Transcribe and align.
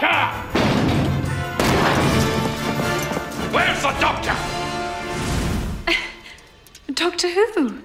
doctor? 0.00 0.08
Where's 3.52 3.82
the 3.82 3.92
doctor? 4.00 4.34
Doctor 6.94 7.28
Who? 7.28 7.78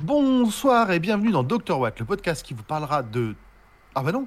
Bonsoir 0.00 0.90
et 0.90 0.98
bienvenue 0.98 1.30
dans 1.30 1.44
Dr 1.44 1.78
Watt, 1.78 1.98
le 2.00 2.04
podcast 2.04 2.44
qui 2.44 2.54
vous 2.54 2.64
parlera 2.64 3.02
de... 3.02 3.34
Ah 3.94 4.02
bah 4.02 4.12
non 4.12 4.26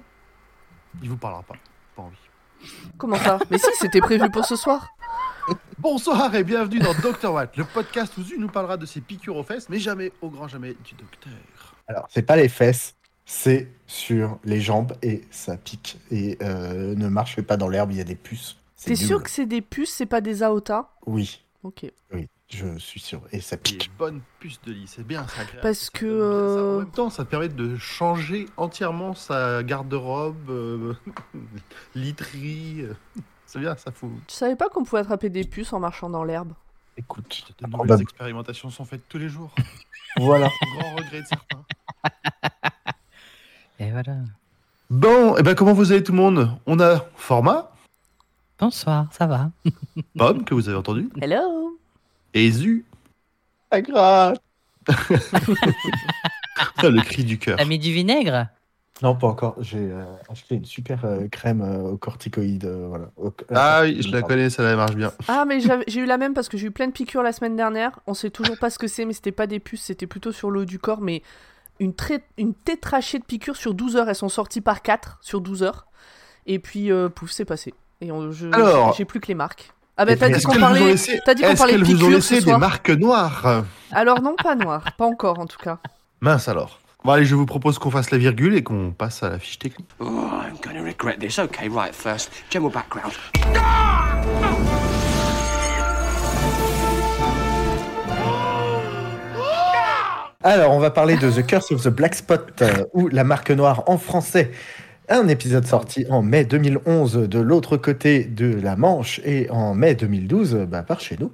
Il 1.01 1.09
vous 1.09 1.17
parlera 1.17 1.43
pas. 1.43 1.55
Pas 1.95 2.03
envie. 2.03 2.17
Comment 2.97 3.17
ça? 3.17 3.39
Mais 3.49 3.57
si, 3.57 3.67
c'était 3.79 3.99
prévu 4.01 4.29
pour 4.29 4.45
ce 4.45 4.55
soir. 4.55 4.87
Bonsoir 5.77 6.33
et 6.35 6.43
bienvenue 6.43 6.79
dans 6.79 6.93
Dr 6.93 7.31
Watt, 7.31 7.55
le 7.57 7.65
podcast 7.65 8.17
où 8.17 8.23
Zu 8.23 8.39
nous 8.39 8.47
parlera 8.47 8.77
de 8.77 8.85
ses 8.87 9.01
piqûres 9.01 9.35
aux 9.35 9.43
fesses, 9.43 9.69
mais 9.69 9.77
jamais, 9.77 10.11
au 10.21 10.29
grand 10.29 10.47
jamais, 10.47 10.73
du 10.83 10.95
docteur. 10.95 11.33
Alors, 11.87 12.07
c'est 12.09 12.23
pas 12.23 12.35
les 12.35 12.49
fesses, 12.49 12.95
c'est 13.25 13.69
sur 13.85 14.39
les 14.43 14.59
jambes 14.61 14.93
et 15.03 15.21
ça 15.29 15.57
pique. 15.57 15.99
Et 16.09 16.37
euh, 16.41 16.95
ne 16.95 17.07
marchez 17.07 17.43
pas 17.43 17.57
dans 17.57 17.67
l'herbe, 17.69 17.91
il 17.91 17.97
y 17.97 18.01
a 18.01 18.05
des 18.05 18.15
puces. 18.15 18.57
C'est 18.75 18.91
T'es 18.91 18.95
sûr 18.95 19.21
que 19.21 19.29
c'est 19.29 19.45
des 19.45 19.61
puces, 19.61 19.93
c'est 19.93 20.07
pas 20.07 20.21
des 20.21 20.41
aotas 20.41 20.89
Oui, 21.05 21.43
Ok. 21.63 21.85
oui, 22.11 22.27
je 22.49 22.77
suis 22.77 22.99
sûr. 22.99 23.21
Et 23.31 23.41
ça 23.41 23.57
pique. 23.57 23.91
bonnes 23.97 24.21
puces 24.39 24.59
de 24.65 24.71
lit, 24.71 24.85
c'est 24.87 25.05
bien, 25.05 25.21
agréable. 25.39 25.59
Parce 25.61 25.79
Ça 25.79 25.89
que, 25.93 26.05
ça. 26.07 26.13
euh, 26.13 26.75
En 26.75 26.79
même 26.79 26.91
temps, 26.91 27.09
ça 27.09 27.25
te 27.25 27.29
permet 27.29 27.49
de 27.49 27.75
changer 27.77 28.47
entièrement 28.57 29.13
sa 29.13 29.63
garde-robe, 29.63 30.49
euh, 30.49 30.93
literie. 31.95 32.81
euh, 32.81 32.93
C'est 33.45 33.59
bien, 33.59 33.75
ça 33.75 33.91
fout. 33.91 34.11
Tu 34.27 34.35
savais 34.35 34.55
pas 34.55 34.69
qu'on 34.69 34.83
pouvait 34.83 35.01
attraper 35.01 35.29
des 35.29 35.43
puces 35.43 35.73
en 35.73 35.79
marchant 35.79 36.09
dans 36.09 36.23
l'herbe? 36.23 36.53
Écoute, 36.97 37.53
De 37.59 37.65
nouvelles 37.65 37.77
Probable. 37.77 38.01
expérimentations 38.03 38.69
sont 38.69 38.85
faites 38.85 39.07
tous 39.09 39.17
les 39.17 39.27
jours, 39.27 39.53
voilà. 40.17 40.49
grand 40.77 40.95
regret 40.95 41.21
de 41.21 41.27
certains. 41.27 41.63
Et 43.79 43.91
voilà. 43.91 44.15
Bon, 44.89 45.35
et 45.35 45.43
ben 45.43 45.55
comment 45.55 45.73
vous 45.73 45.91
allez 45.91 46.03
tout 46.03 46.11
le 46.13 46.17
monde? 46.19 46.49
On 46.67 46.79
a 46.79 46.99
Format, 47.15 47.71
Bonsoir, 48.59 49.07
ça 49.11 49.25
va? 49.27 49.49
Pomme, 50.17 50.45
que 50.45 50.53
vous 50.53 50.69
avez 50.69 50.77
entendu, 50.77 51.09
Hello 51.19 51.77
et 52.35 52.51
Zu, 52.51 52.85
Pas 53.69 53.81
grave. 53.81 54.37
Ça, 56.79 56.89
le 56.89 57.01
cri 57.01 57.23
du 57.23 57.39
cœur. 57.39 57.57
T'as 57.57 57.65
mis 57.65 57.79
du 57.79 57.91
vinaigre? 57.91 58.47
Non, 59.01 59.15
pas 59.15 59.27
encore. 59.27 59.55
J'ai 59.59 59.79
euh, 59.91 60.03
acheté 60.29 60.55
une 60.55 60.63
super 60.65 61.03
euh, 61.03 61.27
crème 61.27 61.61
euh, 61.61 61.91
aux 61.91 61.97
corticoïdes. 61.97 62.63
euh, 62.65 62.85
voilà. 62.87 63.05
Au- 63.17 63.33
Ah 63.53 63.81
oui, 63.83 64.01
je 64.01 64.09
la 64.11 64.21
connais, 64.21 64.49
ça 64.49 64.75
marche 64.75 64.95
bien. 64.95 65.11
Ah, 65.27 65.43
mais 65.45 65.59
j'avais- 65.59 65.83
j'ai 65.87 65.99
eu 66.01 66.05
la 66.05 66.17
même 66.17 66.33
parce 66.33 66.47
que 66.47 66.57
j'ai 66.57 66.67
eu 66.67 66.71
plein 66.71 66.87
de 66.87 66.93
piqûres 66.93 67.23
la 67.23 67.33
semaine 67.33 67.55
dernière. 67.57 67.99
On 68.07 68.13
sait 68.13 68.29
toujours 68.29 68.57
pas 68.57 68.69
ce 68.69 68.79
que 68.79 68.87
c'est, 68.87 69.03
mais 69.05 69.11
c'était 69.13 69.33
pas 69.33 69.47
des 69.47 69.59
puces, 69.59 69.81
c'était 69.83 70.07
plutôt 70.07 70.31
sur 70.31 70.49
le 70.51 70.61
haut 70.61 70.65
du 70.65 70.79
corps. 70.79 71.01
Mais 71.01 71.23
une, 71.79 71.93
trai- 71.93 72.23
une 72.37 72.53
tétrachée 72.53 73.19
de 73.19 73.25
piqûres 73.25 73.57
sur 73.57 73.73
12 73.73 73.97
heures. 73.97 74.07
Elles 74.07 74.15
sont 74.15 74.29
sorties 74.29 74.61
par 74.61 74.81
4 74.81 75.17
sur 75.21 75.41
12 75.41 75.63
heures. 75.63 75.87
Et 76.45 76.59
puis, 76.59 76.89
euh, 76.91 77.09
pouf, 77.09 77.31
c'est 77.31 77.43
passé. 77.45 77.73
Et 77.99 78.11
on- 78.13 78.31
je- 78.31 78.47
j'ai 78.97 79.03
plus 79.05 79.19
que 79.19 79.27
les 79.27 79.35
marques. 79.35 79.73
Ah, 79.97 80.03
bah 80.03 80.17
t'as 80.17 80.27
dit 80.27 80.35
Est-ce 80.35 80.45
qu'on 80.45 80.53
qu'elles 80.53 80.59
vous 80.61 80.65
ont 80.65 80.69
parlait, 80.69 80.85
laissé, 80.87 81.21
t'as 81.25 81.33
dit 81.33 81.41
qu'on 81.41 81.49
est-ce 81.49 81.57
parlait 81.57 81.77
vous 81.77 82.03
ont 82.03 82.09
laissé 82.09 82.41
ce 82.41 82.45
des 82.45 82.57
marques 82.57 82.89
noires 82.89 83.63
Alors, 83.91 84.21
non, 84.21 84.35
pas 84.35 84.55
noir. 84.55 84.83
Pas 84.97 85.05
encore, 85.05 85.39
en 85.39 85.45
tout 85.45 85.57
cas. 85.57 85.77
Mince 86.19 86.49
alors. 86.49 86.79
Bon 87.05 87.11
allez, 87.11 87.23
je 87.25 87.35
vous 87.35 87.45
propose 87.45 87.79
qu'on 87.79 87.91
fasse 87.91 88.11
la 88.11 88.17
virgule 88.17 88.55
et 88.55 88.63
qu'on 88.63 88.91
passe 88.91 89.23
à 89.23 89.29
la 89.29 89.39
fiche 89.39 89.59
technique. 89.59 89.87
Oh, 89.99 90.05
I'm 90.05 90.57
to 90.57 90.83
regret 90.83 91.17
this. 91.17 91.39
Okay, 91.39 91.69
right, 91.69 91.93
first, 91.93 92.31
general 92.49 92.73
background. 92.73 93.13
Alors, 100.43 100.73
on 100.73 100.79
va 100.79 100.91
parler 100.91 101.15
de 101.15 101.31
The 101.31 101.45
Curse 101.45 101.71
of 101.71 101.83
the 101.83 101.89
Black 101.89 102.15
Spot, 102.15 102.61
euh, 102.61 102.83
ou 102.93 103.07
La 103.07 103.23
Marque 103.23 103.51
Noire 103.51 103.83
en 103.87 103.97
français. 103.97 104.51
Un 105.07 105.27
épisode 105.27 105.65
sorti 105.65 106.05
en 106.09 106.23
mai 106.23 106.45
2011 106.45 107.29
de 107.29 107.39
l'autre 107.39 107.77
côté 107.77 108.23
de 108.23 108.47
la 108.59 108.75
Manche 108.75 109.21
et 109.23 109.49
en 109.51 109.75
mai 109.75 109.93
2012 109.93 110.65
bah, 110.67 110.81
par 110.83 110.99
chez 110.99 111.15
nous. 111.19 111.31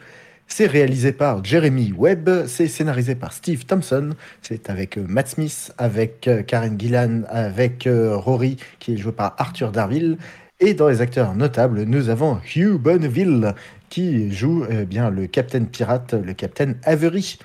C'est 0.48 0.66
réalisé 0.68 1.14
par 1.14 1.42
Jeremy 1.46 1.94
Webb, 1.98 2.46
c'est 2.48 2.68
scénarisé 2.68 3.16
par 3.16 3.32
Steve 3.32 3.66
Thompson, 3.66 4.10
c'est 4.42 4.70
avec 4.70 4.98
euh, 4.98 5.06
Matt 5.08 5.30
Smith, 5.30 5.72
avec 5.78 6.28
euh, 6.28 6.44
Karen 6.44 6.78
Gillan, 6.78 7.22
avec 7.30 7.88
euh, 7.88 8.18
Rory 8.18 8.58
qui 8.80 8.94
est 8.96 8.98
joué 8.98 9.14
par 9.14 9.36
Arthur 9.38 9.72
Darville. 9.72 10.18
Et 10.60 10.74
dans 10.74 10.90
les 10.90 11.00
acteurs 11.00 11.34
notables, 11.34 11.84
nous 11.84 12.10
avons 12.10 12.40
Hugh 12.54 12.74
Bonneville 12.78 13.54
qui 13.90 14.32
joue 14.32 14.64
bien 14.88 15.10
le 15.10 15.26
Capitaine 15.28 15.68
Pirate, 15.68 16.14
le 16.14 16.34
Capitaine 16.34 16.76
Avery. 16.84 17.40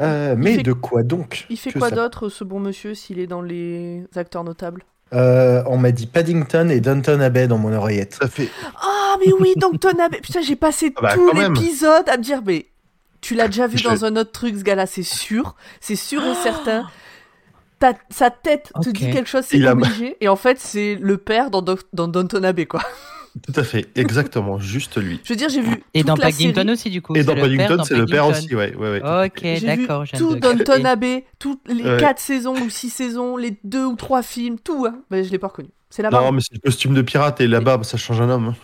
Euh, 0.00 0.34
mais 0.38 0.54
fait- 0.56 0.62
de 0.62 0.72
quoi 0.72 1.02
donc 1.02 1.44
Il 1.50 1.58
fait 1.58 1.70
quoi 1.72 1.90
ça- 1.90 1.96
d'autre, 1.96 2.28
ce 2.30 2.44
bon 2.44 2.60
monsieur, 2.60 2.94
s'il 2.94 3.18
est 3.18 3.26
dans 3.26 3.42
les 3.42 4.04
acteurs 4.16 4.42
notables? 4.42 4.84
Euh, 5.14 5.62
On 5.66 5.76
m'a 5.78 5.90
dit 5.92 6.06
Paddington 6.06 6.68
et 6.70 6.80
Downton 6.80 7.20
Abbey 7.20 7.46
dans 7.46 7.58
mon 7.58 7.72
oreillette. 7.72 8.14
Ça 8.20 8.28
fait. 8.28 8.48
Ah, 8.76 9.16
mais 9.24 9.32
oui, 9.38 9.54
donc 9.56 9.78
Ton 9.80 9.98
Abbey. 9.98 10.20
Putain, 10.20 10.40
j'ai 10.42 10.56
passé 10.56 10.92
Ah 10.96 11.00
bah, 11.02 11.14
tout 11.14 11.30
l'épisode 11.34 12.08
à 12.08 12.16
me 12.16 12.22
dire, 12.22 12.40
mais 12.46 12.66
tu 13.20 13.34
l'as 13.34 13.46
déjà 13.46 13.66
vu 13.66 13.78
Je- 13.78 13.84
dans 13.84 14.04
un 14.04 14.16
autre 14.16 14.32
truc, 14.32 14.56
ce 14.58 14.62
gars-là, 14.64 14.86
c'est 14.86 15.02
sûr. 15.02 15.54
C'est 15.80 15.96
sûr 15.96 16.22
et 16.24 16.34
certain. 16.42 16.86
Ta- 17.78 17.94
sa 18.10 18.30
tête 18.30 18.70
te 18.82 18.90
dit 18.90 19.10
quelque 19.12 19.28
chose, 19.28 19.44
c'est 19.48 19.64
a- 19.66 19.72
obligé. 19.72 20.16
Et 20.20 20.28
en 20.28 20.36
fait, 20.36 20.58
c'est 20.60 20.96
le 21.00 21.16
père 21.18 21.50
dans, 21.50 21.62
dans 21.92 22.08
Downton 22.08 22.44
Abbey, 22.44 22.66
quoi. 22.66 22.80
Tout 23.46 23.58
à 23.58 23.64
fait, 23.64 23.88
exactement, 23.94 24.58
juste 24.60 24.98
lui. 24.98 25.20
Je 25.24 25.30
veux 25.32 25.36
dire, 25.36 25.48
j'ai 25.48 25.62
vu. 25.62 25.82
Et 25.94 26.02
dans 26.04 26.16
Paddington 26.16 26.68
aussi, 26.68 26.90
du 26.90 27.00
coup. 27.00 27.16
Et 27.16 27.24
dans 27.24 27.34
Paddington, 27.34 27.82
c'est 27.82 27.96
le 27.96 28.04
père 28.06 28.26
aussi, 28.26 28.54
ouais. 28.54 28.74
ouais, 28.76 29.00
ouais. 29.00 29.24
Ok, 29.26 29.40
J'ai 29.42 29.54
vu 29.58 29.66
d'accord, 29.86 30.04
tout 30.16 30.36
Downton. 30.36 30.84
Abbey, 30.84 31.24
toutes 31.38 31.60
les 31.68 31.82
Ouais. 31.82 31.96
quatre 31.98 32.20
saisons 32.20 32.54
ou 32.54 32.68
six 32.68 32.90
saisons, 32.90 33.36
les 33.38 33.56
deux 33.64 33.86
ou 33.86 33.96
trois 33.96 34.22
films, 34.22 34.58
tout. 34.58 34.84
Hein. 34.86 35.00
Ben, 35.10 35.24
je 35.24 35.30
l'ai 35.30 35.38
pas 35.38 35.48
reconnu. 35.48 35.70
C'est 35.88 36.02
la 36.02 36.10
Non, 36.10 36.20
barbe. 36.20 36.34
mais 36.34 36.40
c'est 36.42 36.54
le 36.54 36.60
costume 36.60 36.92
de 36.94 37.02
pirate 37.02 37.40
et 37.40 37.46
la 37.48 37.60
barbe, 37.60 37.84
ça 37.84 37.96
change 37.96 38.20
un 38.20 38.28
homme. 38.28 38.48
hein. 38.48 38.56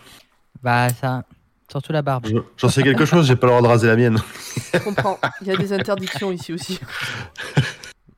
Bah, 0.63 0.89
ça. 0.91 1.25
Surtout 1.71 1.93
la 1.93 2.01
barbe. 2.03 2.27
Je- 2.27 2.37
J'en 2.57 2.69
sais 2.71 2.83
quelque 2.83 3.05
chose, 3.05 3.27
j'ai 3.27 3.37
pas 3.37 3.47
le 3.47 3.51
droit 3.53 3.63
de 3.63 3.67
raser 3.69 3.87
la 3.89 3.97
mienne. 3.97 4.19
Je 4.75 4.79
comprends. 4.81 5.19
Il 5.43 5.49
y 5.49 5.51
a 5.51 5.57
des 5.57 5.73
interdictions 5.73 6.33
ici 6.33 6.53
aussi. 6.55 6.79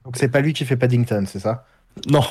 Donc 0.05 0.17
c'est 0.17 0.29
pas 0.29 0.41
lui 0.41 0.53
qui 0.53 0.65
fait 0.65 0.77
Paddington, 0.77 1.25
c'est 1.27 1.41
ça? 1.41 1.65
Non, 2.09 2.23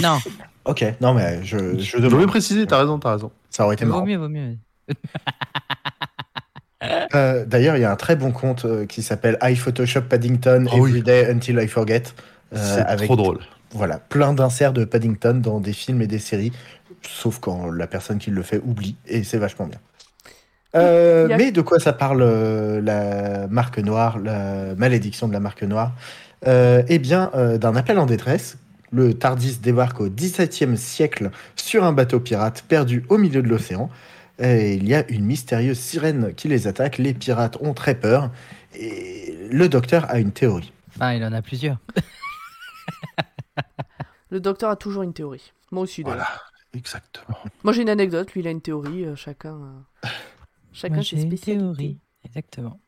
Non, 0.00 0.18
Ok, 0.64 0.84
non 1.00 1.12
mais 1.14 1.40
je, 1.44 1.78
je 1.78 1.82
je 1.82 1.96
veux 1.98 2.08
demande. 2.08 2.26
préciser, 2.28 2.66
t'as 2.66 2.78
raison, 2.78 2.98
t'as 2.98 3.12
raison. 3.12 3.30
Ça 3.50 3.64
aurait 3.64 3.74
été 3.74 3.84
vaut 3.84 3.92
marrant. 3.92 4.06
mieux, 4.06 4.16
vaut 4.16 4.28
mieux. 4.28 4.56
Euh, 7.14 7.44
D'ailleurs, 7.46 7.76
il 7.76 7.80
y 7.82 7.84
a 7.84 7.92
un 7.92 7.96
très 7.96 8.16
bon 8.16 8.32
conte 8.32 8.64
euh, 8.64 8.86
qui 8.86 9.02
s'appelle 9.02 9.38
I 9.40 9.54
Photoshop 9.54 10.02
Paddington 10.02 10.66
Ah 10.68 10.74
oui. 10.76 10.90
Every 10.90 11.02
Day 11.02 11.30
Until 11.30 11.58
I 11.62 11.68
Forget. 11.68 12.02
euh, 12.54 12.56
C'est 12.58 12.80
avec 12.82 13.06
trop 13.06 13.14
drôle. 13.16 13.38
Voilà, 13.70 13.98
plein 13.98 14.32
d'inserts 14.34 14.72
de 14.72 14.84
Paddington 14.84 15.34
dans 15.42 15.60
des 15.60 15.72
films 15.72 16.02
et 16.02 16.06
des 16.06 16.18
séries, 16.18 16.52
sauf 17.02 17.38
quand 17.38 17.70
la 17.70 17.86
personne 17.86 18.18
qui 18.18 18.30
le 18.30 18.42
fait 18.42 18.60
oublie, 18.64 18.96
et 19.06 19.22
c'est 19.24 19.38
vachement 19.38 19.66
bien. 19.66 19.78
Euh, 20.74 21.28
a- 21.32 21.36
Mais 21.36 21.52
de 21.52 21.60
quoi 21.60 21.78
ça 21.78 21.92
parle 21.92 22.20
euh, 22.22 22.80
la 22.82 23.46
marque 23.48 23.78
noire, 23.78 24.18
la 24.18 24.74
malédiction 24.76 25.28
de 25.28 25.32
la 25.32 25.40
marque 25.40 25.62
noire? 25.62 25.92
Euh, 26.48 26.82
Eh 26.88 26.98
bien, 26.98 27.30
euh, 27.34 27.58
d'un 27.58 27.76
appel 27.76 27.98
en 27.98 28.06
détresse. 28.06 28.58
Le 28.92 29.14
Tardis 29.14 29.58
débarque 29.58 30.00
au 30.00 30.08
XVIIe 30.10 30.76
siècle 30.76 31.30
sur 31.56 31.82
un 31.84 31.92
bateau 31.92 32.20
pirate 32.20 32.62
perdu 32.68 33.04
au 33.08 33.16
milieu 33.18 33.42
de 33.42 33.48
l'océan. 33.48 33.88
Et 34.38 34.74
il 34.74 34.86
y 34.86 34.94
a 34.94 35.08
une 35.10 35.24
mystérieuse 35.24 35.78
sirène 35.78 36.34
qui 36.34 36.48
les 36.48 36.66
attaque. 36.66 36.98
Les 36.98 37.14
pirates 37.14 37.56
ont 37.60 37.74
très 37.74 37.94
peur. 37.94 38.30
Et 38.74 39.36
le 39.50 39.68
docteur 39.68 40.10
a 40.10 40.18
une 40.18 40.32
théorie. 40.32 40.72
Enfin, 40.96 41.12
il 41.14 41.24
en 41.24 41.32
a 41.32 41.40
plusieurs. 41.42 41.78
Le 44.30 44.40
docteur 44.40 44.70
a 44.70 44.76
toujours 44.76 45.02
une 45.02 45.12
théorie. 45.12 45.52
Moi 45.70 45.82
aussi, 45.82 46.02
d'ailleurs. 46.02 46.16
Voilà, 46.26 46.40
exactement. 46.74 47.36
Moi, 47.64 47.72
j'ai 47.74 47.82
une 47.82 47.90
anecdote. 47.90 48.32
Lui, 48.32 48.40
il 48.40 48.46
a 48.48 48.50
une 48.50 48.62
théorie. 48.62 49.04
euh, 49.04 49.14
chacun. 49.14 49.54
euh, 50.04 50.08
Chacun 50.72 50.94
Moi, 50.96 51.02
ses 51.04 51.16
j'ai 51.16 51.22
une 51.22 51.28
spécialités. 51.36 51.64
théorie. 51.64 51.98
Exactement. 52.24 52.80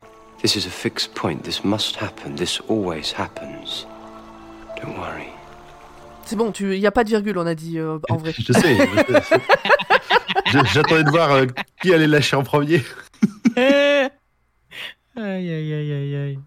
This 0.42 0.56
is 0.56 0.66
a 0.66 0.70
fixed 0.70 1.12
point. 1.14 1.42
This 1.42 1.62
must 1.64 1.96
happen. 2.00 2.34
This 2.34 2.60
always 2.70 3.12
happens. 3.16 3.86
Don't 4.82 4.96
worry. 4.98 5.28
C'est 6.26 6.36
bon, 6.36 6.52
il 6.60 6.80
n'y 6.80 6.86
a 6.86 6.90
pas 6.90 7.04
de 7.04 7.10
virgule, 7.10 7.38
on 7.38 7.46
a 7.46 7.54
dit 7.54 7.78
euh, 7.78 7.98
en 8.08 8.16
vrai. 8.16 8.32
Je 8.36 8.52
sais. 8.52 8.78
J'attendais 10.72 11.04
de 11.04 11.10
voir 11.10 11.32
euh, 11.32 11.46
qui 11.82 11.92
allait 11.92 12.06
lâcher 12.06 12.36
en 12.36 12.42
premier. 12.42 12.82
aïe, 13.56 14.10
aïe, 15.16 15.50
aïe, 15.50 15.92
aïe, 15.92 16.16
aïe. 16.16 16.38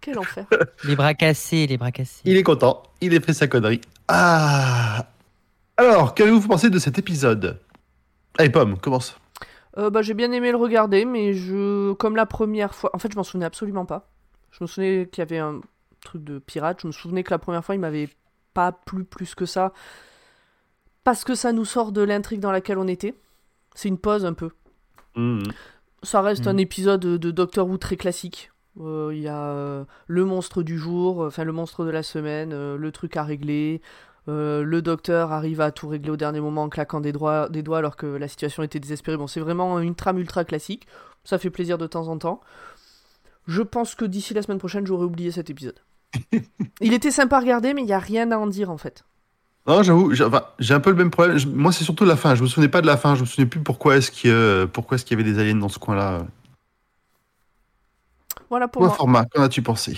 Quel 0.00 0.18
enfer. 0.18 0.46
Les 0.84 0.96
bras 0.96 1.14
cassés, 1.14 1.66
les 1.66 1.76
bras 1.76 1.92
cassés. 1.92 2.22
Il 2.24 2.36
est 2.36 2.42
content, 2.42 2.82
il 3.00 3.14
a 3.16 3.20
fait 3.20 3.32
sa 3.32 3.46
connerie. 3.46 3.80
Ah 4.08 5.06
Alors, 5.76 6.14
qu'avez-vous 6.14 6.46
pensé 6.46 6.70
de 6.70 6.78
cet 6.78 6.98
épisode? 6.98 7.60
Allez, 8.38 8.50
Pomme, 8.50 8.78
commence. 8.78 9.18
Euh, 9.76 9.90
bah, 9.90 10.02
j'ai 10.02 10.14
bien 10.14 10.32
aimé 10.32 10.50
le 10.50 10.56
regarder, 10.56 11.04
mais 11.04 11.34
je, 11.34 11.92
comme 11.94 12.16
la 12.16 12.26
première 12.26 12.74
fois, 12.74 12.90
en 12.94 12.98
fait, 12.98 13.12
je 13.12 13.16
m'en 13.16 13.22
souvenais 13.22 13.46
absolument 13.46 13.86
pas. 13.86 14.08
Je 14.50 14.64
me 14.64 14.66
souvenais 14.66 15.08
qu'il 15.10 15.20
y 15.20 15.22
avait 15.22 15.38
un 15.38 15.60
truc 16.00 16.24
de 16.24 16.38
pirate. 16.38 16.80
Je 16.82 16.86
me 16.86 16.92
souvenais 16.92 17.22
que 17.22 17.30
la 17.30 17.38
première 17.38 17.64
fois, 17.64 17.74
il 17.74 17.80
m'avait 17.80 18.08
pas 18.58 18.72
plu 18.72 19.04
plus 19.04 19.34
que 19.36 19.46
ça. 19.46 19.72
parce 21.04 21.22
que 21.24 21.34
ça 21.34 21.52
nous 21.52 21.64
sort 21.64 21.92
de 21.92 22.02
l'intrigue 22.02 22.40
dans 22.40 22.50
laquelle 22.52 22.76
on 22.76 22.88
était. 22.88 23.14
C'est 23.74 23.88
une 23.88 23.98
pause 23.98 24.24
un 24.26 24.34
peu. 24.34 24.50
Mhm. 25.16 25.42
Ça 26.02 26.20
reste 26.22 26.44
Mhm. 26.46 26.54
un 26.54 26.56
épisode 26.58 27.00
de 27.00 27.30
Doctor 27.30 27.66
Who 27.68 27.78
très 27.78 27.96
classique. 27.96 28.50
Euh, 28.80 29.10
Il 29.14 29.20
y 29.20 29.28
a 29.28 29.38
euh, 29.50 29.84
le 30.06 30.24
monstre 30.24 30.62
du 30.62 30.76
jour, 30.76 31.20
enfin 31.20 31.44
le 31.44 31.52
monstre 31.52 31.84
de 31.84 31.90
la 31.90 32.02
semaine, 32.02 32.52
euh, 32.52 32.76
le 32.76 32.90
truc 32.92 33.16
à 33.16 33.22
régler. 33.22 33.80
euh, 34.28 34.62
le 34.62 34.82
docteur 34.82 35.32
arrive 35.32 35.62
à 35.62 35.70
tout 35.70 35.88
régler 35.88 36.10
au 36.10 36.16
dernier 36.18 36.40
moment 36.40 36.64
en 36.64 36.68
claquant 36.68 37.00
des, 37.00 37.12
doigts, 37.12 37.48
des 37.48 37.62
doigts 37.62 37.78
alors 37.78 37.96
que 37.96 38.06
la 38.06 38.28
situation 38.28 38.62
était 38.62 38.78
désespérée. 38.80 39.16
Bon, 39.16 39.26
c'est 39.26 39.40
vraiment 39.40 39.78
une 39.80 39.94
trame 39.94 40.18
ultra 40.18 40.44
classique. 40.44 40.86
Ça 41.24 41.38
fait 41.38 41.48
plaisir 41.50 41.78
de 41.78 41.86
temps 41.86 42.08
en 42.08 42.18
temps. 42.18 42.40
Je 43.46 43.62
pense 43.62 43.94
que 43.94 44.04
d'ici 44.04 44.34
la 44.34 44.42
semaine 44.42 44.58
prochaine, 44.58 44.86
j'aurai 44.86 45.06
oublié 45.06 45.30
cet 45.30 45.48
épisode. 45.48 45.78
il 46.80 46.92
était 46.92 47.10
sympa 47.10 47.36
à 47.36 47.40
regarder, 47.40 47.74
mais 47.74 47.82
il 47.82 47.86
n'y 47.86 47.92
a 47.92 47.98
rien 47.98 48.30
à 48.32 48.36
en 48.38 48.46
dire 48.46 48.70
en 48.70 48.78
fait. 48.78 49.04
Non, 49.66 49.82
j'avoue, 49.82 50.14
j'ai 50.14 50.24
enfin, 50.24 50.44
j'ai 50.58 50.72
un 50.72 50.80
peu 50.80 50.90
le 50.90 50.96
même 50.96 51.10
problème. 51.10 51.36
Je- 51.36 51.46
moi, 51.46 51.72
c'est 51.72 51.84
surtout 51.84 52.06
la 52.06 52.16
fin. 52.16 52.34
Je 52.34 52.42
me 52.42 52.48
souvenais 52.48 52.70
pas 52.70 52.80
de 52.80 52.86
la 52.86 52.96
fin. 52.96 53.14
Je 53.14 53.20
me 53.20 53.26
souvenais 53.26 53.48
plus 53.48 53.60
pourquoi 53.60 53.96
est-ce 53.96 54.10
qu'il 54.10 54.30
est-ce 54.30 55.04
qu'il 55.04 55.18
y 55.18 55.20
avait 55.20 55.30
des 55.30 55.38
aliens 55.38 55.56
dans 55.56 55.68
ce 55.68 55.78
coin-là. 55.78 56.26
Voilà 58.48 58.66
pour 58.68 58.82
moi. 58.88 58.94
format, 58.96 59.24
qu'en 59.26 59.42
as-tu 59.42 59.60
pensé? 59.62 59.96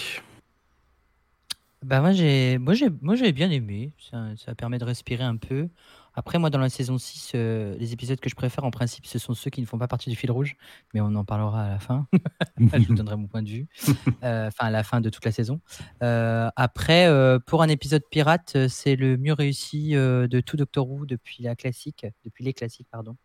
Bah 1.83 2.01
moi 2.01 2.12
j'ai 2.12 2.59
moi 2.59 2.75
j'ai 2.75 2.89
moi 3.01 3.15
j'ai 3.15 3.33
bien 3.33 3.51
aimé, 3.51 3.93
ça, 4.11 4.19
ça 4.37 4.55
permet 4.55 4.79
de 4.79 4.85
respirer 4.85 5.25
un 5.25 5.37
peu. 5.37 5.69
Après 6.15 6.39
moi 6.39 6.51
dans 6.51 6.59
la 6.59 6.69
saison 6.69 6.99
6, 6.99 7.33
euh, 7.35 7.77
les 7.79 7.93
épisodes 7.93 8.19
que 8.19 8.29
je 8.29 8.35
préfère 8.35 8.65
en 8.65 8.71
principe 8.71 9.07
ce 9.07 9.19
sont 9.19 9.35
ceux 9.35 9.51
qui 9.51 9.61
ne 9.61 9.67
font 9.67 9.79
pas 9.79 9.89
partie 9.89 10.11
du 10.11 10.17
fil 10.17 10.31
rouge, 10.31 10.57
mais 10.95 11.01
on 11.01 11.15
en 11.15 11.25
parlera 11.25 11.65
à 11.65 11.69
la 11.69 11.79
fin. 11.79 12.07
je 12.59 12.87
vous 12.87 12.95
donnerai 12.95 13.17
mon 13.17 13.27
point 13.27 13.43
de 13.43 13.49
vue. 13.49 13.69
Euh, 14.25 14.49
Enfin 14.49 14.67
à 14.67 14.71
la 14.71 14.83
fin 14.83 15.01
de 15.01 15.09
toute 15.09 15.25
la 15.25 15.33
saison. 15.33 15.61
Euh, 16.03 16.51
après 16.57 17.09
pour 17.47 17.62
un 17.62 17.69
épisode 17.69 18.03
pirate, 18.11 18.69
c'est 18.69 18.97
le 18.97 19.17
mieux 19.17 19.33
réussi 19.33 19.93
de 19.93 20.41
tout 20.41 20.57
Doctor 20.57 20.89
Who 20.89 21.07
depuis 21.07 21.43
la 21.43 21.55
classique, 21.55 22.07
depuis 22.25 22.45
les 22.45 22.53
classiques 22.53 22.89
pardon, 22.91 23.17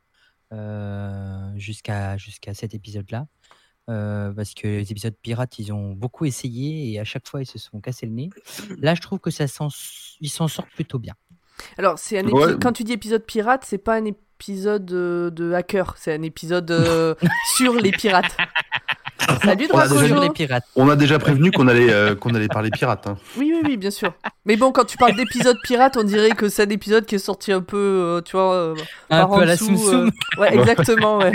jusqu'à 1.58 2.18
jusqu'à 2.18 2.54
cet 2.54 2.74
épisode 2.74 3.10
là. 3.12 3.28
Euh, 3.88 4.34
parce 4.34 4.56
que 4.56 4.68
les 4.68 4.92
épisodes 4.92 5.16
pirates, 5.22 5.60
ils 5.60 5.72
ont 5.72 5.94
beaucoup 5.94 6.26
essayé 6.26 6.92
et 6.92 7.00
à 7.00 7.04
chaque 7.04 7.28
fois, 7.28 7.42
ils 7.42 7.46
se 7.46 7.60
sont 7.60 7.80
cassés 7.82 8.08
le 8.08 8.14
nez. 8.14 8.30
Là, 8.80 8.96
je 8.96 9.02
trouve 9.02 9.20
que 9.20 9.30
ça 9.30 9.46
ils 10.22 10.30
s'en 10.30 10.48
sortent 10.48 10.72
plutôt 10.72 11.00
bien. 11.00 11.14
Alors, 11.78 11.98
c'est 12.00 12.20
un 12.20 12.24
Ouais. 12.28 12.54
quand 12.62 12.74
tu 12.74 12.84
dis 12.84 12.94
épisode 12.94 13.24
pirate, 13.26 13.64
c'est 13.66 13.78
pas 13.78 13.96
un 13.96 14.06
épisode 14.06 14.92
euh, 14.92 15.30
de 15.30 15.54
hacker, 15.54 15.96
c'est 15.98 16.14
un 16.14 16.22
épisode 16.22 16.70
euh, 16.72 17.16
sur 17.56 17.74
les 17.76 17.92
pirates. 17.92 18.36
Salut 19.44 19.68
On 19.74 19.78
a 19.80 19.88
déjà 19.88 20.20
les 20.20 20.30
pirates. 20.30 20.64
On 20.76 20.90
a 20.90 20.96
déjà 20.96 21.18
prévenu 21.20 21.52
qu'on 21.52 21.68
allait, 21.68 21.92
euh, 21.92 22.16
qu'on 22.16 22.36
allait 22.36 22.48
parler 22.50 22.70
pirates. 22.70 23.08
hein. 23.08 23.18
Oui, 23.38 23.52
oui, 23.56 23.62
oui, 23.66 23.78
bien 23.78 23.90
sûr. 23.90 24.14
Mais 24.46 24.56
bon, 24.58 24.72
quand 24.72 24.86
tu 24.86 24.98
parles 24.98 25.16
d'épisode 25.16 25.58
pirate, 25.64 25.98
on 25.98 26.04
dirait 26.04 26.32
que 26.32 26.48
c'est 26.50 26.64
un 26.64 26.70
épisode 26.70 27.06
qui 27.06 27.16
est 27.16 27.20
sorti 27.20 27.52
un 27.52 27.62
peu, 27.62 27.78
euh, 27.78 28.22
tu 28.22 28.34
vois, 28.34 28.54
euh, 28.54 28.76
Un 29.10 29.20
par 29.22 29.30
peu 29.30 29.34
en 29.36 29.40
à 29.40 29.46
la 29.46 29.54
dessous, 29.56 29.66
Soum 29.66 29.78
Soum. 29.78 30.08
euh, 30.38 30.42
Ouais, 30.42 30.54
exactement, 30.56 31.18
ouais. 31.20 31.32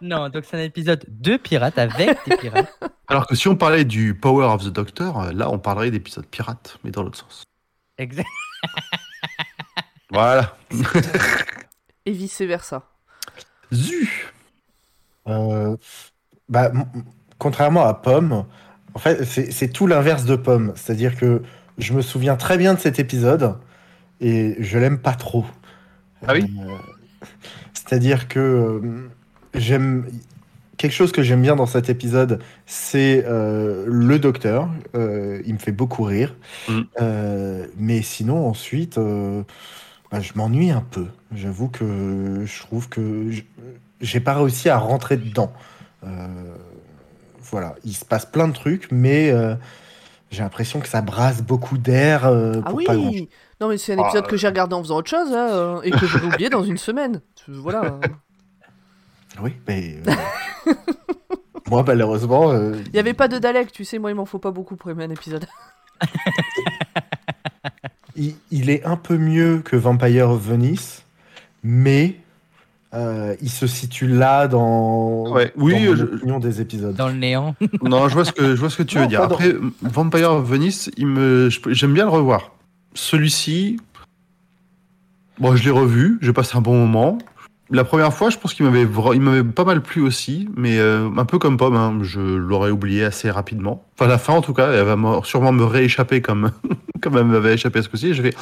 Non, 0.00 0.28
donc 0.28 0.44
c'est 0.48 0.56
un 0.56 0.62
épisode 0.64 1.04
de 1.08 1.36
pirates 1.36 1.78
avec 1.78 2.18
des 2.26 2.36
pirates. 2.36 2.78
Alors 3.08 3.26
que 3.26 3.34
si 3.34 3.48
on 3.48 3.56
parlait 3.56 3.84
du 3.84 4.14
Power 4.14 4.44
of 4.46 4.62
the 4.64 4.68
Doctor, 4.72 5.32
là, 5.32 5.50
on 5.50 5.58
parlerait 5.58 5.90
d'épisodes 5.90 6.26
pirates, 6.26 6.78
mais 6.84 6.90
dans 6.90 7.02
l'autre 7.02 7.18
sens. 7.18 7.42
Exact. 7.98 8.26
Voilà. 10.10 10.56
Et 12.06 12.12
vice 12.12 12.40
versa. 12.42 12.88
Zu 13.72 14.08
Euh, 15.28 15.76
bah, 16.48 16.72
contrairement 17.38 17.84
à 17.86 17.94
Pomme, 17.94 18.46
en 18.94 18.98
fait, 18.98 19.24
c'est 19.24 19.50
c'est 19.52 19.68
tout 19.68 19.86
l'inverse 19.86 20.24
de 20.24 20.36
Pomme. 20.36 20.72
C'est-à-dire 20.74 21.16
que 21.16 21.42
je 21.76 21.92
me 21.92 22.02
souviens 22.02 22.36
très 22.36 22.56
bien 22.58 22.74
de 22.74 22.78
cet 22.80 22.98
épisode 22.98 23.58
et 24.20 24.56
je 24.60 24.78
l'aime 24.78 24.98
pas 25.00 25.14
trop. 25.14 25.44
Ah 26.26 26.32
oui? 26.34 26.50
Euh, 26.60 26.76
C'est-à-dire 27.74 28.28
que 28.28 28.38
euh, 28.40 29.08
j'aime 29.54 30.06
quelque 30.78 30.92
chose 30.92 31.12
que 31.12 31.22
j'aime 31.22 31.42
bien 31.42 31.54
dans 31.56 31.66
cet 31.66 31.90
épisode, 31.90 32.40
c'est 32.66 33.24
euh, 33.26 33.84
le 33.86 34.18
docteur. 34.18 34.68
Euh, 34.94 35.42
il 35.44 35.52
me 35.54 35.58
fait 35.58 35.72
beaucoup 35.72 36.04
rire. 36.04 36.34
Mm. 36.68 36.80
Euh, 37.02 37.66
mais 37.76 38.00
sinon, 38.02 38.48
ensuite, 38.48 38.96
euh, 38.96 39.42
bah, 40.10 40.20
je 40.20 40.32
m'ennuie 40.36 40.70
un 40.70 40.84
peu. 40.90 41.06
J'avoue 41.34 41.68
que 41.68 42.44
je 42.46 42.60
trouve 42.60 42.88
que 42.88 43.30
je- 43.30 43.42
j'ai 44.00 44.20
pas 44.20 44.34
réussi 44.34 44.68
à 44.70 44.78
rentrer 44.78 45.16
dedans. 45.18 45.52
Euh, 46.06 46.26
voilà, 47.42 47.74
il 47.84 47.92
se 47.94 48.04
passe 48.04 48.24
plein 48.24 48.46
de 48.48 48.52
trucs, 48.54 48.88
mais 48.92 49.30
euh, 49.30 49.54
j'ai 50.30 50.42
l'impression 50.42 50.80
que 50.80 50.88
ça 50.88 51.02
brasse 51.02 51.42
beaucoup 51.42 51.76
d'air. 51.78 52.26
euh, 52.26 52.60
Ah 52.64 52.70
pour 52.70 52.80
pas 52.84 52.94
grand- 52.96 53.08
oui 53.10 53.28
Non, 53.60 53.68
mais 53.68 53.76
c'est 53.78 53.94
un 53.94 53.98
Ah, 53.98 54.06
épisode 54.06 54.26
que 54.28 54.36
j'ai 54.36 54.46
regardé 54.46 54.74
en 54.74 54.82
faisant 54.82 54.98
autre 54.98 55.10
chose, 55.10 55.32
hein, 55.34 55.80
et 55.82 55.90
que 55.90 56.06
j'aurais 56.06 56.26
oublié 56.40 56.48
dans 56.50 56.62
une 56.62 56.76
semaine. 56.78 57.20
Voilà. 57.48 57.98
Oui, 59.42 59.54
mais 59.66 59.96
euh, 60.06 60.12
moi 61.68 61.84
malheureusement, 61.86 62.50
euh, 62.50 62.74
Il 62.86 62.92
n'y 62.92 62.98
avait 62.98 63.14
pas 63.14 63.28
de 63.28 63.38
Dalek, 63.38 63.72
tu 63.72 63.84
sais, 63.84 63.98
moi, 63.98 64.10
il 64.10 64.14
m'en 64.14 64.24
faut 64.26 64.38
pas 64.38 64.50
beaucoup 64.50 64.76
pour 64.76 64.90
aimer 64.90 65.04
un 65.04 65.10
épisode. 65.10 65.46
il, 68.16 68.34
il 68.50 68.70
est 68.70 68.84
un 68.84 68.96
peu 68.96 69.16
mieux 69.16 69.58
que 69.64 69.76
Vampire 69.76 70.30
of 70.30 70.40
Venice, 70.46 71.04
mais 71.62 72.16
euh, 72.94 73.36
il 73.42 73.50
se 73.50 73.66
situe 73.66 74.06
là 74.08 74.48
dans, 74.48 75.30
Ouais, 75.32 75.52
oui, 75.56 75.84
dans 75.86 75.94
je- 75.96 76.38
des 76.38 76.60
épisodes. 76.60 76.94
Dans 76.96 77.08
le 77.08 77.14
néant. 77.14 77.54
Non, 77.82 78.08
je 78.08 78.14
vois 78.14 78.24
ce 78.24 78.32
que, 78.32 78.54
je 78.56 78.60
vois 78.60 78.70
ce 78.70 78.76
que 78.78 78.82
tu 78.82 78.96
Non, 78.96 79.02
veux 79.02 79.08
dire. 79.08 79.20
pardon. 79.20 79.34
Après, 79.34 79.54
Vampire 79.82 80.32
of 80.32 80.48
Venice, 80.48 80.90
il 80.96 81.06
me, 81.06 81.50
je- 81.50 81.60
j'aime 81.68 81.92
bien 81.94 82.04
le 82.04 82.10
revoir. 82.10 82.52
Celui-ci, 82.94 83.78
bon, 85.38 85.54
je 85.54 85.64
l'ai 85.64 85.70
revu, 85.70 86.18
j'ai 86.22 86.32
passé 86.32 86.56
un 86.56 86.60
bon 86.62 86.76
moment. 86.86 87.18
La 87.70 87.84
première 87.84 88.12
fois, 88.14 88.30
je 88.30 88.38
pense 88.38 88.54
qu'il 88.54 88.64
m'avait, 88.64 88.86
il 89.14 89.20
m'avait 89.20 89.44
pas 89.44 89.64
mal 89.64 89.82
plu 89.82 90.00
aussi, 90.00 90.48
mais 90.56 90.78
euh, 90.78 91.08
un 91.16 91.24
peu 91.26 91.38
comme 91.38 91.56
Pomme, 91.58 91.76
hein, 91.76 91.98
je 92.02 92.20
l'aurais 92.20 92.70
oublié 92.70 93.04
assez 93.04 93.30
rapidement. 93.30 93.84
Enfin, 93.98 94.08
la 94.08 94.16
fin, 94.18 94.32
en 94.32 94.40
tout 94.40 94.54
cas, 94.54 94.72
elle 94.72 94.84
va 94.86 94.96
me- 94.96 95.22
sûrement 95.22 95.52
me 95.52 95.64
rééchapper 95.64 96.22
comme, 96.22 96.50
comme 97.02 97.16
elle 97.18 97.24
m'avait 97.24 97.54
échappé 97.54 97.80
à 97.80 97.82
ce 97.82 97.88
coup-ci. 97.90 98.14
Je 98.14 98.22
vais, 98.22 98.34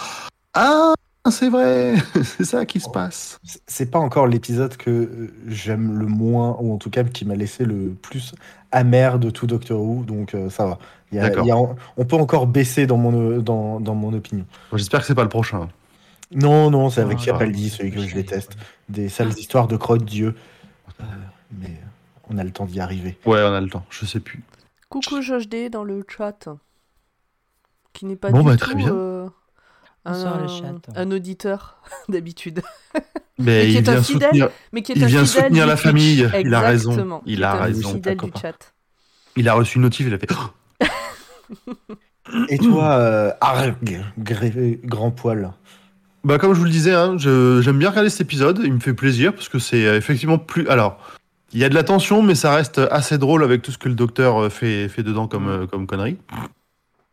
ah, 0.55 0.94
c'est 1.28 1.49
vrai, 1.49 1.94
c'est 2.23 2.44
ça 2.44 2.64
qui 2.67 2.78
se 2.78 2.88
passe. 2.88 3.40
C'est- 3.67 3.90
pas 3.90 3.99
encore 3.99 4.28
l'épisode 4.28 4.76
que 4.76 4.90
euh, 4.90 5.34
j'aime 5.49 5.99
le 5.99 6.06
moins, 6.06 6.56
ou 6.61 6.72
en 6.72 6.76
tout 6.79 6.90
cas 6.90 7.02
qui 7.02 7.25
m'a 7.25 7.34
laissé 7.34 7.64
le 7.64 7.94
plus 8.00 8.32
amer 8.70 9.19
de 9.19 9.31
tout 9.31 9.46
Doctor 9.49 9.81
Who, 9.81 10.05
donc 10.05 10.34
euh, 10.34 10.50
ça 10.50 10.67
va. 10.67 10.79
Il 11.12 11.17
y 11.17 11.20
a- 11.20 11.29
D'accord. 11.29 11.44
il 11.44 11.49
y 11.49 11.50
a- 11.50 11.56
on 11.96 12.05
peut 12.05 12.17
encore 12.17 12.46
baisser 12.46 12.87
dans 12.87 12.96
mon, 12.96 13.38
dans, 13.38 13.81
dans 13.81 13.94
mon 13.96 14.12
opinion. 14.12 14.44
J'espère 14.72 15.00
que 15.00 15.06
c'est 15.06 15.14
pas 15.17 15.22
le 15.25 15.29
prochain. 15.29 15.69
Non, 16.32 16.70
non, 16.70 16.90
c'est 16.90 17.03
avec 17.03 17.19
Capaldi, 17.19 17.70
celui 17.70 17.91
que 17.93 18.00
je 18.00 18.15
déteste. 18.15 18.56
Des 18.89 19.08
sales 19.08 19.32
histoires 19.39 19.69
de 19.69 19.77
crotte 19.77 20.05
Dieu. 20.05 20.34
Euh, 21.00 21.05
mais 21.53 21.70
on 22.29 22.39
a 22.39 22.44
le 22.44 22.50
temps 22.50 22.67
d'y 22.67 22.81
arriver. 22.81 23.17
Ouais, 23.27 23.41
on 23.43 23.53
a 23.55 23.60
le 23.60 23.69
temps, 23.69 23.84
je 23.91 24.06
sais 24.06 24.20
plus. 24.20 24.43
Coucou 24.89 25.20
Josh 25.22 25.48
D 25.48 25.70
dans 25.70 25.84
le 25.84 26.05
chat, 26.08 26.48
qui 27.93 28.06
n'est 28.06 28.17
pas 28.17 28.31
Bon, 28.32 28.41
du 28.41 28.46
bah, 28.46 28.53
tout 28.56 28.65
très 28.65 28.74
bien. 28.74 28.93
euh, 28.94 29.29
Bonsoir, 30.05 30.34
un, 30.34 30.43
le 30.43 30.48
chat. 30.48 30.74
un 30.94 31.10
auditeur 31.10 31.81
d'habitude, 32.08 32.62
Mais 33.39 33.67
qui 33.67 33.70
il 33.72 33.77
est 33.77 33.89
un 33.89 33.93
vient 33.93 34.03
fidèle, 34.03 34.29
soutenir, 34.31 34.48
mais 34.72 34.82
qui 34.82 34.93
est 34.93 34.96
il 34.96 35.05
un 35.05 35.06
vient 35.06 35.24
fidèle 35.24 35.43
soutenir 35.44 35.67
la 35.67 35.77
famille. 35.77 36.29
Il 36.41 36.55
a 36.55 36.60
raison. 36.60 37.22
Il 37.27 37.44
a 37.44 37.55
raison. 37.55 37.93
fidèle 37.93 38.17
du 38.19 38.31
chat. 38.41 38.72
il 39.36 39.48
a 39.48 39.55
reçu 39.55 39.77
une 39.77 39.82
notif, 39.82 40.06
il 40.06 40.15
a 40.15 40.19
fait. 40.19 40.29
Et 42.48 42.58
toi, 42.58 42.93
euh, 42.94 43.32
Arg, 43.41 44.03
gré- 44.19 44.81
grand 44.84 45.10
poil? 45.12 45.53
Bah 46.25 46.39
comme 46.39 46.55
je 46.55 46.58
vous 46.58 46.65
le 46.65 46.70
disais, 46.70 46.93
hein, 46.93 47.17
j'aime 47.19 47.79
bien 47.79 47.91
regarder 47.91 48.11
cet 48.11 48.23
épisode, 48.23 48.61
il 48.65 48.73
me 48.73 48.81
fait 48.81 48.94
plaisir 48.94 49.32
parce 49.32 49.49
que 49.49 49.61
c'est 49.61 49.87
euh, 49.87 49.96
effectivement 49.96 50.39
plus... 50.39 50.67
Alors, 50.69 50.99
il 51.53 51.61
y 51.61 51.65
a 51.65 51.69
de 51.69 51.75
la 51.75 51.85
tension, 51.85 52.20
mais 52.20 52.35
ça 52.35 52.53
reste 52.53 52.81
assez 52.91 53.17
drôle 53.17 53.44
avec 53.44 53.63
tout 53.63 53.70
ce 53.70 53.79
que 53.79 53.89
le 53.89 53.94
docteur 53.94 54.43
euh, 54.43 54.49
fait, 54.51 54.89
fait 54.89 55.05
dedans 55.05 55.29
comme, 55.29 55.49
euh, 55.49 55.67
comme 55.67 55.87
connerie. 55.87 56.17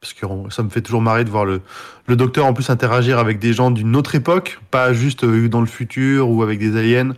Parce 0.02 0.14
que 0.14 0.26
ça 0.50 0.64
me 0.64 0.70
fait 0.70 0.82
toujours 0.82 1.04
marrer 1.04 1.24
de 1.26 1.30
voir 1.30 1.46
le, 1.46 1.62
le 2.08 2.16
docteur 2.16 2.48
en 2.48 2.54
plus 2.54 2.72
interagir 2.72 3.20
avec 3.20 3.38
des 3.38 3.54
gens 3.54 3.70
d'une 3.70 3.96
autre 3.96 4.16
époque, 4.16 4.60
pas 4.72 4.94
juste 4.94 5.24
dans 5.24 5.62
le 5.62 5.68
futur 5.68 6.30
ou 6.30 6.42
avec 6.42 6.58
des 6.58 6.76
aliens. 6.76 7.14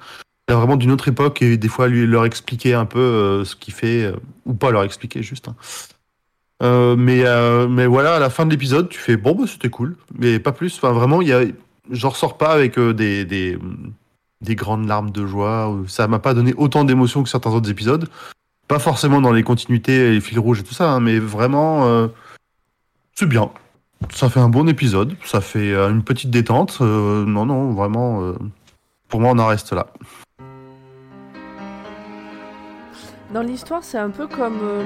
Vraiment 0.48 0.75
d'une 0.75 0.92
autre 0.92 1.08
époque 1.08 1.42
et 1.42 1.58
des 1.58 1.68
fois 1.68 1.88
lui 1.88 2.06
leur 2.06 2.25
expliquer 2.25 2.75
un 2.75 2.86
peu 2.86 3.44
ce 3.44 3.56
qu'il 3.56 3.74
fait, 3.74 4.13
ou 4.46 4.54
pas 4.54 4.70
leur 4.70 4.84
expliquer 4.84 5.24
juste. 5.24 5.48
hein. 5.48 6.96
Mais, 6.96 7.24
mais 7.68 7.88
voilà, 7.88 8.18
à 8.18 8.20
la 8.20 8.30
fin 8.30 8.46
de 8.46 8.51
l'épisode, 8.51 8.88
tu 8.89 9.00
fais 9.00 9.18
bon, 9.18 9.34
bah, 9.34 9.46
c'était 9.48 9.72
cool, 9.72 9.96
mais 10.20 10.38
pas 10.38 10.51
plus. 10.51 10.75
Enfin, 10.77 10.92
vraiment, 10.92 11.24
il 11.24 11.30
y 11.30 11.34
a, 11.34 11.42
j'en 11.92 12.10
ressors 12.10 12.38
pas 12.38 12.51
avec 12.51 12.77
euh, 12.77 12.94
des, 12.94 13.25
des, 13.25 13.58
des 14.42 14.56
grandes 14.56 14.88
larmes 14.88 15.12
de 15.12 15.25
joie. 15.25 15.75
Ça 15.88 16.08
m'a 16.08 16.20
pas 16.20 16.34
donné 16.34 16.54
autant 16.58 16.84
d'émotions 16.84 17.24
que 17.24 17.30
certains 17.30 17.51
autres 17.51 17.70
épisodes. 17.70 18.10
Pas 18.68 18.80
forcément 18.80 19.22
dans 19.22 19.32
les 19.32 19.44
continuités 19.44 20.08
et 20.08 20.12
les 20.13 20.22
fils 20.22 20.39
rouges 20.39 20.62
et 20.62 20.63
tout 20.63 20.74
ça, 20.74 20.89
hein, 20.92 21.00
mais 21.00 21.20
vraiment, 21.20 21.86
euh, 21.86 22.08
c'est 23.13 23.30
bien. 23.30 23.51
Ça 24.12 24.30
fait 24.30 24.39
un 24.39 24.50
bon 24.50 24.68
épisode, 24.68 25.15
ça 25.24 25.39
fait 25.39 25.72
euh, 25.72 25.89
une 25.89 26.04
petite 26.04 26.30
détente. 26.32 26.80
euh, 26.82 27.25
non, 27.25 27.46
non, 27.46 27.74
vraiment, 27.74 28.22
euh, 28.24 28.34
pour 29.08 29.22
moi, 29.22 29.32
on 29.34 29.39
en 29.39 29.48
reste 29.48 29.72
là. 29.72 29.88
Dans 33.34 33.42
l'histoire, 33.42 33.84
c'est 33.84 33.98
un 33.98 34.10
peu 34.10 34.27
comme 34.27 34.58
euh, 34.63 34.84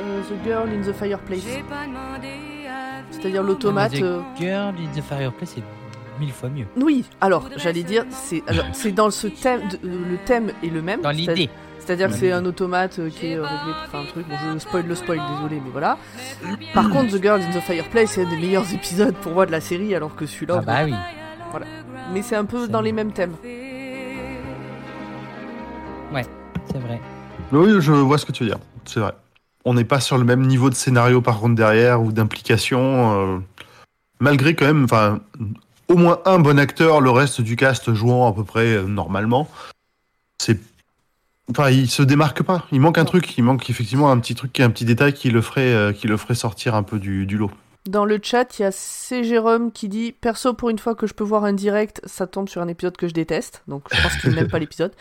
euh, 0.00 0.22
The 0.22 0.44
Girl 0.44 0.68
in 0.68 0.82
the 0.82 0.92
Fireplace. 0.94 1.46
C'est-à-dire 3.10 3.42
l'automate. 3.42 3.92
The 3.92 4.20
Girl 4.38 4.74
in 4.78 4.98
the 4.98 5.02
Fireplace, 5.02 5.52
c'est 5.54 5.62
mille 6.18 6.32
fois 6.32 6.48
mieux. 6.48 6.66
Oui, 6.80 7.04
alors 7.20 7.48
j'allais 7.56 7.82
dire, 7.82 8.04
c'est 8.10 8.42
alors, 8.46 8.66
c'est 8.72 8.92
dans 8.92 9.10
ce 9.10 9.26
thème, 9.26 9.60
le 9.82 10.16
thème 10.24 10.50
est 10.62 10.68
le 10.68 10.82
même. 10.82 11.00
Dans 11.02 11.10
l'idée. 11.10 11.48
C'est-à-dire 11.78 12.08
que 12.08 12.14
c'est 12.14 12.32
un 12.32 12.44
automate 12.44 12.98
euh, 12.98 13.10
qui 13.10 13.28
est 13.28 13.36
euh, 13.36 13.42
réglé 13.44 13.72
pour 13.82 13.90
faire 13.92 14.00
un 14.00 14.06
truc. 14.06 14.26
Bon, 14.28 14.34
je 14.54 14.58
spoil 14.58 14.86
le 14.88 14.94
spoil, 14.96 15.20
désolé, 15.36 15.60
mais 15.64 15.70
voilà. 15.70 15.98
Par 16.74 16.90
contre, 16.90 17.16
The 17.16 17.22
Girl 17.22 17.40
in 17.40 17.50
the 17.52 17.60
Fireplace, 17.62 18.10
c'est 18.10 18.24
un 18.24 18.28
des 18.30 18.36
meilleurs 18.36 18.72
épisodes 18.74 19.14
pour 19.14 19.32
moi 19.34 19.46
de 19.46 19.52
la 19.52 19.60
série, 19.60 19.94
alors 19.94 20.16
que 20.16 20.26
celui-là. 20.26 20.56
Ah 20.58 20.62
bah 20.62 20.84
oui. 20.84 20.94
Mais 22.12 22.22
c'est 22.22 22.34
un 22.34 22.44
peu 22.44 22.66
C'est- 22.66 22.72
dans 22.72 22.80
les 22.80 22.90
mêmes 22.92 23.12
thèmes. 23.12 23.34
C'est 26.72 26.78
vrai. 26.80 27.00
Oui, 27.52 27.70
je 27.80 27.92
vois 27.92 28.18
ce 28.18 28.26
que 28.26 28.32
tu 28.32 28.42
veux 28.42 28.48
dire. 28.50 28.58
C'est 28.84 29.00
vrai. 29.00 29.12
On 29.64 29.74
n'est 29.74 29.84
pas 29.84 30.00
sur 30.00 30.18
le 30.18 30.24
même 30.24 30.42
niveau 30.42 30.68
de 30.70 30.74
scénario 30.74 31.20
par 31.20 31.38
contre 31.40 31.54
derrière 31.54 32.02
ou 32.02 32.12
d'implication. 32.12 33.36
euh, 33.36 33.38
malgré 34.20 34.54
quand 34.54 34.66
même, 34.66 34.84
enfin, 34.84 35.20
au 35.88 35.96
moins 35.96 36.20
un 36.24 36.38
bon 36.38 36.58
acteur, 36.58 37.00
le 37.00 37.10
reste 37.10 37.40
du 37.40 37.56
cast 37.56 37.92
jouant 37.94 38.28
à 38.28 38.32
peu 38.32 38.44
près 38.44 38.66
euh, 38.66 38.82
normalement. 38.82 39.48
C'est, 40.38 40.58
enfin, 41.50 41.70
il 41.70 41.88
se 41.88 42.02
démarque 42.02 42.42
pas. 42.42 42.66
Il 42.72 42.80
manque 42.80 42.98
un 42.98 43.04
truc. 43.04 43.36
Il 43.38 43.44
manque 43.44 43.68
effectivement 43.70 44.10
un 44.10 44.18
petit 44.18 44.34
truc, 44.34 44.58
un 44.60 44.70
petit 44.70 44.84
détail 44.84 45.12
qui 45.12 45.30
le 45.30 45.40
ferait, 45.40 45.72
euh, 45.72 45.92
qui 45.92 46.06
le 46.06 46.16
ferait 46.16 46.34
sortir 46.34 46.74
un 46.74 46.82
peu 46.82 46.98
du, 46.98 47.26
du 47.26 47.36
lot. 47.36 47.50
Dans 47.86 48.04
le 48.04 48.18
chat, 48.20 48.58
il 48.58 48.62
y 48.62 48.64
a 48.64 48.72
C. 48.72 49.22
Jérôme 49.22 49.70
qui 49.70 49.88
dit 49.88 50.10
Perso, 50.10 50.54
pour 50.54 50.70
une 50.70 50.78
fois 50.78 50.96
que 50.96 51.06
je 51.06 51.14
peux 51.14 51.22
voir 51.22 51.44
un 51.44 51.52
direct, 51.52 52.00
ça 52.04 52.26
tombe 52.26 52.48
sur 52.48 52.60
un 52.60 52.66
épisode 52.66 52.96
que 52.96 53.06
je 53.06 53.14
déteste. 53.14 53.62
Donc 53.68 53.84
je 53.92 54.02
pense 54.02 54.16
qu'il 54.16 54.34
n'aime 54.34 54.48
pas 54.48 54.58
l'épisode. 54.58 54.92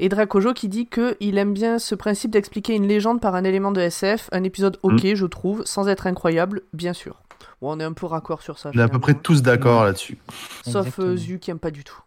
Et 0.00 0.08
Dracojo 0.08 0.52
qui 0.52 0.68
dit 0.68 0.86
que 0.88 1.16
il 1.20 1.38
aime 1.38 1.54
bien 1.54 1.78
ce 1.78 1.94
principe 1.94 2.32
d'expliquer 2.32 2.74
une 2.74 2.88
légende 2.88 3.20
par 3.20 3.36
un 3.36 3.44
élément 3.44 3.70
de 3.70 3.80
SF. 3.80 4.28
Un 4.32 4.42
épisode 4.42 4.78
ok, 4.82 5.14
je 5.14 5.26
trouve, 5.26 5.62
sans 5.64 5.86
être 5.88 6.08
incroyable, 6.08 6.62
bien 6.72 6.92
sûr. 6.92 7.22
Bon, 7.60 7.72
on 7.76 7.80
est 7.80 7.84
un 7.84 7.92
peu 7.92 8.06
raccord 8.06 8.42
sur 8.42 8.58
ça. 8.58 8.70
On 8.74 8.78
est 8.78 8.82
à 8.82 8.88
peu 8.88 8.98
près 8.98 9.14
tous 9.14 9.42
d'accord 9.42 9.84
là-dessus. 9.84 10.18
Sauf 10.66 10.98
euh, 10.98 11.16
Zu 11.16 11.38
qui 11.38 11.50
aime 11.50 11.58
pas 11.58 11.70
du 11.70 11.84
tout. 11.84 12.00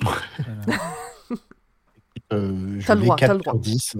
Voilà. 0.00 0.20
Euh, 2.32 2.76
je 2.78 2.86
T'as 2.86 2.94
le 2.94 3.02
droit, 3.02 3.16
4 3.16 3.28
t'as 3.28 3.34
le 3.34 3.40
droit. 3.40 3.52
sur 3.52 3.60
10. 3.60 3.96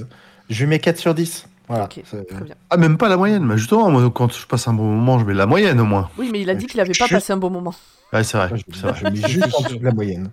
Je 0.48 0.60
lui 0.64 0.70
mets 0.70 0.78
4 0.78 0.96
sur 0.98 1.14
10. 1.14 1.46
Voilà. 1.68 1.84
Ok, 1.84 2.00
C'est- 2.04 2.24
très 2.24 2.40
bien. 2.44 2.54
Ah, 2.70 2.76
même 2.78 2.96
pas 2.96 3.08
la 3.10 3.16
moyenne. 3.18 3.44
Mais 3.44 3.58
justement, 3.58 3.90
moi, 3.90 4.10
quand 4.10 4.32
je 4.32 4.46
passe 4.46 4.66
un 4.68 4.72
bon 4.72 4.84
moment, 4.84 5.18
je 5.18 5.26
mets 5.26 5.34
la 5.34 5.44
moyenne 5.46 5.78
au 5.80 5.84
moins. 5.84 6.08
Oui, 6.16 6.30
mais 6.32 6.40
il 6.40 6.48
a 6.48 6.54
dit 6.54 6.66
qu'il 6.66 6.80
avait 6.80 6.92
pas 6.98 7.06
Je- 7.06 7.14
passé 7.14 7.32
un 7.34 7.36
bon 7.36 7.50
moment. 7.50 7.74
Ouais, 8.12 8.24
c'est 8.24 8.38
vrai. 8.38 8.48
Je, 8.54 8.62
c'est 8.74 8.86
vrai. 8.86 8.94
je 8.98 9.04
mets 9.04 9.28
juste 9.28 9.54
en 9.54 9.62
dessous 9.62 9.76
de 9.76 9.84
la 9.84 9.92
moyenne. 9.92 10.30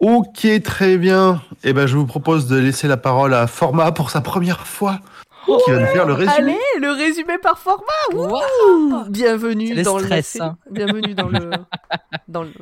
Ok, 0.00 0.46
très 0.62 0.98
bien. 0.98 1.40
Eh 1.62 1.72
ben, 1.72 1.86
je 1.86 1.96
vous 1.96 2.04
propose 2.06 2.46
de 2.46 2.56
laisser 2.58 2.88
la 2.88 2.98
parole 2.98 3.32
à 3.32 3.46
Format 3.46 3.90
pour 3.92 4.10
sa 4.10 4.20
première 4.20 4.66
fois, 4.66 5.00
qui 5.46 5.70
va 5.70 5.78
nous 5.80 5.86
faire 5.86 6.06
le 6.06 6.12
résumé. 6.14 6.34
Allez, 6.36 6.58
le 6.80 6.90
résumé 6.92 7.38
par 7.38 7.58
format. 7.58 7.84
wouhou 8.12 9.04
Bienvenue 9.10 9.68
C'est 9.68 9.74
le 9.74 9.82
dans 9.82 9.98
stress, 9.98 10.34
le 10.36 10.42
hein. 10.42 10.58
bienvenue 10.70 11.14
dans 11.14 11.28
le 11.28 11.50
dans 12.28 12.42
le 12.42 12.52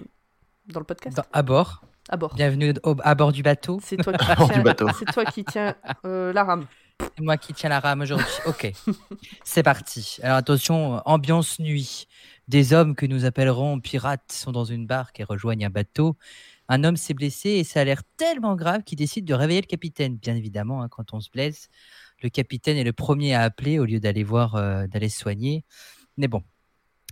dans 0.67 0.81
le 0.81 0.87
podcast. 0.87 1.17
Dans- 1.17 1.25
à 1.33 1.43
bord. 1.43 1.83
À 2.09 2.17
bord. 2.17 2.35
Bienvenue 2.35 2.75
au- 2.83 2.97
à 3.03 3.15
bord 3.15 3.33
du 3.33 3.43
bateau. 3.43 3.81
C'est 3.83 3.97
toi 3.97 4.13
qui 4.19 4.27
tiens, 4.27 4.63
bateau. 4.63 4.87
c'est 4.99 5.05
toi 5.13 5.25
qui 5.25 5.45
tiens 5.45 5.75
euh, 6.05 6.33
la 6.33 6.45
rame. 6.45 6.67
C'est 7.01 7.21
moi 7.25 7.37
qui 7.37 7.53
tiens 7.55 7.69
la 7.71 7.81
rame 7.81 8.01
aujourd'hui. 8.03 8.27
Ok, 8.47 8.73
c'est 9.45 9.63
parti. 9.63 10.19
Alors 10.23 10.37
attention, 10.37 11.01
ambiance 11.07 11.59
nuit. 11.59 12.07
Des 12.49 12.73
hommes 12.75 12.97
que 12.97 13.07
nous 13.07 13.25
appellerons 13.25 13.79
pirates 13.81 14.31
sont 14.33 14.51
dans 14.53 14.65
une 14.65 14.87
barque 14.87 15.21
et 15.21 15.25
rejoignent 15.25 15.65
un 15.67 15.71
bateau. 15.71 16.17
Un 16.69 16.85
homme 16.85 16.97
s'est 16.97 17.15
blessé 17.15 17.51
et 17.51 17.65
ça 17.65 17.81
a 17.81 17.85
l'air 17.85 18.03
tellement 18.17 18.57
grave 18.57 18.83
qu'il 18.83 18.99
décide 18.99 19.25
de 19.25 19.35
réveiller 19.35 19.61
le 19.61 19.67
capitaine. 19.67 20.17
Bien 20.17 20.35
évidemment, 20.35 20.83
hein, 20.83 20.89
quand 20.91 21.13
on 21.15 21.21
se 21.21 21.31
blesse, 21.31 21.69
le 22.23 22.31
capitaine 22.31 22.77
est 22.77 22.85
le 22.85 22.93
premier 22.93 23.35
à 23.35 23.43
appeler 23.43 23.79
au 23.79 23.85
lieu 23.85 24.01
d'aller 24.01 24.25
voir, 24.25 24.55
euh, 24.55 24.87
d'aller 24.87 25.09
se 25.09 25.19
soigner. 25.19 25.65
Mais 26.17 26.29
bon, 26.29 26.43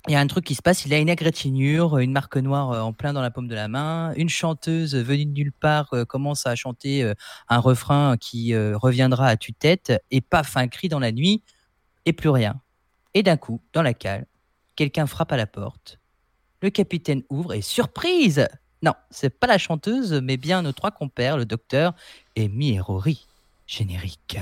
il 0.09 0.13
y 0.13 0.17
a 0.17 0.21
un 0.21 0.27
truc 0.27 0.45
qui 0.45 0.55
se 0.55 0.63
passe. 0.63 0.87
Il 0.87 0.95
a 0.95 0.99
une 0.99 1.09
égratignure, 1.09 1.99
une 1.99 2.13
marque 2.13 2.37
noire 2.37 2.73
euh, 2.73 2.81
en 2.81 2.93
plein 2.93 3.13
dans 3.13 3.21
la 3.21 3.31
paume 3.31 3.49
de 3.49 3.55
la 3.55 3.69
main. 3.69 4.13
Une 4.15 4.29
chanteuse 4.29 4.95
venue 4.95 5.27
de 5.27 5.33
nulle 5.33 5.53
part 5.53 5.93
euh, 5.93 6.05
commence 6.05 6.47
à 6.47 6.55
chanter 6.55 7.13
un 7.49 7.59
refrain 7.59 8.17
qui 8.17 8.57
reviendra 8.57 9.27
à 9.27 9.37
tue-tête. 9.37 9.93
Et 10.11 10.21
paf, 10.21 10.57
un 10.57 10.69
cri 10.69 10.89
dans 10.89 11.01
la 11.01 11.13
nuit 11.13 11.43
et 12.07 12.13
plus 12.13 12.31
rien. 12.31 12.61
Et 13.15 13.23
d'un 13.23 13.37
coup, 13.37 13.61
dans 13.73 13.83
la 13.83 13.95
cale, 13.95 14.27
quelqu'un 14.77 15.07
frappe 15.07 15.33
à 15.33 15.37
la 15.37 15.47
porte. 15.47 15.99
Le 16.63 16.71
capitaine 16.71 17.23
ouvre 17.31 17.55
et 17.55 17.63
surprise 17.63 18.47
Non, 18.83 18.93
c'est 19.11 19.31
pas 19.31 19.47
la 19.47 19.59
chanteuse, 19.59 20.13
mais 20.23 20.37
bien 20.37 20.63
nos 20.63 20.73
trois 20.73 20.91
compères, 20.91 21.37
le 21.37 21.47
docteur 21.47 21.95
et 22.37 22.49
Mi 22.49 22.75
et 22.75 22.81
Rory. 22.81 23.27
Générique. 23.67 24.39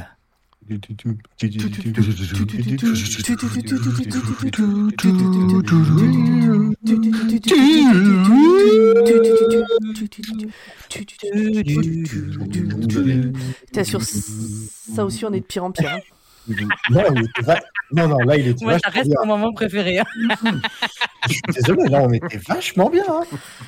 T'es 13.72 13.84
sûr 13.84 14.00
ça 14.02 15.04
aussi 15.04 15.24
on 15.24 15.32
est 15.32 15.40
de 15.40 15.44
pire 15.44 15.64
en 15.64 15.70
pire. 15.72 15.90
hein. 15.90 16.00
Non, 16.90 17.02
il 17.14 17.20
était 17.24 17.42
va- 17.42 17.60
non, 17.92 18.08
non, 18.08 18.18
là, 18.20 18.36
il 18.36 18.48
était 18.48 18.64
Moi, 18.64 18.78
ça 18.78 18.88
vachement 18.88 19.00
reste 19.00 19.10
bien. 19.10 19.20
mon 19.26 19.36
moment 19.38 19.52
préféré. 19.52 19.98
hein. 19.98 20.04
Je 21.28 21.32
suis 21.34 21.42
désolé, 21.54 21.84
là, 21.90 22.00
on 22.02 22.10
était 22.12 22.38
vachement 22.38 22.88
bien. 22.88 23.04
hein. 23.06 23.20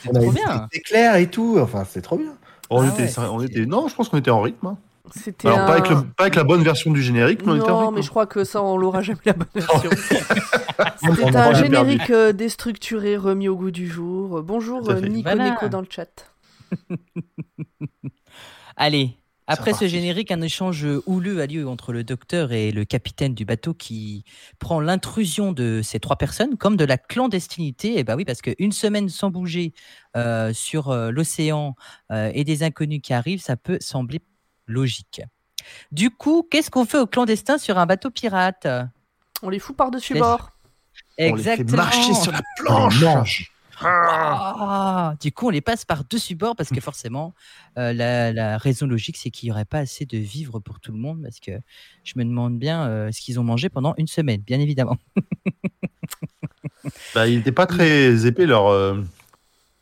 On 0.07 0.15
avait 0.15 0.25
trop 0.27 0.33
des 0.33 0.39
bien. 0.41 0.69
éclairs 0.73 1.17
et 1.17 1.27
tout. 1.31 1.59
Enfin, 1.61 1.85
c'est 1.89 2.01
trop 2.01 2.17
bien. 2.17 2.35
On, 2.71 2.81
Ah 2.83 2.89
était, 2.89 3.03
ouais, 3.03 3.27
on 3.29 3.41
c'était- 3.41 3.53
était, 3.61 3.67
non, 3.67 3.89
je 3.89 3.95
pense 3.95 4.09
qu'on 4.09 4.17
était 4.19 4.31
en 4.31 4.41
rythme. 4.41 4.67
hein. 4.67 4.79
C'était 5.15 5.49
Alors, 5.49 5.67
pas, 5.67 5.73
avec 5.75 5.91
un- 5.91 5.95
le- 6.03 6.07
pas 6.17 6.23
avec 6.25 6.35
la 6.37 6.45
bonne 6.45 6.63
version 6.63 6.91
du 6.93 7.03
générique, 7.03 7.45
mais 7.47 7.55
Non, 7.59 7.91
mais 7.91 8.03
je 8.03 8.11
crois 8.11 8.27
que 8.27 8.45
ça, 8.45 8.63
on 8.63 8.77
l'aura 8.77 9.03
jamais 9.03 9.21
la 9.25 9.33
bonne 9.35 9.47
version. 9.55 9.91
On 11.03 11.15
C'était 11.15 11.37
un 11.37 11.53
générique 11.55 12.11
euh, 12.11 12.33
déstructuré, 12.33 13.17
remis 13.17 13.49
au 13.49 13.57
goût 13.57 13.71
du 13.71 13.87
jour. 13.89 14.43
Bonjour. 14.43 14.81
Nico 14.95 15.23
Voilà. 15.23 15.51
Nico 15.51 15.69
dans 15.69 15.81
le 15.81 15.87
chat. 15.91 16.31
Allez, 18.77 19.17
après 19.47 19.75
ce 19.75 19.89
générique, 19.89 20.31
un 20.31 20.41
échange 20.41 20.87
houleux 21.07 21.41
a 21.41 21.47
lieu 21.47 21.69
entre 21.69 21.93
le 21.93 22.05
docteur 22.05 22.53
et 22.53 22.71
le 22.71 22.85
capitaine 22.85 23.35
du 23.35 23.45
bateau 23.45 23.75
qui 23.75 24.25
prend 24.59 24.81
l'intrusion 24.81 25.53
de 25.53 25.81
ces 25.83 26.01
trois 26.01 26.17
personnes 26.17 26.57
comme 26.57 26.77
de 26.77 26.85
la 26.85 26.97
clandestinité. 26.97 27.99
Et 27.99 28.05
bah 28.05 28.15
oui, 28.17 28.25
parce 28.25 28.41
qu'une 28.43 28.73
semaine 28.73 29.09
sans 29.09 29.31
bouger 29.31 29.73
euh, 30.17 30.53
sur 30.55 30.91
euh, 30.91 31.11
l'océan 31.11 31.75
euh, 32.13 32.31
et 32.33 32.45
des 32.45 32.63
inconnus 32.63 33.01
qui 33.03 33.13
arrivent, 33.13 33.43
ça 33.43 33.57
peut 33.57 33.79
sembler 33.81 34.21
logique. 34.71 35.23
Du 35.93 36.11
coup, 36.11 36.47
qu'est-ce 36.51 36.71
qu'on 36.71 36.85
fait 36.85 36.99
aux 36.99 37.07
clandestins 37.07 37.59
sur 37.59 37.79
un 37.79 37.87
bateau 37.87 38.11
pirate? 38.11 38.67
On 39.43 39.49
les 39.51 39.59
fout 39.59 39.77
par-dessus 39.77 40.19
bord. 40.19 40.51
On 41.19 41.35
les 41.35 41.43
fait 41.43 41.65
marcher 41.73 42.15
sur 42.15 42.33
la 42.33 42.41
planche. 42.57 43.03
Mange. 43.03 43.53
Ah, 43.83 45.15
du 45.21 45.33
coup, 45.33 45.47
on 45.47 45.51
les 45.51 45.61
passe 45.61 45.85
par-dessus 45.85 46.35
bord 46.35 46.55
parce 46.55 46.71
que 46.71 46.81
forcément, 46.81 47.35
euh, 47.79 47.93
la, 47.93 48.33
la 48.33 48.59
raison 48.59 48.87
logique, 48.87 49.17
c'est 49.17 49.31
qu'il 49.31 49.47
n'y 49.47 49.53
aurait 49.53 49.65
pas 49.65 49.79
assez 49.79 50.05
de 50.05 50.19
vivres 50.19 50.61
pour 50.61 50.81
tout 50.81 50.93
le 50.93 50.99
monde. 50.99 51.23
Parce 51.23 51.41
que 51.41 51.53
je 52.05 52.13
me 52.17 52.25
demande 52.25 52.59
bien 52.59 52.87
euh, 52.87 53.11
ce 53.13 53.21
qu'ils 53.21 53.41
ont 53.41 53.45
mangé 53.45 53.69
pendant 53.69 53.95
une 53.97 54.07
semaine, 54.07 54.41
bien 54.41 54.61
évidemment. 54.61 54.99
Bah, 57.15 57.29
il 57.29 57.37
n'était 57.37 57.53
pas 57.53 57.67
très 57.67 58.27
épais 58.27 58.47
leur, 58.47 58.69
euh, 58.69 59.03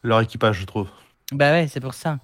leur 0.02 0.21
équipage, 0.21 0.59
je 0.59 0.66
trouve. 0.66 0.88
Bah 1.30 1.52
ouais, 1.52 1.68
c'est 1.68 1.78
pour 1.78 1.95
ça. 1.95 2.18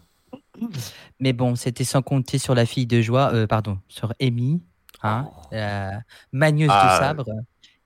Mais 1.21 1.33
bon, 1.33 1.54
c'était 1.54 1.85
sans 1.85 2.02
compter 2.02 2.38
sur 2.38 2.54
la 2.54 2.66
fille 2.66 2.87
de 2.87 3.00
joie, 3.00 3.33
euh, 3.33 3.47
pardon, 3.47 3.78
sur 3.88 4.12
Amy, 4.21 4.62
hein, 5.02 5.28
la 5.52 6.00
magneuse 6.33 6.71
Ah, 6.73 6.99
de 6.99 7.04
sabre, 7.04 7.30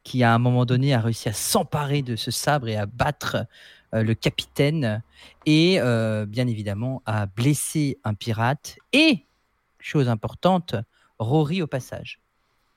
qui 0.02 0.22
à 0.22 0.34
un 0.34 0.38
moment 0.38 0.64
donné 0.64 0.94
a 0.94 1.00
réussi 1.00 1.28
à 1.28 1.32
s'emparer 1.32 2.02
de 2.02 2.16
ce 2.16 2.30
sabre 2.30 2.68
et 2.68 2.76
à 2.76 2.86
battre 2.86 3.46
euh, 3.94 4.02
le 4.02 4.14
capitaine 4.14 5.02
et 5.46 5.80
euh, 5.80 6.26
bien 6.26 6.46
évidemment 6.46 7.02
à 7.06 7.26
blesser 7.26 7.98
un 8.04 8.14
pirate 8.14 8.76
et, 8.92 9.24
chose 9.78 10.08
importante, 10.08 10.74
Rory 11.18 11.62
au 11.62 11.66
passage. 11.66 12.20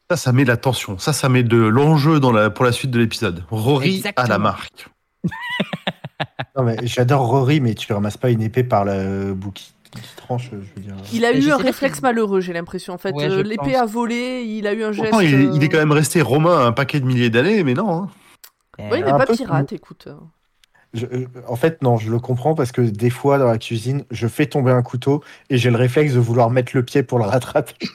Ça, 0.10 0.18
ça 0.18 0.32
met 0.34 0.44
de 0.44 0.50
la 0.50 0.58
tension. 0.58 0.98
Ça, 0.98 1.14
ça 1.14 1.30
met 1.30 1.44
de 1.44 1.58
l'enjeu 1.58 2.20
dans 2.20 2.32
la, 2.32 2.50
pour 2.50 2.66
la 2.66 2.72
suite 2.72 2.92
de 2.92 3.00
l'épisode. 3.00 3.46
Rory 3.50 4.04
à 4.16 4.28
la 4.28 4.38
marque. 4.38 4.90
Non, 6.56 6.64
mais 6.64 6.78
j'adore 6.84 7.28
Rory, 7.28 7.60
mais 7.62 7.74
tu 7.74 7.92
ramasses 7.94 8.18
pas 8.18 8.30
une 8.30 8.42
épée 8.42 8.64
par 8.64 8.86
le 8.86 9.36
qui 9.56 9.74
tranche, 10.16 10.50
je 10.52 10.56
veux 10.56 10.82
dire. 10.82 10.96
Il 11.14 11.26
a 11.26 11.34
Mais 11.34 11.44
eu 11.44 11.52
un 11.52 11.58
réflexe 11.58 12.02
malheureux, 12.02 12.42
j'ai 12.42 12.54
l'impression. 12.54 12.94
En 12.94 12.98
fait, 12.98 13.14
Ouais, 13.14 13.30
Euh, 13.30 13.44
l'épée 13.44 13.76
a 13.76 13.86
volé, 13.86 14.44
il 14.44 14.68
a 14.68 14.74
eu 14.74 14.84
un 14.84 14.92
geste. 14.92 15.14
Il, 15.22 15.34
est- 15.34 15.56
il 15.56 15.64
est 15.64 15.66
euh, 15.66 15.70
quand 15.70 15.78
même 15.80 15.92
resté 15.92 16.22
romain 16.22 16.66
un 16.66 16.72
paquet 16.72 17.00
de 17.00 17.06
milliers 17.06 17.30
d'années, 17.30 17.64
mais 17.64 17.74
non. 17.74 18.04
hein. 18.04 18.10
Oui, 18.80 19.00
il 19.00 19.06
n'est 19.06 19.12
Un 19.12 19.18
pas 19.18 19.26
peu 19.26 19.36
pirate, 19.36 19.74
écoute. 19.74 20.08
Je- 20.94 21.06
euh, 21.06 21.28
en 21.48 21.56
fait, 21.56 21.82
non, 21.82 21.98
je 21.98 22.10
le 22.12 22.20
comprends 22.20 22.56
parce 22.56 22.72
que 22.72 22.82
des 22.82 23.10
fois, 23.10 23.38
dans 23.38 23.48
la 23.48 23.58
cuisine, 23.58 24.04
je 24.12 24.28
fais 24.28 24.46
tomber 24.46 24.72
un 24.72 24.82
couteau 24.82 25.24
et 25.50 25.58
j'ai 25.58 25.70
le 25.70 25.78
réflexe 25.78 26.14
de 26.14 26.20
vouloir 26.20 26.50
mettre 26.50 26.72
le 26.76 26.84
pied 26.84 27.04
pour 27.04 27.20
le 27.20 27.26
rattraper. 27.26 27.76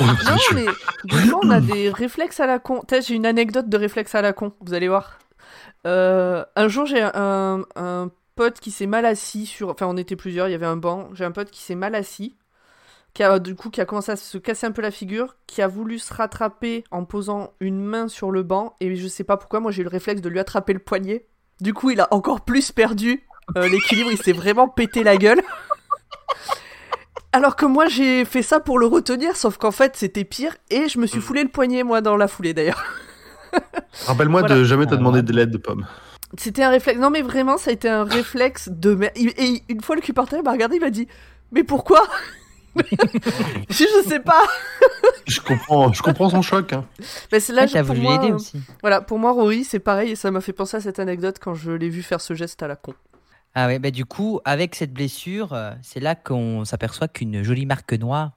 Non, 0.00 0.36
mais 0.54 0.64
des 1.04 1.16
fois, 1.28 1.40
on 1.42 1.50
a 1.50 1.60
des 1.60 1.90
réflexes 1.90 2.40
à 2.40 2.46
la 2.46 2.58
con. 2.58 2.82
J'ai 2.90 3.14
une 3.14 3.26
anecdote 3.26 3.68
de 3.68 3.76
réflexe 3.76 4.14
à 4.14 4.22
la 4.22 4.32
con, 4.32 4.52
vous 4.60 4.72
allez 4.74 4.88
voir. 4.88 5.18
Euh, 5.86 6.44
un 6.56 6.68
jour, 6.68 6.86
j'ai 6.86 7.02
un, 7.02 7.64
un 7.76 8.10
pote 8.36 8.60
qui 8.60 8.70
s'est 8.70 8.86
mal 8.86 9.04
assis 9.04 9.46
sur. 9.46 9.70
Enfin, 9.70 9.86
on 9.88 9.96
était 9.96 10.14
plusieurs, 10.14 10.46
il 10.48 10.52
y 10.52 10.54
avait 10.54 10.66
un 10.66 10.76
banc. 10.76 11.08
J'ai 11.14 11.24
un 11.24 11.32
pote 11.32 11.50
qui 11.50 11.62
s'est 11.62 11.74
mal 11.74 11.94
assis, 11.96 12.36
qui 13.14 13.22
a, 13.24 13.38
du 13.40 13.56
coup, 13.56 13.70
qui 13.70 13.80
a 13.80 13.84
commencé 13.86 14.12
à 14.12 14.16
se 14.16 14.38
casser 14.38 14.66
un 14.66 14.72
peu 14.72 14.82
la 14.82 14.90
figure, 14.92 15.34
qui 15.46 15.62
a 15.62 15.66
voulu 15.68 15.98
se 15.98 16.14
rattraper 16.14 16.84
en 16.90 17.04
posant 17.04 17.54
une 17.60 17.82
main 17.82 18.06
sur 18.08 18.30
le 18.30 18.42
banc, 18.44 18.76
et 18.80 18.94
je 18.94 19.08
sais 19.08 19.24
pas 19.24 19.36
pourquoi, 19.36 19.58
moi 19.60 19.72
j'ai 19.72 19.80
eu 19.80 19.84
le 19.84 19.90
réflexe 19.90 20.20
de 20.20 20.28
lui 20.28 20.38
attraper 20.38 20.72
le 20.74 20.78
poignet. 20.78 21.26
Du 21.60 21.72
coup, 21.74 21.90
il 21.90 22.00
a 22.00 22.08
encore 22.12 22.42
plus 22.42 22.70
perdu 22.70 23.26
euh, 23.56 23.68
l'équilibre, 23.68 24.10
il 24.12 24.18
s'est 24.22 24.32
vraiment 24.32 24.68
pété 24.68 25.02
la 25.02 25.16
gueule. 25.16 25.40
Alors 27.32 27.56
que 27.56 27.66
moi, 27.66 27.86
j'ai 27.86 28.24
fait 28.24 28.42
ça 28.42 28.60
pour 28.60 28.78
le 28.78 28.86
retenir, 28.86 29.36
sauf 29.36 29.56
qu'en 29.58 29.70
fait, 29.70 29.96
c'était 29.96 30.24
pire, 30.24 30.56
et 30.70 30.88
je 30.88 30.98
me 30.98 31.06
suis 31.06 31.20
foulé 31.20 31.42
le 31.42 31.48
poignet, 31.48 31.82
moi, 31.82 32.00
dans 32.00 32.16
la 32.16 32.28
foulée, 32.28 32.54
d'ailleurs. 32.54 32.82
Rappelle-moi 34.06 34.40
Voilà. 34.40 34.56
de 34.56 34.64
jamais 34.64 34.86
te 34.86 34.94
demander 34.94 35.22
de 35.22 35.32
l'aide 35.32 35.50
de 35.50 35.58
pomme. 35.58 35.86
C'était 36.38 36.62
un 36.64 36.70
réflexe. 36.70 36.98
Non, 36.98 37.10
mais 37.10 37.22
vraiment, 37.22 37.56
ça 37.58 37.70
a 37.70 37.72
été 37.72 37.88
un 37.88 38.04
réflexe 38.04 38.68
de 38.70 38.94
merde. 38.94 39.12
Et 39.16 39.62
une 39.68 39.80
fois, 39.82 39.94
le 39.96 40.02
cuporteur 40.02 40.42
m'a 40.42 40.52
regardé, 40.52 40.76
il 40.76 40.80
m'a 40.80 40.90
dit 40.90 41.06
Mais 41.52 41.62
pourquoi 41.64 42.00
je, 42.76 43.84
je 43.84 44.08
sais 44.08 44.20
pas. 44.20 44.42
Je 45.26 45.40
comprends, 45.40 45.92
je 45.92 46.02
comprends 46.02 46.28
son 46.30 46.40
choc. 46.42 46.72
hein. 46.72 46.84
Mais 47.32 47.40
c'est 47.40 47.52
là, 47.52 47.62
Ah, 47.64 47.66
je- 47.66 47.78
pour 47.82 47.96
moi, 47.96 48.14
aider 48.14 48.32
aussi. 48.32 48.60
Voilà, 48.80 49.00
pour 49.00 49.18
moi, 49.18 49.32
Rory, 49.32 49.64
c'est 49.64 49.80
pareil, 49.80 50.10
et 50.12 50.14
ça 50.16 50.30
m'a 50.30 50.40
fait 50.40 50.52
penser 50.52 50.76
à 50.76 50.80
cette 50.80 51.00
anecdote 51.00 51.38
quand 51.40 51.54
je 51.54 51.72
l'ai 51.72 51.88
vu 51.88 52.02
faire 52.02 52.20
ce 52.20 52.34
geste 52.34 52.62
à 52.62 52.68
la 52.68 52.76
con. 52.76 52.94
Ah 53.54 53.66
ouais, 53.66 53.78
bah 53.80 53.90
du 53.90 54.04
coup, 54.04 54.38
avec 54.44 54.74
cette 54.76 54.92
blessure, 54.92 55.52
euh, 55.52 55.72
c'est 55.82 55.98
là 55.98 56.14
qu'on 56.14 56.64
s'aperçoit 56.64 57.08
qu'une 57.08 57.42
jolie 57.42 57.66
marque 57.66 57.92
noire 57.94 58.32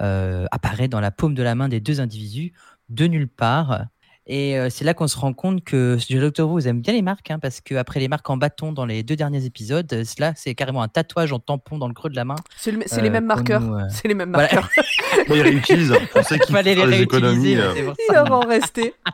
euh, 0.00 0.46
apparaît 0.50 0.88
dans 0.88 1.00
la 1.00 1.10
paume 1.10 1.34
de 1.34 1.42
la 1.42 1.54
main 1.54 1.68
des 1.68 1.80
deux 1.80 2.00
individus, 2.00 2.52
de 2.88 3.06
nulle 3.06 3.28
part. 3.28 3.84
Et 4.32 4.56
euh, 4.56 4.68
c'est 4.70 4.84
là 4.84 4.94
qu'on 4.94 5.08
se 5.08 5.18
rend 5.18 5.32
compte 5.32 5.64
que 5.64 5.98
le 6.08 6.20
Doctor 6.20 6.48
Who 6.48 6.60
aime 6.60 6.80
bien 6.80 6.92
les 6.92 7.02
marques, 7.02 7.32
hein, 7.32 7.40
parce 7.40 7.60
qu'après 7.60 7.98
les 7.98 8.06
marques 8.06 8.30
en 8.30 8.36
bâton 8.36 8.70
dans 8.72 8.86
les 8.86 9.02
deux 9.02 9.16
derniers 9.16 9.44
épisodes, 9.44 9.92
euh, 9.92 10.04
cela 10.04 10.34
c'est 10.36 10.54
carrément 10.54 10.82
un 10.82 10.88
tatouage 10.88 11.32
en 11.32 11.40
tampon 11.40 11.78
dans 11.78 11.88
le 11.88 11.94
creux 11.94 12.10
de 12.10 12.14
la 12.14 12.24
main. 12.24 12.36
C'est 12.56 12.70
le- 12.70 12.84
c'est 12.86 13.00
les 13.02 13.08
Euh, 13.08 13.12
mêmes 13.12 13.24
marqueurs. 13.26 13.60
euh, 13.74 13.82
C'est 13.90 14.06
les 14.06 14.14
mêmes 14.14 14.32
voilà. 14.32 14.48
marqueurs. 14.54 14.70
Bon, 15.28 15.34
il 15.34 15.42
réutilise. 15.42 15.92
On 16.14 16.22
sait 16.22 16.38
qu'il 16.38 16.54
Fallait 16.54 16.76
les 16.76 16.86
des 16.86 17.02
économies. 17.02 17.56
euh. 17.56 17.92
Il 18.08 18.16
en 18.18 18.38
rester. 18.40 18.94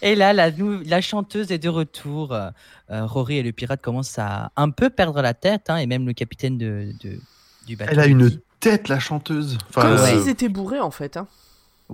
Et 0.00 0.14
là, 0.14 0.32
la, 0.32 1.00
chanteuse 1.02 1.52
est 1.52 1.58
de 1.58 1.68
retour. 1.68 2.32
Euh, 2.32 2.50
Rory 2.88 3.36
et 3.36 3.42
le 3.42 3.52
pirate 3.52 3.82
commencent 3.82 4.18
à 4.18 4.52
un 4.56 4.70
peu 4.70 4.88
perdre 4.88 5.20
la 5.20 5.34
tête, 5.34 5.68
hein, 5.68 5.76
et 5.76 5.86
même 5.86 6.06
le 6.06 6.14
capitaine 6.14 6.56
de, 6.56 6.92
de- 7.02 7.18
du 7.66 7.76
bateau. 7.76 7.90
Elle 7.92 8.00
a 8.00 8.06
une 8.06 8.30
tête, 8.60 8.88
la 8.88 8.98
chanteuse. 8.98 9.58
Enfin, 9.68 9.82
Comme 9.82 9.92
euh, 9.92 10.06
s'ils 10.06 10.28
étaient 10.30 10.48
bourrés, 10.48 10.80
en 10.80 10.90
fait. 10.90 11.18
hein. 11.18 11.26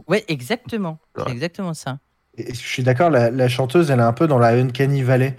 Ouais, 0.09 0.25
exactement. 0.29 0.99
C'est 1.17 1.25
Ouais. 1.27 1.33
exactement 1.33 1.75
ça. 1.75 1.99
Et 2.37 2.55
je 2.55 2.59
suis 2.61 2.83
d'accord, 2.83 3.11
la, 3.11 3.31
la 3.31 3.49
chanteuse, 3.49 3.91
elle 3.91 3.99
est 3.99 4.03
un 4.03 4.13
peu 4.13 4.27
dans 4.27 4.39
la 4.39 4.49
Uncanny 4.51 5.03
Valley. 5.03 5.37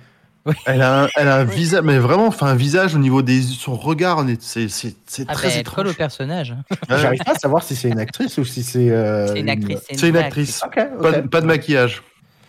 elle 0.65 0.81
a 0.81 1.03
un, 1.03 1.07
elle 1.15 1.27
a 1.27 1.37
un 1.37 1.43
visage, 1.59 1.83
mais 1.83 1.99
vraiment, 1.99 2.27
enfin, 2.27 2.47
un 2.47 2.55
visage 2.55 2.95
au 2.95 2.97
niveau 2.99 3.21
des 3.21 3.41
son 3.41 3.75
regard, 3.75 4.25
c'est 4.39 4.67
c'est 4.69 4.95
c'est 5.05 5.25
Ah 5.27 5.33
très 5.33 5.55
au 5.55 5.59
étrange. 5.59 5.95
personnage. 5.95 6.51
hein. 6.51 6.63
Ouais. 6.89 6.97
J'arrive 6.99 7.23
pas 7.23 7.31
à 7.33 7.35
savoir 7.35 7.63
si 7.63 7.75
c'est 7.75 7.89
une 7.89 7.99
actrice 7.99 8.37
ou 8.37 8.45
si 8.45 8.63
c'est. 8.63 8.89
euh, 8.89 9.27
C'est 9.27 9.39
une 9.39 9.49
actrice. 9.49 9.79
C'est 9.91 10.09
une 10.09 10.17
actrice. 10.17 10.61
Ok, 10.65 10.77
ok. 10.95 11.01
Pas, 11.01 11.11
de- 11.21 11.27
pas 11.27 11.41
de 11.41 11.45
maquillage. 11.45 12.01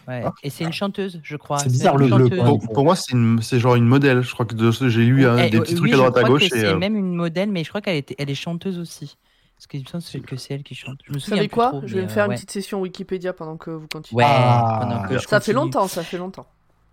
Ouais. 0.09 0.25
Et 0.43 0.51
c'est 0.51 0.65
une 0.65 0.73
chanteuse, 0.73 1.21
je 1.23 1.37
crois. 1.37 1.59
C'est 1.61 1.71
bizarre, 1.71 1.97
le. 1.97 2.09
Pour, 2.09 2.59
pour 2.61 2.85
moi, 2.85 2.97
c'est 2.97 3.15
c'est 3.43 3.61
genre 3.61 3.77
une 3.77 3.87
modèle. 3.87 4.23
Je 4.23 4.33
crois 4.33 4.47
que 4.47 4.55
de- 4.55 4.71
j'ai 4.89 5.05
lu 5.05 5.25
hein, 5.27 5.37
Eh, 5.39 5.51
des 5.51 5.61
petits 5.61 5.75
oui, 5.75 5.79
trucs 5.79 5.93
à 5.93 5.97
je 5.97 5.99
droite 5.99 6.17
à 6.19 6.23
gauche. 6.25 6.45
C'est 6.51 6.65
euh, 6.65 6.77
même 6.77 6.97
une 6.97 7.15
modèle, 7.15 7.51
mais 7.53 7.63
je 7.63 7.69
crois 7.69 7.81
qu'elle 7.81 8.03
elle 8.19 8.31
est 8.31 8.35
chanteuse 8.35 8.79
aussi. 8.81 9.17
Parce 9.63 9.69
qu'il 9.69 9.81
me 9.81 9.87
semble 9.87 10.03
que 10.03 10.09
c'est- 10.11 10.21
que 10.21 10.37
c'est 10.37 10.55
elle 10.55 10.63
qui 10.65 10.75
chante. 10.75 10.99
Je 11.05 11.11
me 11.13 11.15
Vous 11.15 11.21
savez 11.21 11.49
quoi 11.49 11.69
trop, 11.69 11.83
Je 11.87 11.95
vais 11.95 12.03
me 12.03 12.09
faire 12.09 12.25
euh, 12.25 12.27
une 12.27 12.31
ouais. 12.31 12.35
petite 12.37 12.51
session 12.51 12.81
Wikipédia 12.81 13.33
pendant 13.33 13.57
que 13.57 13.71
vous 13.71 13.87
continuez. 13.87 14.19
Ouais, 14.19 14.29
Ah. 14.29 14.79
pendant 14.83 15.03
que 15.09 15.17
je 15.19 15.27
Ça 15.29 15.39
fait 15.41 15.53
longtemps, 15.53 15.87
ça 15.87 16.03
fait 16.03 16.19
longtemps. 16.19 16.47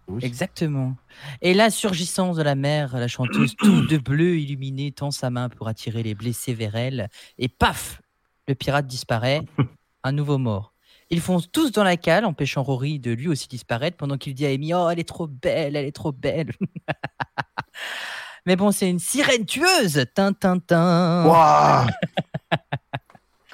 Oui. 0.07 0.23
Exactement. 0.23 0.95
Et 1.41 1.55
la 1.55 1.71
surgissance 1.71 2.37
de 2.37 2.43
la 2.43 2.53
mer, 2.53 2.95
la 2.95 3.07
chanteuse 3.07 3.55
tout 3.55 3.87
de 3.87 3.97
bleu 3.97 4.37
illuminée 4.37 4.91
tend 4.91 5.09
sa 5.09 5.31
main 5.31 5.49
pour 5.49 5.67
attirer 5.67 6.03
les 6.03 6.13
blessés 6.13 6.53
vers 6.53 6.75
elle. 6.75 7.09
Et 7.39 7.47
paf 7.47 8.01
Le 8.47 8.53
pirate 8.55 8.85
disparaît. 8.85 9.41
Un 10.03 10.11
nouveau 10.11 10.37
mort. 10.37 10.73
Ils 11.09 11.21
foncent 11.21 11.51
tous 11.51 11.71
dans 11.71 11.83
la 11.83 11.97
cale, 11.97 12.23
empêchant 12.23 12.61
Rory 12.61 12.99
de 12.99 13.11
lui 13.11 13.27
aussi 13.27 13.47
disparaître 13.47 13.97
pendant 13.97 14.17
qu'il 14.17 14.35
dit 14.35 14.45
à 14.45 14.49
Amy 14.49 14.75
Oh, 14.75 14.89
elle 14.91 14.99
est 14.99 15.07
trop 15.07 15.25
belle, 15.27 15.75
elle 15.75 15.85
est 15.85 15.91
trop 15.91 16.11
belle. 16.11 16.51
Mais 18.49 18.55
bon, 18.55 18.71
c'est 18.71 18.89
une 18.89 18.97
sirène 18.97 19.45
tueuse 19.45 20.03
Tin, 20.15 20.33
tin, 20.33 20.57
tin. 20.57 21.23
Waouh 21.27 21.87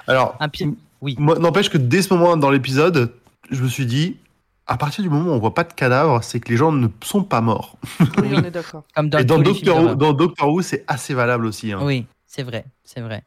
Alors, 0.06 0.36
Un 0.40 0.48
pi- 0.48 0.74
Oui. 1.02 1.16
n'empêche 1.18 1.68
que 1.68 1.76
dès 1.76 2.00
ce 2.00 2.14
moment 2.14 2.38
dans 2.38 2.48
l'épisode, 2.48 3.12
je 3.50 3.62
me 3.62 3.68
suis 3.68 3.84
dit, 3.84 4.16
à 4.66 4.78
partir 4.78 5.04
du 5.04 5.10
moment 5.10 5.32
où 5.32 5.34
on 5.34 5.38
voit 5.38 5.52
pas 5.52 5.64
de 5.64 5.72
cadavre, 5.74 6.24
c'est 6.24 6.40
que 6.40 6.48
les 6.48 6.56
gens 6.56 6.72
ne 6.72 6.88
sont 7.04 7.22
pas 7.24 7.42
morts. 7.42 7.76
Oui, 8.22 8.28
on 8.32 8.42
est 8.42 8.50
d'accord. 8.50 8.84
Comme 8.94 9.10
dans, 9.10 9.18
Et 9.18 9.24
dans 9.26 9.38
Doctor, 9.38 9.76
Who, 9.84 9.94
dans 9.96 10.14
Doctor 10.14 10.48
Who, 10.50 10.62
c'est 10.62 10.82
assez 10.88 11.12
valable 11.12 11.44
aussi. 11.44 11.72
hein. 11.72 11.80
Oui, 11.82 12.06
c'est 12.26 12.42
vrai, 12.42 12.64
c'est 12.82 13.02
vrai. 13.02 13.22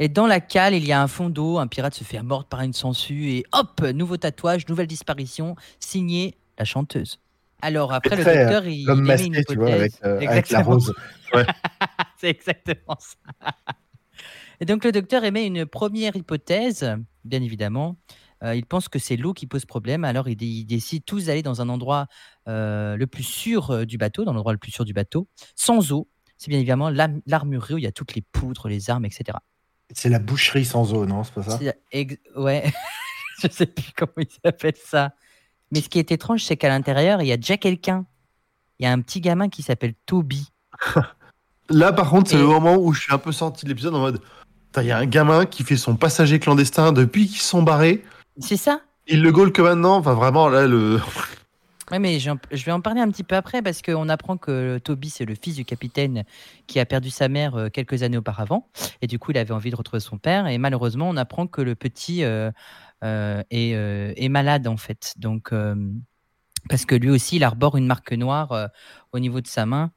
Et 0.00 0.08
dans 0.08 0.26
la 0.26 0.40
cale, 0.40 0.74
il 0.74 0.84
y 0.84 0.90
a 0.90 1.00
un 1.00 1.06
fond 1.06 1.30
d'eau, 1.30 1.58
un 1.58 1.68
pirate 1.68 1.94
se 1.94 2.02
fait 2.02 2.20
mordre 2.24 2.46
par 2.48 2.62
une 2.62 2.72
sangsue 2.72 3.28
et 3.30 3.44
hop, 3.52 3.82
nouveau 3.94 4.16
tatouage, 4.16 4.66
nouvelle 4.66 4.88
disparition, 4.88 5.54
signé 5.78 6.34
la 6.58 6.64
chanteuse. 6.64 7.20
Alors 7.62 7.92
après, 7.92 8.16
le 8.16 8.22
très, 8.22 8.36
euh, 8.36 8.44
docteur, 8.44 8.66
il, 8.66 8.86
L'homme 8.86 8.98
émet 9.10 9.26
une 9.26 9.32
masqué, 9.34 9.52
tu 9.52 9.58
vois, 9.58 9.72
avec, 9.72 9.92
euh, 10.04 10.20
avec 10.28 10.50
la 10.50 10.62
rose. 10.62 10.94
C'est 12.18 12.30
exactement 12.30 12.96
ça. 12.98 13.16
Et 14.60 14.64
donc 14.66 14.84
le 14.84 14.92
docteur 14.92 15.24
émet 15.24 15.46
une 15.46 15.66
première 15.66 16.14
hypothèse, 16.16 16.96
bien 17.24 17.42
évidemment. 17.42 17.96
Euh, 18.42 18.54
il 18.54 18.66
pense 18.66 18.88
que 18.88 18.98
c'est 18.98 19.16
l'eau 19.16 19.32
qui 19.32 19.46
pose 19.46 19.64
problème, 19.64 20.04
alors 20.04 20.28
il, 20.28 20.36
dé- 20.36 20.46
il 20.46 20.64
décide 20.66 21.04
tous 21.04 21.26
d'aller 21.26 21.42
dans 21.42 21.60
un 21.62 21.68
endroit 21.68 22.06
euh, 22.46 22.96
le 22.96 23.06
plus 23.06 23.22
sûr 23.22 23.86
du 23.86 23.96
bateau, 23.96 24.24
dans 24.24 24.32
l'endroit 24.32 24.52
le 24.52 24.58
plus 24.58 24.70
sûr 24.72 24.84
du 24.84 24.92
bateau, 24.92 25.28
sans 25.56 25.92
eau. 25.92 26.08
C'est 26.36 26.48
bien 26.50 26.58
évidemment 26.58 26.90
l'armurerie 27.26 27.74
où 27.74 27.78
il 27.78 27.84
y 27.84 27.86
a 27.86 27.92
toutes 27.92 28.14
les 28.14 28.20
poudres, 28.22 28.68
les 28.68 28.90
armes, 28.90 29.04
etc. 29.06 29.38
C'est 29.90 30.08
la 30.08 30.18
boucherie 30.18 30.64
sans 30.64 30.92
eau, 30.92 31.06
non? 31.06 31.24
C'est 31.24 31.34
pas 31.34 31.42
ça? 31.42 31.60
Ex- 31.90 32.18
Ouais, 32.36 32.64
je 33.42 33.48
sais 33.48 33.66
plus 33.66 33.92
comment 33.96 34.12
il 34.18 34.28
s'appelle 34.44 34.76
ça. 34.76 35.14
Mais 35.70 35.80
ce 35.80 35.88
qui 35.88 35.98
est 35.98 36.12
étrange, 36.12 36.44
c'est 36.44 36.56
qu'à 36.56 36.68
l'intérieur, 36.68 37.22
il 37.22 37.26
y 37.26 37.32
a 37.32 37.36
déjà 37.36 37.56
quelqu'un. 37.56 38.04
Il 38.78 38.84
y 38.84 38.86
a 38.86 38.92
un 38.92 39.00
petit 39.00 39.20
gamin 39.20 39.48
qui 39.48 39.62
s'appelle 39.62 39.94
Toby. 40.06 40.48
Là, 41.70 41.92
par 41.92 42.10
contre, 42.10 42.30
c'est 42.30 42.36
Et- 42.36 42.40
le 42.40 42.46
moment 42.46 42.76
où 42.76 42.92
je 42.92 43.00
suis 43.02 43.12
un 43.14 43.18
peu 43.18 43.32
sorti 43.32 43.64
de 43.64 43.70
l'épisode 43.70 43.94
en 43.94 44.00
mode, 44.00 44.20
il 44.76 44.84
y 44.84 44.90
a 44.90 44.98
un 44.98 45.06
gamin 45.06 45.46
qui 45.46 45.62
fait 45.62 45.76
son 45.76 45.96
passager 45.96 46.38
clandestin 46.40 46.92
depuis 46.92 47.26
qu'ils 47.28 47.38
sont 47.40 47.62
barrés. 47.62 48.02
C'est 48.38 48.56
ça 48.56 48.80
Il 49.06 49.22
le 49.22 49.30
gaule 49.32 49.52
que 49.52 49.62
maintenant. 49.62 49.96
Enfin, 49.96 50.14
vraiment, 50.14 50.48
là, 50.48 50.66
le. 50.66 51.00
Oui, 51.92 51.98
mais 51.98 52.18
je 52.18 52.64
vais 52.64 52.72
en 52.72 52.80
parler 52.80 53.02
un 53.02 53.10
petit 53.10 53.22
peu 53.22 53.36
après 53.36 53.60
parce 53.60 53.82
qu'on 53.82 54.08
apprend 54.08 54.38
que 54.38 54.78
Toby, 54.78 55.10
c'est 55.10 55.26
le 55.26 55.34
fils 55.34 55.54
du 55.54 55.66
capitaine 55.66 56.24
qui 56.66 56.80
a 56.80 56.86
perdu 56.86 57.10
sa 57.10 57.28
mère 57.28 57.56
euh, 57.56 57.68
quelques 57.68 58.02
années 58.02 58.16
auparavant. 58.16 58.70
Et 59.02 59.06
du 59.06 59.18
coup, 59.18 59.32
il 59.32 59.36
avait 59.38 59.52
envie 59.52 59.70
de 59.70 59.76
retrouver 59.76 60.00
son 60.00 60.16
père. 60.16 60.46
Et 60.46 60.56
malheureusement, 60.56 61.10
on 61.10 61.16
apprend 61.18 61.46
que 61.46 61.60
le 61.60 61.74
petit 61.74 62.24
euh, 62.24 62.50
euh, 63.04 63.42
est, 63.50 63.74
euh, 63.74 64.12
est 64.16 64.28
malade, 64.28 64.66
en 64.66 64.76
fait. 64.76 65.14
Donc, 65.16 65.52
euh, 65.52 65.74
parce 66.68 66.86
que 66.86 66.94
lui 66.94 67.10
aussi, 67.10 67.36
il 67.36 67.44
arbore 67.44 67.76
une 67.76 67.86
marque 67.86 68.12
noire 68.12 68.52
euh, 68.52 68.66
au 69.12 69.18
niveau 69.18 69.40
de 69.40 69.46
sa 69.46 69.66
main. 69.66 69.92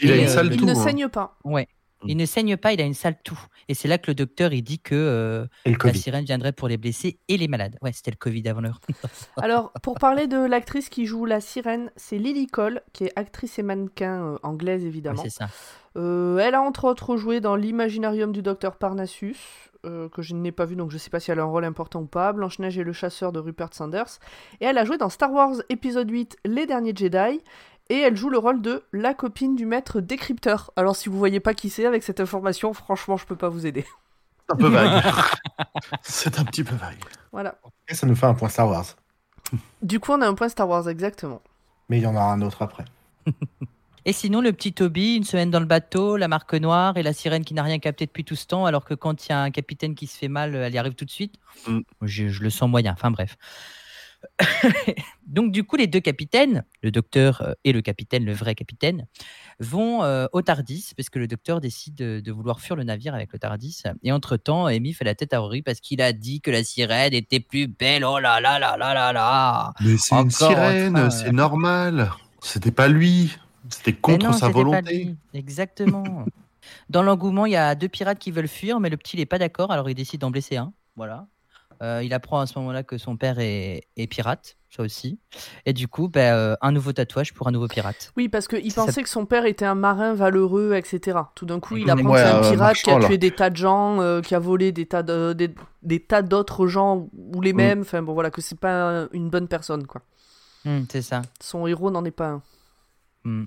Il 0.00 0.10
a 0.10 0.16
Et, 0.16 0.20
une 0.20 0.24
euh, 0.26 0.28
sale 0.28 0.50
Il 0.52 0.64
ne 0.64 0.72
hein. 0.72 0.74
saigne 0.74 1.08
pas. 1.08 1.38
Ouais. 1.44 1.68
Il 2.06 2.16
ne 2.16 2.26
saigne 2.26 2.56
pas, 2.56 2.72
il 2.72 2.80
a 2.80 2.84
une 2.84 2.94
sale 2.94 3.16
toux. 3.22 3.38
Et 3.68 3.74
c'est 3.74 3.88
là 3.88 3.98
que 3.98 4.10
le 4.10 4.14
docteur, 4.14 4.52
il 4.52 4.62
dit 4.62 4.78
que 4.78 4.94
euh, 4.94 5.46
la 5.66 5.74
Covid. 5.74 5.98
sirène 5.98 6.24
viendrait 6.24 6.52
pour 6.52 6.68
les 6.68 6.76
blessés 6.76 7.18
et 7.28 7.36
les 7.36 7.48
malades. 7.48 7.76
Ouais, 7.82 7.92
c'était 7.92 8.10
le 8.10 8.16
Covid 8.16 8.48
avant 8.48 8.60
l'heure. 8.60 8.80
Alors, 9.36 9.72
pour 9.82 9.98
parler 9.98 10.26
de 10.26 10.38
l'actrice 10.38 10.88
qui 10.88 11.06
joue 11.06 11.24
la 11.24 11.40
sirène, 11.40 11.90
c'est 11.96 12.18
Lily 12.18 12.46
Cole, 12.46 12.82
qui 12.92 13.04
est 13.04 13.12
actrice 13.16 13.58
et 13.58 13.62
mannequin 13.62 14.24
euh, 14.24 14.38
anglaise, 14.42 14.84
évidemment. 14.84 15.22
c'est 15.22 15.30
ça. 15.30 15.48
Euh, 15.96 16.38
elle 16.38 16.54
a 16.54 16.62
entre 16.62 16.84
autres 16.84 17.16
joué 17.16 17.40
dans 17.40 17.56
l'Imaginarium 17.56 18.32
du 18.32 18.42
docteur 18.42 18.76
Parnassus, 18.76 19.70
euh, 19.86 20.08
que 20.08 20.22
je 20.22 20.34
n'ai 20.34 20.52
pas 20.52 20.66
vu, 20.66 20.76
donc 20.76 20.90
je 20.90 20.98
sais 20.98 21.10
pas 21.10 21.20
si 21.20 21.30
elle 21.30 21.40
a 21.40 21.42
un 21.42 21.46
rôle 21.46 21.64
important 21.64 22.02
ou 22.02 22.06
pas. 22.06 22.32
Blanche-Neige 22.32 22.78
et 22.78 22.84
le 22.84 22.92
chasseur 22.92 23.32
de 23.32 23.38
Rupert 23.40 23.70
Sanders. 23.72 24.18
Et 24.60 24.66
elle 24.66 24.78
a 24.78 24.84
joué 24.84 24.98
dans 24.98 25.08
Star 25.08 25.32
Wars 25.32 25.54
épisode 25.68 26.10
8, 26.10 26.36
Les 26.44 26.66
Derniers 26.66 26.94
Jedi. 26.94 27.40
Et 27.90 27.98
elle 27.98 28.16
joue 28.16 28.30
le 28.30 28.38
rôle 28.38 28.62
de 28.62 28.84
la 28.92 29.14
copine 29.14 29.56
du 29.56 29.66
maître 29.66 30.00
décrypteur. 30.00 30.70
Alors 30.76 30.94
si 30.94 31.08
vous 31.08 31.18
voyez 31.18 31.40
pas 31.40 31.54
qui 31.54 31.68
c'est 31.68 31.84
avec 31.84 32.04
cette 32.04 32.20
information, 32.20 32.72
franchement, 32.72 33.16
je 33.16 33.26
peux 33.26 33.34
pas 33.34 33.48
vous 33.48 33.66
aider. 33.66 33.84
C'est 34.46 34.54
un 34.54 34.56
peu 34.56 34.68
vague. 34.68 35.02
c'est 36.02 36.38
un 36.38 36.44
petit 36.44 36.62
peu 36.62 36.76
vague. 36.76 37.00
Voilà. 37.32 37.56
Et 37.88 37.94
ça 37.94 38.06
nous 38.06 38.14
fait 38.14 38.26
un 38.26 38.34
point 38.34 38.48
Star 38.48 38.68
Wars. 38.68 38.86
Du 39.82 39.98
coup, 39.98 40.12
on 40.12 40.20
a 40.20 40.28
un 40.28 40.34
point 40.34 40.48
Star 40.48 40.68
Wars, 40.68 40.88
exactement. 40.88 41.42
Mais 41.88 41.98
il 41.98 42.04
y 42.04 42.06
en 42.06 42.14
aura 42.14 42.32
un 42.32 42.40
autre 42.42 42.62
après. 42.62 42.84
Et 44.06 44.12
sinon, 44.12 44.40
le 44.40 44.52
petit 44.52 44.72
Toby, 44.72 45.16
une 45.16 45.24
semaine 45.24 45.50
dans 45.50 45.60
le 45.60 45.66
bateau, 45.66 46.16
la 46.16 46.26
marque 46.26 46.54
noire 46.54 46.96
et 46.96 47.02
la 47.02 47.12
sirène 47.12 47.44
qui 47.44 47.52
n'a 47.52 47.62
rien 47.62 47.78
capté 47.78 48.06
depuis 48.06 48.24
tout 48.24 48.34
ce 48.34 48.46
temps, 48.46 48.64
alors 48.64 48.86
que 48.86 48.94
quand 48.94 49.26
il 49.26 49.28
y 49.28 49.32
a 49.32 49.42
un 49.42 49.50
capitaine 49.50 49.94
qui 49.94 50.06
se 50.06 50.16
fait 50.16 50.28
mal, 50.28 50.54
elle 50.54 50.72
y 50.72 50.78
arrive 50.78 50.94
tout 50.94 51.04
de 51.04 51.10
suite. 51.10 51.34
Mm. 51.66 51.80
Je, 52.02 52.28
je 52.28 52.42
le 52.42 52.48
sens 52.48 52.70
moyen. 52.70 52.92
Enfin 52.92 53.10
bref. 53.10 53.36
Donc 55.26 55.52
du 55.52 55.64
coup, 55.64 55.76
les 55.76 55.86
deux 55.86 56.00
capitaines, 56.00 56.64
le 56.82 56.90
docteur 56.90 57.42
euh, 57.42 57.52
et 57.64 57.72
le 57.72 57.82
capitaine, 57.82 58.24
le 58.24 58.32
vrai 58.32 58.54
capitaine, 58.54 59.06
vont 59.60 60.02
euh, 60.02 60.26
au 60.32 60.42
Tardis, 60.42 60.92
parce 60.96 61.08
que 61.08 61.18
le 61.18 61.28
docteur 61.28 61.60
décide 61.60 61.94
de, 61.94 62.20
de 62.20 62.32
vouloir 62.32 62.60
fuir 62.60 62.76
le 62.76 62.84
navire 62.84 63.14
avec 63.14 63.32
le 63.32 63.38
Tardis. 63.38 63.82
Et 64.02 64.12
entre-temps, 64.12 64.66
Amy 64.66 64.92
fait 64.92 65.04
la 65.04 65.14
tête 65.14 65.32
à 65.32 65.38
Rory 65.38 65.62
parce 65.62 65.80
qu'il 65.80 66.02
a 66.02 66.12
dit 66.12 66.40
que 66.40 66.50
la 66.50 66.64
sirène 66.64 67.14
était 67.14 67.40
plus 67.40 67.68
belle. 67.68 68.04
Oh 68.04 68.18
là 68.18 68.40
là 68.40 68.58
là 68.58 68.76
là 68.76 68.94
là 68.94 69.12
là 69.12 69.72
Mais 69.80 69.96
c'est 69.96 70.14
une 70.14 70.30
sirène, 70.30 70.94
train, 70.94 71.10
c'est 71.10 71.32
normal. 71.32 72.10
C'était 72.40 72.72
pas 72.72 72.88
lui. 72.88 73.36
C'était 73.68 73.92
contre 73.92 74.26
non, 74.26 74.32
sa 74.32 74.48
volonté. 74.48 75.14
Exactement. 75.34 76.24
Dans 76.88 77.02
l'engouement, 77.02 77.46
il 77.46 77.52
y 77.52 77.56
a 77.56 77.74
deux 77.74 77.88
pirates 77.88 78.18
qui 78.18 78.30
veulent 78.30 78.48
fuir, 78.48 78.80
mais 78.80 78.90
le 78.90 78.96
petit 78.96 79.16
n'est 79.16 79.26
pas 79.26 79.38
d'accord, 79.38 79.70
alors 79.70 79.88
il 79.88 79.94
décide 79.94 80.20
d'en 80.20 80.30
blesser 80.30 80.56
un. 80.56 80.72
Voilà. 80.96 81.26
Euh, 81.82 82.02
il 82.04 82.12
apprend 82.12 82.40
à 82.40 82.46
ce 82.46 82.58
moment-là 82.58 82.82
que 82.82 82.98
son 82.98 83.16
père 83.16 83.38
est, 83.38 83.84
est 83.96 84.06
pirate, 84.06 84.58
ça 84.68 84.82
aussi. 84.82 85.18
Et 85.64 85.72
du 85.72 85.88
coup, 85.88 86.08
ben, 86.08 86.34
euh, 86.34 86.54
un 86.60 86.72
nouveau 86.72 86.92
tatouage 86.92 87.32
pour 87.32 87.48
un 87.48 87.52
nouveau 87.52 87.68
pirate. 87.68 88.12
Oui, 88.18 88.28
parce 88.28 88.48
qu'il 88.48 88.70
Ça- 88.70 88.84
pensait 88.84 89.02
que 89.02 89.08
son 89.08 89.24
père 89.24 89.46
était 89.46 89.64
un 89.64 89.74
marin 89.74 90.12
valeureux, 90.12 90.74
etc. 90.74 91.18
Tout 91.34 91.46
d'un 91.46 91.58
coup, 91.58 91.78
il 91.78 91.88
apprend 91.90 92.10
Ouais, 92.10 92.20
que 92.20 92.26
c'est 92.28 92.34
un 92.34 92.42
euh, 92.44 92.50
pirate 92.50 92.76
qui 92.76 92.90
a 92.90 92.98
là. 92.98 93.06
tué 93.06 93.16
des 93.16 93.30
tas 93.30 93.48
de 93.48 93.56
gens, 93.56 94.00
euh, 94.02 94.20
qui 94.20 94.34
a 94.34 94.38
volé 94.38 94.72
des 94.72 94.84
tas 94.84 95.02
de- 95.02 95.32
des, 95.32 95.54
des 95.82 96.00
tas 96.00 96.20
d'autres 96.20 96.66
gens 96.66 97.08
ou 97.34 97.40
les 97.40 97.54
Mm. 97.54 97.56
mêmes. 97.56 97.80
Enfin 97.80 98.02
bon, 98.02 98.12
voilà, 98.12 98.30
que 98.30 98.42
c'est 98.42 98.58
pas 98.60 99.04
un- 99.04 99.08
une 99.12 99.30
bonne 99.30 99.48
personne, 99.48 99.86
quoi. 99.86 100.02
Hmm, 100.66 100.80
c'est 100.90 101.00
ça. 101.00 101.22
Son 101.40 101.66
héros 101.66 101.90
n'en 101.90 102.04
est 102.04 102.10
pas 102.10 102.28
un. 102.28 102.42
Hmm. 103.24 103.44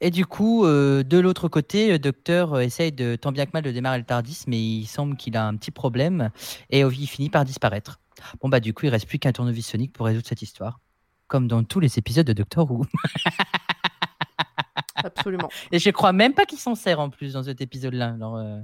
Et 0.00 0.10
du 0.10 0.26
coup, 0.26 0.64
euh, 0.64 1.02
de 1.02 1.18
l'autre 1.18 1.48
côté, 1.48 1.90
le 1.90 1.98
docteur 1.98 2.54
euh, 2.54 2.60
essaye 2.60 2.92
de 2.92 3.16
tant 3.16 3.32
bien 3.32 3.46
que 3.46 3.50
mal 3.52 3.64
de 3.64 3.72
démarrer 3.72 3.98
le 3.98 4.04
Tardis, 4.04 4.44
mais 4.46 4.58
il 4.60 4.86
semble 4.86 5.16
qu'il 5.16 5.36
a 5.36 5.46
un 5.46 5.56
petit 5.56 5.72
problème 5.72 6.30
et 6.70 6.80
il 6.80 7.06
finit 7.08 7.30
par 7.30 7.44
disparaître. 7.44 8.00
Bon 8.40 8.48
bah 8.48 8.60
du 8.60 8.74
coup, 8.74 8.86
il 8.86 8.90
reste 8.90 9.08
plus 9.08 9.18
qu'un 9.18 9.32
tournevis 9.32 9.66
sonique 9.66 9.92
pour 9.92 10.06
résoudre 10.06 10.26
cette 10.26 10.42
histoire, 10.42 10.80
comme 11.26 11.48
dans 11.48 11.64
tous 11.64 11.80
les 11.80 11.98
épisodes 11.98 12.26
de 12.26 12.32
Doctor 12.32 12.70
Who. 12.70 12.86
Absolument. 14.94 15.48
Et 15.72 15.78
je 15.78 15.90
crois 15.90 16.12
même 16.12 16.34
pas 16.34 16.44
qu'il 16.44 16.58
s'en 16.58 16.74
sert 16.74 17.00
en 17.00 17.10
plus 17.10 17.34
dans 17.34 17.44
cet 17.44 17.60
épisode-là. 17.60 18.14
Alors, 18.14 18.36
euh, 18.36 18.58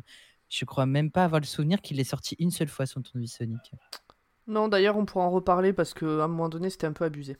je 0.48 0.64
crois 0.64 0.86
même 0.86 1.10
pas 1.10 1.24
avoir 1.24 1.40
le 1.40 1.46
souvenir 1.46 1.80
qu'il 1.80 2.00
est 2.00 2.04
sorti 2.04 2.36
une 2.38 2.50
seule 2.50 2.68
fois 2.68 2.86
son 2.86 3.02
tournevis 3.02 3.36
sonique. 3.36 3.72
Non, 4.46 4.68
d'ailleurs, 4.68 4.96
on 4.96 5.04
pourra 5.04 5.24
en 5.24 5.30
reparler 5.30 5.72
parce 5.72 5.94
qu'à 5.94 6.06
un 6.06 6.28
moment 6.28 6.48
donné, 6.48 6.70
c'était 6.70 6.86
un 6.86 6.92
peu 6.92 7.04
abusé. 7.04 7.36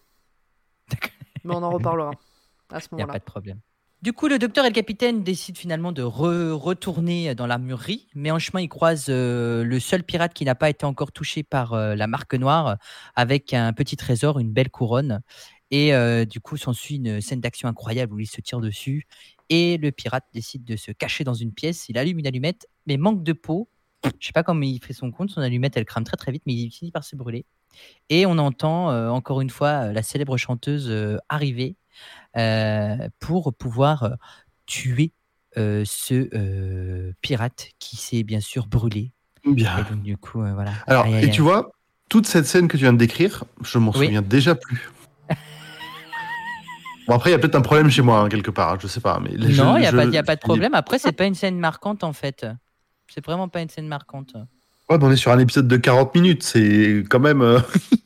Mais 1.44 1.54
on 1.54 1.62
en 1.62 1.70
reparlera 1.70 2.12
à 2.70 2.80
ce 2.80 2.88
Il 2.92 2.96
n'y 2.96 3.02
a 3.02 3.06
moment-là. 3.06 3.12
pas 3.14 3.18
de 3.18 3.24
problème. 3.24 3.60
Du 4.04 4.12
coup, 4.12 4.28
le 4.28 4.38
docteur 4.38 4.66
et 4.66 4.68
le 4.68 4.74
capitaine 4.74 5.24
décident 5.24 5.58
finalement 5.58 5.90
de 5.90 6.02
re- 6.02 6.50
retourner 6.50 7.34
dans 7.34 7.46
l'armurerie, 7.46 8.06
mais 8.14 8.30
en 8.30 8.38
chemin, 8.38 8.60
ils 8.60 8.68
croisent 8.68 9.06
euh, 9.08 9.64
le 9.64 9.80
seul 9.80 10.04
pirate 10.04 10.34
qui 10.34 10.44
n'a 10.44 10.54
pas 10.54 10.68
été 10.68 10.84
encore 10.84 11.10
touché 11.10 11.42
par 11.42 11.72
euh, 11.72 11.94
la 11.94 12.06
marque 12.06 12.34
noire, 12.34 12.76
avec 13.14 13.54
un 13.54 13.72
petit 13.72 13.96
trésor, 13.96 14.38
une 14.38 14.52
belle 14.52 14.68
couronne. 14.68 15.22
Et 15.70 15.94
euh, 15.94 16.26
du 16.26 16.38
coup, 16.38 16.58
s'ensuit 16.58 16.96
une 16.96 17.22
scène 17.22 17.40
d'action 17.40 17.66
incroyable 17.66 18.12
où 18.12 18.20
il 18.20 18.26
se 18.26 18.42
tire 18.42 18.60
dessus. 18.60 19.06
Et 19.48 19.78
le 19.78 19.90
pirate 19.90 20.26
décide 20.34 20.64
de 20.64 20.76
se 20.76 20.92
cacher 20.92 21.24
dans 21.24 21.32
une 21.32 21.52
pièce. 21.54 21.88
Il 21.88 21.96
allume 21.96 22.18
une 22.18 22.26
allumette, 22.26 22.68
mais 22.86 22.98
manque 22.98 23.22
de 23.22 23.32
peau. 23.32 23.70
Je 24.20 24.26
sais 24.26 24.32
pas 24.34 24.42
comment 24.42 24.64
il 24.64 24.84
fait 24.84 24.92
son 24.92 25.12
compte. 25.12 25.30
Son 25.30 25.40
allumette, 25.40 25.78
elle 25.78 25.86
crame 25.86 26.04
très 26.04 26.18
très 26.18 26.30
vite, 26.30 26.42
mais 26.44 26.52
il 26.52 26.70
finit 26.70 26.90
par 26.90 27.04
se 27.04 27.16
brûler. 27.16 27.46
Et 28.10 28.26
on 28.26 28.36
entend 28.36 28.90
encore 29.08 29.40
une 29.40 29.48
fois 29.48 29.92
la 29.92 30.02
célèbre 30.02 30.36
chanteuse 30.36 30.92
arriver 31.30 31.76
pour 33.20 33.54
pouvoir 33.54 34.02
euh, 34.04 34.10
tuer 34.66 35.12
euh, 35.56 35.84
ce 35.86 36.28
euh, 36.34 37.12
pirate 37.20 37.68
qui 37.78 37.96
s'est 37.96 38.22
bien 38.24 38.40
sûr 38.40 38.66
brûlé. 38.66 39.12
Bien. 39.46 39.78
Et 39.78 39.82
donc 39.92 40.02
du 40.02 40.16
coup, 40.16 40.42
euh, 40.42 40.52
voilà. 40.54 40.72
Alors, 40.86 41.04
Aïe, 41.04 41.14
aïe, 41.16 41.24
et 41.26 41.30
tu 41.30 41.42
vois, 41.42 41.70
toute 42.08 42.26
cette 42.26 42.46
scène 42.46 42.66
que 42.66 42.76
tu 42.76 42.82
viens 42.84 42.92
de 42.92 42.98
décrire, 42.98 43.44
je 43.62 43.78
m'en 43.78 43.92
Oui. 43.92 44.06
souviens 44.06 44.22
déjà 44.22 44.54
plus. 44.54 44.90
bon, 47.06 47.14
après, 47.14 47.30
il 47.30 47.32
y 47.32 47.36
a 47.36 47.38
peut-être 47.38 47.54
un 47.54 47.60
problème 47.60 47.90
chez 47.90 48.02
moi, 48.02 48.20
hein, 48.20 48.28
quelque 48.28 48.50
part, 48.50 48.72
hein, 48.72 48.78
je 48.80 48.86
sais 48.86 49.00
pas. 49.00 49.20
Mais 49.20 49.30
non, 49.36 49.76
il 49.76 49.80
n'y 49.80 49.86
a, 49.86 49.90
je- 49.90 49.96
pas- 49.96 50.04
y 50.06 50.16
a 50.18 50.22
pas 50.22 50.36
de 50.36 50.40
problème. 50.40 50.74
Après, 50.74 50.98
c'est 50.98 51.12
pas 51.12 51.26
une 51.26 51.34
scène 51.34 51.58
marquante 51.58 52.02
en 52.04 52.12
fait. 52.12 52.46
C'est 53.12 53.24
vraiment 53.24 53.48
pas 53.48 53.60
une 53.60 53.68
scène 53.68 53.86
marquante. 53.86 54.34
Ouais, 54.88 54.98
on 55.00 55.10
est 55.10 55.16
sur 55.16 55.30
un 55.30 55.38
épisode 55.38 55.68
de 55.68 55.76
40 55.76 56.14
minutes, 56.14 56.42
c'est 56.42 57.04
quand 57.08 57.20
même. 57.20 57.42
euh, 57.42 57.60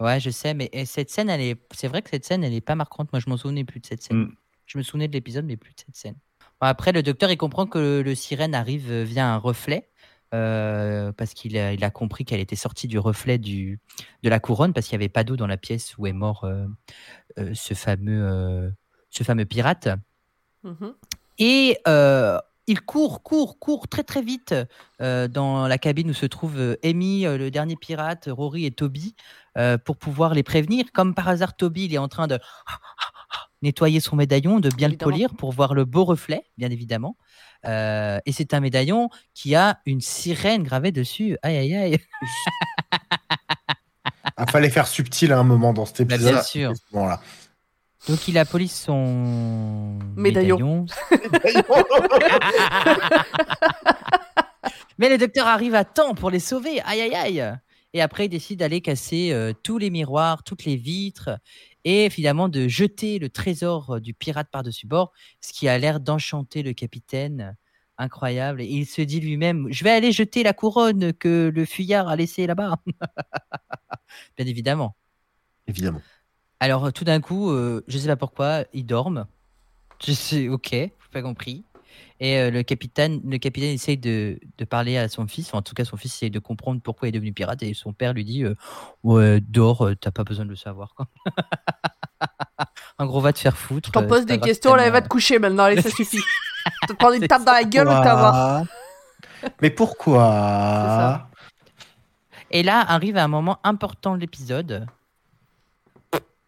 Ouais, 0.00 0.20
je 0.20 0.30
sais, 0.30 0.52
mais 0.54 0.68
et 0.72 0.84
cette 0.84 1.10
scène, 1.10 1.30
elle 1.30 1.40
est. 1.40 1.56
C'est 1.74 1.88
vrai 1.88 2.02
que 2.02 2.10
cette 2.10 2.24
scène, 2.24 2.44
elle 2.44 2.52
est 2.54 2.60
pas 2.60 2.74
marquante. 2.74 3.12
Moi, 3.12 3.20
je 3.20 3.30
m'en 3.30 3.36
souvenais 3.36 3.64
plus 3.64 3.80
de 3.80 3.86
cette 3.86 4.02
scène. 4.02 4.18
Mm. 4.18 4.34
Je 4.66 4.78
me 4.78 4.82
souvenais 4.82 5.08
de 5.08 5.12
l'épisode, 5.12 5.44
mais 5.46 5.56
plus 5.56 5.72
de 5.74 5.80
cette 5.80 5.96
scène. 5.96 6.16
Bon, 6.60 6.66
après, 6.66 6.92
le 6.92 7.02
docteur, 7.02 7.30
il 7.30 7.36
comprend 7.36 7.66
que 7.66 7.78
le, 7.78 8.02
le 8.02 8.14
sirène 8.14 8.54
arrive 8.54 8.90
euh, 8.90 9.04
via 9.04 9.26
un 9.32 9.36
reflet. 9.38 9.88
euh, 10.34 11.12
parce 11.12 11.34
qu'il 11.34 11.56
a, 11.56 11.72
il 11.72 11.84
a 11.84 11.90
compris 11.90 12.24
qu'elle 12.24 12.40
était 12.40 12.56
sortie 12.56 12.88
du 12.88 12.98
reflet 12.98 13.38
du, 13.38 13.78
de 14.22 14.28
la 14.28 14.40
couronne, 14.40 14.72
parce 14.72 14.86
qu'il 14.88 14.98
n'y 14.98 15.04
avait 15.04 15.08
pas 15.08 15.24
d'eau 15.24 15.36
dans 15.36 15.46
la 15.46 15.56
pièce 15.56 15.96
où 15.98 16.06
est 16.06 16.12
mort 16.12 16.44
euh, 16.44 16.66
euh, 17.38 17.52
ce, 17.54 17.74
fameux, 17.74 18.26
euh, 18.26 18.70
ce 19.10 19.22
fameux 19.24 19.44
pirate. 19.44 19.88
Mhm. 20.64 20.94
Et 21.38 21.78
euh, 21.86 22.38
il 22.66 22.80
court, 22.80 23.22
court, 23.22 23.58
court 23.58 23.88
très 23.88 24.02
très 24.02 24.22
vite 24.22 24.54
euh, 25.00 25.28
dans 25.28 25.66
la 25.68 25.78
cabine 25.78 26.10
où 26.10 26.14
se 26.14 26.26
trouvent 26.26 26.58
euh, 26.58 26.76
Amy, 26.84 27.24
euh, 27.26 27.38
le 27.38 27.50
dernier 27.50 27.76
pirate, 27.76 28.28
Rory 28.30 28.66
et 28.66 28.70
Toby, 28.72 29.14
euh, 29.56 29.78
pour 29.78 29.96
pouvoir 29.96 30.34
les 30.34 30.42
prévenir. 30.42 30.86
Comme 30.92 31.14
par 31.14 31.28
hasard, 31.28 31.56
Toby, 31.56 31.84
il 31.86 31.94
est 31.94 31.98
en 31.98 32.08
train 32.08 32.26
de 32.26 32.38
nettoyer 33.62 34.00
son 34.00 34.16
médaillon, 34.16 34.58
de 34.60 34.68
bien 34.70 34.88
Évidemment. 34.88 35.10
le 35.10 35.12
polir 35.12 35.34
pour 35.36 35.52
voir 35.52 35.74
le 35.74 35.84
beau 35.84 36.04
reflet, 36.04 36.42
bien 36.58 36.70
évidemment. 36.70 37.16
Euh, 37.64 38.18
et 38.26 38.32
c'est 38.32 38.52
un 38.54 38.60
médaillon 38.60 39.08
qui 39.34 39.54
a 39.54 39.80
une 39.86 40.00
sirène 40.00 40.62
gravée 40.62 40.92
dessus. 40.92 41.38
Aïe, 41.42 41.56
aïe, 41.56 41.74
aïe. 41.74 41.98
Il 44.38 44.50
fallait 44.50 44.70
faire 44.70 44.86
subtil 44.86 45.32
à 45.32 45.38
un 45.38 45.44
moment 45.44 45.72
dans 45.72 45.86
cet 45.86 46.02
Bah, 46.06 46.14
épisode. 46.16 46.34
bien 46.34 46.42
sûr. 46.42 46.72
Voilà. 46.92 47.20
Donc 48.08 48.28
il 48.28 48.38
a 48.38 48.44
poli 48.44 48.68
son 48.68 49.98
Médaillon. 50.16 50.86
médaillon. 51.10 51.66
Mais 54.98 55.08
le 55.08 55.18
docteur 55.18 55.46
arrive 55.46 55.74
à 55.74 55.84
temps 55.84 56.14
pour 56.14 56.30
les 56.30 56.38
sauver. 56.38 56.80
Aïe, 56.82 57.00
aïe, 57.00 57.14
aïe. 57.14 57.58
Et 57.92 58.00
après, 58.00 58.26
il 58.26 58.28
décide 58.28 58.60
d'aller 58.60 58.80
casser 58.80 59.32
euh, 59.32 59.52
tous 59.62 59.78
les 59.78 59.90
miroirs, 59.90 60.42
toutes 60.42 60.64
les 60.64 60.76
vitres, 60.76 61.30
et 61.84 62.10
finalement 62.10 62.48
de 62.48 62.68
jeter 62.68 63.18
le 63.18 63.28
trésor 63.28 63.96
euh, 63.96 64.00
du 64.00 64.14
pirate 64.14 64.48
par-dessus 64.50 64.86
bord, 64.86 65.12
ce 65.40 65.52
qui 65.52 65.68
a 65.68 65.78
l'air 65.78 65.98
d'enchanter 66.00 66.62
le 66.62 66.72
capitaine. 66.72 67.56
Incroyable. 67.98 68.60
Et 68.60 68.66
il 68.66 68.84
se 68.86 69.00
dit 69.00 69.20
lui-même 69.20 69.68
Je 69.70 69.82
vais 69.82 69.90
aller 69.90 70.12
jeter 70.12 70.42
la 70.42 70.52
couronne 70.52 71.14
que 71.14 71.50
le 71.52 71.64
fuyard 71.64 72.08
a 72.08 72.16
laissée 72.16 72.46
là-bas. 72.46 72.76
Bien 74.36 74.46
évidemment. 74.46 74.94
Évidemment. 75.66 76.02
Alors, 76.60 76.86
euh, 76.86 76.90
tout 76.90 77.04
d'un 77.04 77.20
coup, 77.20 77.50
euh, 77.50 77.84
je 77.88 77.98
sais 77.98 78.08
pas 78.08 78.16
pourquoi, 78.16 78.64
ils 78.72 78.84
dorment. 78.84 79.26
Je 80.04 80.12
sais, 80.12 80.48
ok, 80.48 80.74
pas 81.12 81.22
compris. 81.22 81.64
Et 82.18 82.38
euh, 82.38 82.50
le 82.50 82.62
capitaine, 82.62 83.20
le 83.26 83.36
capitaine 83.36 83.74
essaye 83.74 83.98
de, 83.98 84.40
de 84.56 84.64
parler 84.64 84.96
à 84.96 85.08
son 85.08 85.26
fils. 85.26 85.48
Enfin, 85.48 85.58
en 85.58 85.62
tout 85.62 85.74
cas, 85.74 85.84
son 85.84 85.96
fils 85.96 86.14
essaye 86.14 86.30
de 86.30 86.38
comprendre 86.38 86.80
pourquoi 86.80 87.08
il 87.08 87.10
est 87.10 87.18
devenu 87.18 87.32
pirate. 87.32 87.62
Et 87.62 87.74
son 87.74 87.92
père 87.92 88.14
lui 88.14 88.24
dit 88.24 88.44
euh, 88.44 88.54
Ouais, 89.02 89.40
dors, 89.40 89.86
euh, 89.86 89.94
t'as 89.94 90.10
pas 90.10 90.24
besoin 90.24 90.46
de 90.46 90.50
le 90.50 90.56
savoir. 90.56 90.94
Quoi. 90.94 91.06
en 92.98 93.06
gros, 93.06 93.20
va 93.20 93.34
te 93.34 93.38
faire 93.38 93.56
foutre. 93.56 93.88
Je 93.88 93.92
t'en 93.92 94.04
euh, 94.04 94.08
pose 94.08 94.24
des 94.24 94.40
questions, 94.40 94.74
là, 94.74 94.88
va 94.88 95.02
te 95.02 95.08
coucher 95.08 95.38
maintenant, 95.38 95.64
allez, 95.64 95.82
ça 95.82 95.90
suffit. 95.90 96.22
te 96.88 96.94
prendre 96.94 97.14
une 97.14 97.26
tape 97.26 97.44
dans 97.44 97.52
la 97.52 97.64
gueule, 97.64 97.88
on 97.88 98.02
va 98.02 98.14
voir. 98.14 98.64
Mais 99.60 99.70
pourquoi? 99.70 100.20
Ça. 100.20 101.28
Et 102.50 102.62
là 102.62 102.80
arrive 102.80 103.18
un 103.18 103.28
moment 103.28 103.58
important 103.64 104.14
de 104.14 104.20
l'épisode. 104.20 104.86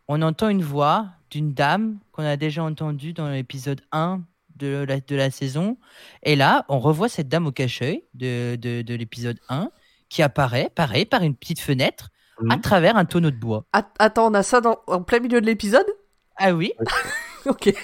On 0.09 0.23
entend 0.23 0.49
une 0.49 0.62
voix 0.62 1.07
d'une 1.31 1.53
dame 1.53 1.99
qu'on 2.12 2.25
a 2.25 2.37
déjà 2.37 2.62
entendue 2.64 3.12
dans 3.12 3.29
l'épisode 3.29 3.83
1 3.92 4.23
de 4.57 4.85
la, 4.88 5.01
de 5.01 5.16
la 5.16 5.31
saison. 5.31 5.77
Et 6.23 6.35
là, 6.35 6.64
on 6.68 6.79
revoit 6.79 7.09
cette 7.11 7.29
dame 7.29 7.47
au 7.47 7.53
cachet 7.53 8.07
de, 8.14 8.57
de, 8.57 8.83
de 8.83 8.94
l'épisode 8.94 9.38
1 9.51 9.71
qui 10.09 10.23
apparaît, 10.23 10.71
pareil, 10.75 11.05
par 11.05 11.23
une 11.23 11.35
petite 11.35 11.61
fenêtre 11.61 12.09
à 12.51 12.55
Mhm. 12.57 12.61
travers 12.62 12.97
un 12.97 13.05
tonneau 13.05 13.31
de 13.31 13.37
bois. 13.37 13.64
Att- 13.73 13.94
Attends, 13.99 14.31
on 14.31 14.35
a 14.35 14.42
ça 14.42 14.61
dans- 14.61 14.79
en 14.87 15.03
plein 15.03 15.18
milieu 15.21 15.40
de 15.40 15.47
l'épisode? 15.47 15.87
Ah 16.37 16.53
oui, 16.53 16.73
Ok. 17.47 17.75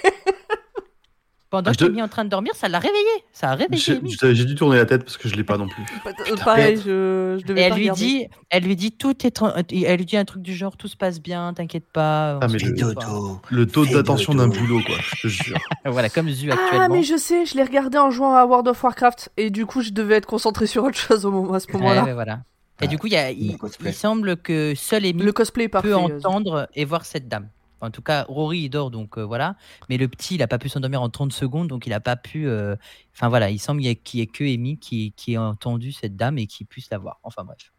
Ah, 1.58 1.62
pendant 1.62 1.72
te- 1.74 1.84
Amy 1.84 1.98
est 1.98 2.02
en 2.02 2.08
train 2.08 2.24
de 2.24 2.30
dormir, 2.30 2.52
ça 2.54 2.68
l'a 2.68 2.78
réveillé. 2.78 3.24
Ça 3.32 3.50
a 3.50 3.54
réveillé 3.54 4.00
J'ai 4.32 4.44
dû 4.44 4.54
tourner 4.54 4.76
la 4.76 4.86
tête 4.86 5.04
parce 5.04 5.16
que 5.16 5.28
je 5.28 5.34
l'ai 5.34 5.44
pas 5.44 5.56
non 5.56 5.68
plus. 5.68 5.82
Euh, 6.06 6.36
Pareil, 6.44 6.76
je, 6.76 7.36
je 7.38 7.40
Et 7.40 7.44
devais 7.44 7.60
elle 7.62 7.70
pas 7.70 7.76
lui 7.76 7.82
regarder. 7.84 8.00
dit, 8.04 8.26
elle 8.50 8.62
lui 8.64 8.76
dit 8.76 8.92
tout 8.92 9.26
est, 9.26 9.30
tran- 9.30 9.52
elle 9.56 9.96
lui 9.98 10.04
dit 10.04 10.16
un 10.16 10.24
truc 10.24 10.42
du 10.42 10.54
genre 10.54 10.76
tout 10.76 10.88
se 10.88 10.96
passe 10.96 11.20
bien, 11.20 11.52
t'inquiète 11.54 11.86
pas. 11.92 12.38
Ah, 12.42 12.48
mais 12.48 12.58
le- 12.58 13.66
taux 13.66 13.86
d'attention 13.86 14.34
d'un 14.34 14.48
boulot, 14.48 14.80
quoi, 14.86 14.96
je 15.16 15.22
te 15.22 15.28
jure. 15.28 15.58
Voilà, 15.84 16.08
comme 16.08 16.28
Zu 16.30 16.50
actuellement. 16.50 16.80
Ah, 16.84 16.88
mais 16.88 17.02
je 17.02 17.16
sais, 17.16 17.44
je 17.46 17.54
l'ai 17.56 17.62
regardé 17.62 17.98
en 17.98 18.10
jouant 18.10 18.34
à 18.34 18.44
World 18.44 18.68
of 18.68 18.82
Warcraft. 18.82 19.30
Et 19.36 19.50
du 19.50 19.66
coup, 19.66 19.80
je 19.82 19.90
devais 19.90 20.14
être 20.16 20.26
concentré 20.26 20.66
sur 20.66 20.84
autre 20.84 20.98
chose 20.98 21.24
au 21.26 21.30
moment, 21.30 21.54
à 21.54 21.60
ce 21.60 21.66
Ouais, 21.68 21.74
moment-là. 21.74 22.04
ouais, 22.04 22.12
voilà. 22.14 22.40
Et 22.80 22.88
du 22.88 22.98
coup, 22.98 23.06
il, 23.06 23.12
y 23.12 23.16
a- 23.16 23.30
il, 23.30 23.52
le 23.52 23.58
cosplay. 23.58 23.90
il 23.90 23.94
semble 23.94 24.36
que 24.36 24.74
seul 24.74 25.04
Amy 25.06 25.22
Le 25.22 25.32
cosplay 25.32 25.68
parfait. 25.68 25.88
peut 25.88 25.94
euh, 25.94 25.98
entendre 26.18 26.68
et 26.74 26.84
voir 26.84 27.04
cette 27.04 27.28
dame. 27.28 27.48
En 27.84 27.90
tout 27.90 28.02
cas, 28.02 28.24
Rory, 28.28 28.60
il 28.60 28.68
dort, 28.70 28.90
donc 28.90 29.18
euh, 29.18 29.22
voilà. 29.22 29.56
Mais 29.88 29.96
le 29.96 30.08
petit, 30.08 30.34
il 30.34 30.38
n'a 30.38 30.46
pas 30.48 30.58
pu 30.58 30.68
s'endormir 30.68 31.02
en 31.02 31.08
30 31.10 31.32
secondes, 31.32 31.68
donc 31.68 31.86
il 31.86 31.90
n'a 31.90 32.00
pas 32.00 32.16
pu. 32.16 32.48
euh, 32.48 32.74
Enfin 33.14 33.28
voilà, 33.28 33.50
il 33.50 33.58
semble 33.58 33.80
qu'il 33.80 34.20
y 34.20 34.22
ait- 34.22 34.26
que 34.26 34.42
Amy 34.44 34.78
qui, 34.78 35.12
qui 35.16 35.34
ait 35.34 35.38
entendu 35.38 35.92
cette 35.92 36.16
dame 36.16 36.38
et 36.38 36.46
qui 36.46 36.64
puisse 36.64 36.90
la 36.90 36.98
voir. 36.98 37.20
Enfin 37.22 37.44
bref. 37.44 37.72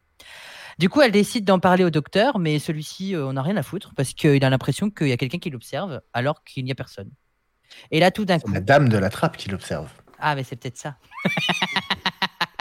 Du 0.80 0.90
coup, 0.90 1.02
elle 1.02 1.12
décide 1.12 1.46
d'en 1.46 1.60
parler 1.60 1.84
au 1.84 1.90
docteur, 1.90 2.38
mais 2.40 2.60
celui-ci, 2.60 3.16
euh, 3.16 3.26
on 3.28 3.34
n'a 3.34 3.42
rien 3.42 3.56
à 3.58 3.64
foutre 3.64 3.94
parce 3.96 4.14
qu'il 4.14 4.44
a 4.44 4.50
l'impression 4.50 4.90
qu'il 4.90 5.08
y 5.08 5.12
a 5.12 5.18
quelqu'un 5.18 5.38
qui 5.40 5.50
l'observe 5.50 6.02
alors 6.14 6.44
qu'il 6.44 6.64
n'y 6.66 6.72
a 6.72 6.76
personne. 6.76 7.10
Et 7.92 8.00
là, 8.00 8.12
tout 8.12 8.26
d'un 8.26 8.40
C'est 8.40 8.46
coup. 8.46 8.54
la 8.54 8.62
dame 8.62 8.90
de 8.90 8.98
la 8.98 9.10
trappe 9.10 9.38
qui 9.38 9.50
l'observe. 9.50 9.90
Ah, 10.20 10.36
mais 10.36 10.44
c'est 10.44 10.56
peut-être 10.56 10.78
ça. 10.78 10.96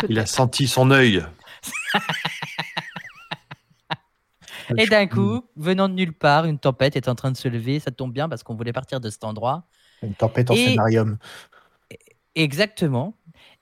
Il 0.09 0.19
a 0.19 0.27
senti 0.27 0.67
son 0.67 0.91
œil. 0.91 1.25
Et 4.77 4.87
d'un 4.87 5.07
coup, 5.07 5.43
venant 5.57 5.89
de 5.89 5.95
nulle 5.95 6.13
part, 6.13 6.45
une 6.45 6.59
tempête 6.59 6.97
est 6.97 7.09
en 7.09 7.15
train 7.15 7.31
de 7.31 7.37
se 7.37 7.49
lever. 7.49 7.81
Ça 7.81 7.91
tombe 7.91 8.13
bien 8.13 8.29
parce 8.29 8.43
qu'on 8.43 8.55
voulait 8.55 8.73
partir 8.73 9.01
de 9.01 9.11
cet 9.11 9.25
endroit. 9.25 9.67
Une 10.03 10.15
tempête 10.15 10.51
en 10.51 10.55
Et- 10.55 10.67
scénarium. 10.69 11.19
Exactement. 12.35 13.17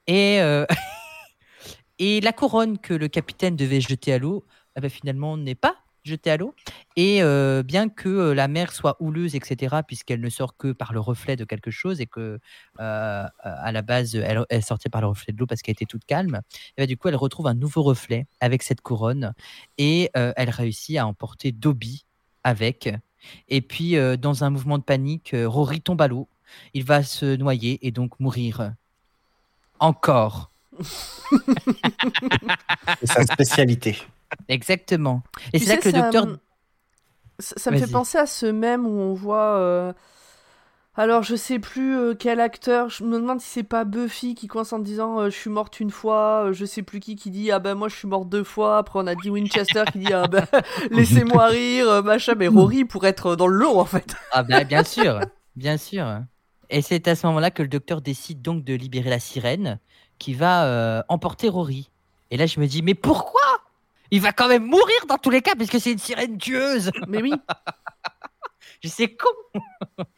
Et, 0.07 0.41
euh, 0.41 0.65
Et 1.99 2.21
la 2.21 2.33
couronne 2.33 2.79
que 2.79 2.95
le 2.95 3.07
capitaine 3.09 3.55
devait 3.55 3.81
jeter 3.81 4.13
à 4.13 4.19
l'eau, 4.19 4.45
eh 4.77 4.81
ben, 4.81 4.91
finalement, 4.91 5.37
n'est 5.37 5.55
pas 5.55 5.77
jetée 6.05 6.31
à 6.31 6.37
l'eau. 6.37 6.55
Et 6.97 7.23
euh, 7.23 7.63
bien 7.63 7.89
que 7.89 8.09
euh, 8.09 8.35
la 8.35 8.49
mer 8.49 8.73
soit 8.73 8.97
houleuse, 9.01 9.35
etc., 9.35 9.77
puisqu'elle 9.87 10.21
ne 10.21 10.29
sort 10.29 10.57
que 10.57 10.73
par 10.73 10.93
le 10.93 11.01
reflet 11.01 11.37
de 11.37 11.45
quelque 11.45 11.71
chose 11.71 12.01
et 12.01 12.07
que 12.07 12.39
euh, 12.81 13.27
à 13.43 13.73
la 13.73 13.83
base, 13.83 14.15
elle, 14.15 14.45
elle 14.49 14.63
sortait 14.63 14.89
par 14.89 15.01
le 15.01 15.09
reflet 15.09 15.33
de 15.33 15.39
l'eau 15.39 15.47
parce 15.47 15.63
qu'elle 15.63 15.73
était 15.73 15.87
toute 15.87 16.05
calme, 16.05 16.41
et 16.77 16.83
ben, 16.83 16.87
du 16.87 16.97
coup, 16.97 17.09
elle 17.09 17.17
retrouve 17.17 17.47
un 17.47 17.55
nouveau 17.55 17.83
reflet 17.83 18.27
avec 18.41 18.63
cette 18.63 18.81
couronne 18.81 19.35
et 19.79 20.11
elle 20.15 20.51
réussit 20.51 20.97
à 20.99 21.07
emporter 21.07 21.53
Dobby 21.53 22.05
avec. 22.45 22.91
Et 23.49 23.61
puis, 23.61 23.97
dans 24.19 24.45
un 24.45 24.51
mouvement 24.51 24.79
de 24.79 24.83
panique, 24.83 25.35
Rory 25.35 25.81
tombe 25.81 26.03
à 26.03 26.09
l'eau. 26.09 26.29
Il 26.75 26.85
va 26.85 27.03
se 27.03 27.37
noyer 27.37 27.87
et 27.87 27.91
donc 27.91 28.19
mourir. 28.21 28.75
Encore. 29.79 30.51
C'est 33.01 33.07
sa 33.07 33.23
spécialité. 33.25 33.99
Exactement. 34.49 35.23
Et 35.53 35.59
c'est 35.59 35.69
là 35.69 35.77
que 35.77 35.89
le 35.89 35.93
docteur. 36.01 36.27
Ça, 37.39 37.71
me 37.71 37.79
fait 37.79 37.91
penser 37.91 38.19
à 38.19 38.27
ce 38.27 38.47
même 38.47 38.87
où 38.87 38.91
on 39.01 39.15
voit. 39.15 39.57
euh, 39.57 39.93
Alors, 40.97 41.23
je 41.23 41.35
sais 41.35 41.59
plus 41.59 41.97
euh, 41.97 42.15
quel 42.15 42.39
acteur. 42.41 42.89
Je 42.89 43.03
me 43.03 43.19
demande 43.19 43.41
si 43.41 43.49
c'est 43.49 43.63
pas 43.63 43.85
Buffy 43.85 44.35
qui 44.35 44.47
coince 44.47 44.73
en 44.73 44.79
disant 44.79 45.19
euh, 45.19 45.31
Je 45.31 45.37
suis 45.37 45.51
morte 45.51 45.81
une 45.81 45.91
fois. 45.91 46.51
Je 46.53 46.65
sais 46.65 46.83
plus 46.83 47.01
qui 47.01 47.17
qui 47.17 47.31
dit 47.31 47.51
Ah 47.51 47.59
ben 47.59 47.75
moi 47.75 47.89
je 47.89 47.97
suis 47.97 48.07
morte 48.07 48.29
deux 48.29 48.45
fois. 48.45 48.79
Après, 48.79 48.99
on 49.01 49.07
a 49.07 49.15
dit 49.15 49.31
Winchester 49.31 49.85
qui 49.91 49.99
dit 50.01 50.13
Ah 50.13 50.29
ben 50.29 50.45
laissez-moi 50.91 51.47
rire, 51.47 52.03
machin. 52.05 52.35
Mais 52.37 52.49
Rory 52.49 52.85
pour 52.85 53.05
être 53.07 53.35
dans 53.35 53.49
le 53.49 53.57
lot 53.57 53.79
en 53.79 53.87
fait. 53.87 54.15
Ah 54.31 54.43
bah, 54.43 54.63
bien 54.65 54.85
sûr, 54.85 55.19
bien 55.57 55.77
sûr. 55.79 56.21
Et 56.71 56.81
c'est 56.81 57.09
à 57.09 57.17
ce 57.17 57.27
moment-là 57.27 57.51
que 57.51 57.63
le 57.63 57.69
docteur 57.69 58.03
décide 58.03 58.41
donc 58.41 58.63
de 58.65 58.75
libérer 58.75 59.11
la 59.11 59.19
sirène 59.19 59.79
qui 60.19 60.35
va 60.35 61.05
emporter 61.09 61.49
Rory. 61.49 61.91
Et 62.33 62.39
là, 62.39 62.47
je 62.47 62.61
me 62.61 62.67
dis, 62.67 62.81
mais 62.81 62.95
pourquoi 62.95 63.43
Il 64.13 64.21
va 64.21 64.31
quand 64.33 64.47
même 64.47 64.65
mourir 64.65 65.07
dans 65.09 65.17
tous 65.19 65.31
les 65.31 65.43
cas, 65.43 65.55
puisque 65.57 65.81
c'est 65.81 65.91
une 65.93 65.99
sirène 65.99 66.37
tueuse. 66.39 66.91
Mais 67.09 67.21
oui, 67.23 67.33
Je 68.83 68.89
sais 68.89 69.09
con. 69.15 69.65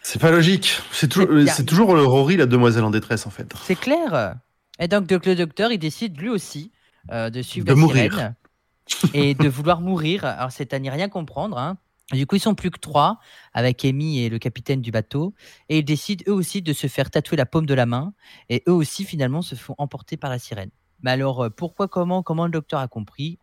C'est 0.00 0.20
pas 0.20 0.30
logique. 0.30 0.78
C'est 0.92 1.08
toujours, 1.08 1.28
C'est- 1.46 1.52
c'est 1.52 1.64
toujours 1.64 1.94
le 1.94 2.02
Rory, 2.04 2.36
la 2.36 2.46
demoiselle 2.46 2.84
en 2.84 2.90
détresse, 2.90 3.26
en 3.26 3.30
fait. 3.30 3.52
C'est 3.64 3.76
clair. 3.76 4.34
Et 4.80 4.88
donc, 4.88 5.06
donc, 5.06 5.24
le 5.26 5.34
docteur, 5.36 5.70
il 5.72 5.78
décide 5.78 6.18
lui 6.20 6.28
aussi 6.28 6.72
euh, 7.12 7.30
de 7.30 7.40
suivre 7.42 7.66
De 7.66 7.72
la 7.72 7.76
mourir. 7.76 8.12
sirène 8.12 8.34
et 9.14 9.34
de 9.34 9.48
vouloir 9.48 9.80
mourir. 9.80 10.24
Alors, 10.24 10.50
c'est 10.52 10.74
à 10.74 10.78
n'y 10.78 10.90
rien 10.90 11.08
comprendre. 11.08 11.56
hein. 11.58 11.76
Du 12.12 12.26
coup, 12.26 12.36
ils 12.36 12.40
sont 12.40 12.54
plus 12.54 12.70
que 12.70 12.78
trois, 12.78 13.18
avec 13.54 13.84
Amy 13.84 14.20
et 14.24 14.28
le 14.28 14.38
capitaine 14.38 14.80
du 14.82 14.90
bateau. 14.90 15.34
Et 15.68 15.78
ils 15.78 15.84
décident 15.84 16.22
eux 16.28 16.34
aussi 16.34 16.60
de 16.62 16.72
se 16.72 16.86
faire 16.86 17.10
tatouer 17.10 17.36
la 17.36 17.46
paume 17.46 17.64
de 17.66 17.74
la 17.74 17.86
main. 17.86 18.12
Et 18.50 18.62
eux 18.68 18.72
aussi, 18.72 19.04
finalement, 19.04 19.40
se 19.40 19.54
font 19.54 19.74
emporter 19.78 20.16
par 20.16 20.30
la 20.30 20.38
sirène. 20.38 20.70
Mais 21.02 21.12
alors, 21.12 21.44
euh, 21.44 21.50
pourquoi, 21.50 21.86
comment, 21.88 22.22
comment 22.22 22.44
le 22.46 22.50
docteur 22.52 22.80
a 22.80 22.88
compris? 22.88 23.38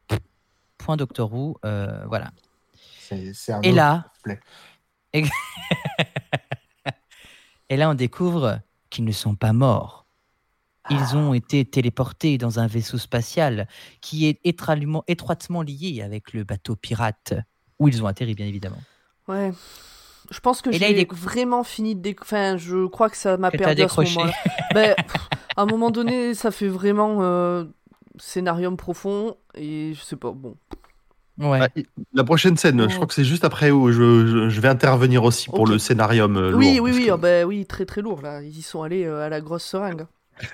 Point 0.82 0.98
Doctor 0.98 1.32
Who, 1.34 1.58
euh, 1.66 2.04
voilà. 2.08 2.32
C'est 3.00 3.34
c'est 3.34 3.54
un 3.54 3.62
Et 3.62 3.72
là, 3.72 4.06
et 7.70 7.78
là, 7.78 7.90
on 7.90 7.94
découvre 7.94 8.60
qu'ils 8.90 9.06
ne 9.06 9.12
sont 9.12 9.36
pas 9.36 9.54
morts. 9.54 10.06
Ils 10.90 11.16
ont 11.16 11.34
été 11.34 11.64
téléportés 11.64 12.38
dans 12.38 12.60
un 12.60 12.68
vaisseau 12.68 12.98
spatial 12.98 13.68
qui 14.02 14.28
est 14.28 14.40
étroitement, 14.44 15.04
étroitement 15.08 15.62
lié 15.62 16.02
avec 16.04 16.34
le 16.34 16.44
bateau 16.44 16.76
pirate 16.76 17.34
où 17.80 17.88
ils 17.88 18.04
ont 18.04 18.08
atterri, 18.08 18.34
bien 18.34 18.48
évidemment. 18.48 18.82
ouais. 19.28 19.52
Je 20.30 20.40
pense 20.40 20.62
que 20.62 20.70
Et 20.70 20.80
là, 20.80 20.88
il 20.90 20.96
j'ai 20.96 21.02
est- 21.02 21.12
vraiment 21.14 21.64
fini 21.64 21.94
de. 21.96 22.02
déc- 22.02 22.20
Enfin, 22.22 22.56
je 22.56 22.86
crois 22.88 23.10
que 23.10 23.18
ça 23.18 23.36
m'a 23.38 23.52
perdu 23.52 23.82
à 23.82 23.88
ce 23.90 24.02
décroché. 24.02 24.14
moment-là. 24.16 24.34
Ben, 24.74 24.96
à 25.58 25.62
un 25.64 25.66
moment 25.66 25.92
donné, 25.92 26.34
ça 26.36 26.52
fait 26.52 26.70
vraiment 26.70 27.18
euh, 27.22 27.66
scénarium 28.18 28.78
profond 28.78 29.36
et 29.56 29.94
je 29.96 30.02
sais 30.02 30.16
pas. 30.16 30.32
Bon. 30.32 30.56
Ouais. 31.40 31.60
Ah, 31.62 31.68
La 32.14 32.24
prochaine 32.24 32.58
scène, 32.58 32.88
je 32.90 32.96
crois 32.96 33.08
que 33.08 33.14
c'est 33.14 33.24
juste 33.24 33.44
après 33.46 33.72
où 33.72 33.92
je, 33.92 34.28
je- 34.28 34.50
je 34.50 34.62
vais 34.62 34.68
intervenir 34.68 35.24
aussi 35.24 35.50
pour 35.50 35.66
le 35.66 35.80
scénarium. 35.80 36.38
euh, 36.38 36.54
oui, 36.54 36.76
lourd, 36.76 36.86
oui, 36.86 36.92
oui, 36.94 37.06
que- 37.08 37.12
ah 37.12 37.18
ben 37.18 37.46
oui, 37.46 37.66
très 37.66 37.86
très 37.86 38.02
lourd 38.02 38.22
là. 38.22 38.42
Ils 38.44 38.58
y 38.58 38.62
sont 38.62 38.84
allés 38.84 39.06
euh, 39.06 39.26
à 39.26 39.30
la 39.30 39.42
grosse 39.42 39.64
seringue. 39.64 40.06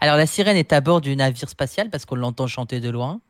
Alors, 0.00 0.16
la 0.16 0.26
sirène 0.26 0.56
est 0.56 0.72
à 0.72 0.80
bord 0.80 1.00
du 1.00 1.14
navire 1.16 1.48
spatial 1.48 1.90
parce 1.90 2.04
qu'on 2.04 2.16
l'entend 2.16 2.46
chanter 2.46 2.80
de 2.80 2.90
loin. 2.90 3.20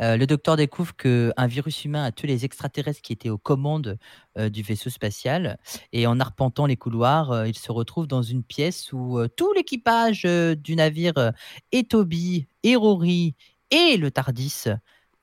Euh, 0.00 0.16
le 0.16 0.26
docteur 0.26 0.56
découvre 0.56 0.96
qu'un 0.96 1.46
virus 1.46 1.84
humain 1.84 2.04
a 2.04 2.10
tué 2.12 2.26
les 2.28 2.44
extraterrestres 2.44 3.02
qui 3.02 3.12
étaient 3.12 3.28
aux 3.28 3.38
commandes 3.38 3.98
euh, 4.38 4.48
du 4.48 4.62
vaisseau 4.62 4.90
spatial. 4.90 5.58
Et 5.92 6.06
en 6.06 6.18
arpentant 6.18 6.66
les 6.66 6.76
couloirs, 6.76 7.30
euh, 7.30 7.48
il 7.48 7.56
se 7.56 7.70
retrouve 7.70 8.06
dans 8.08 8.22
une 8.22 8.42
pièce 8.42 8.92
où 8.92 9.18
euh, 9.18 9.28
tout 9.28 9.52
l'équipage 9.52 10.22
euh, 10.24 10.54
du 10.56 10.74
navire 10.76 11.12
euh, 11.18 11.30
et 11.72 11.84
Toby, 11.84 12.46
et 12.62 12.76
Rory 12.76 13.34
et 13.70 13.96
le 13.96 14.10
Tardis 14.10 14.64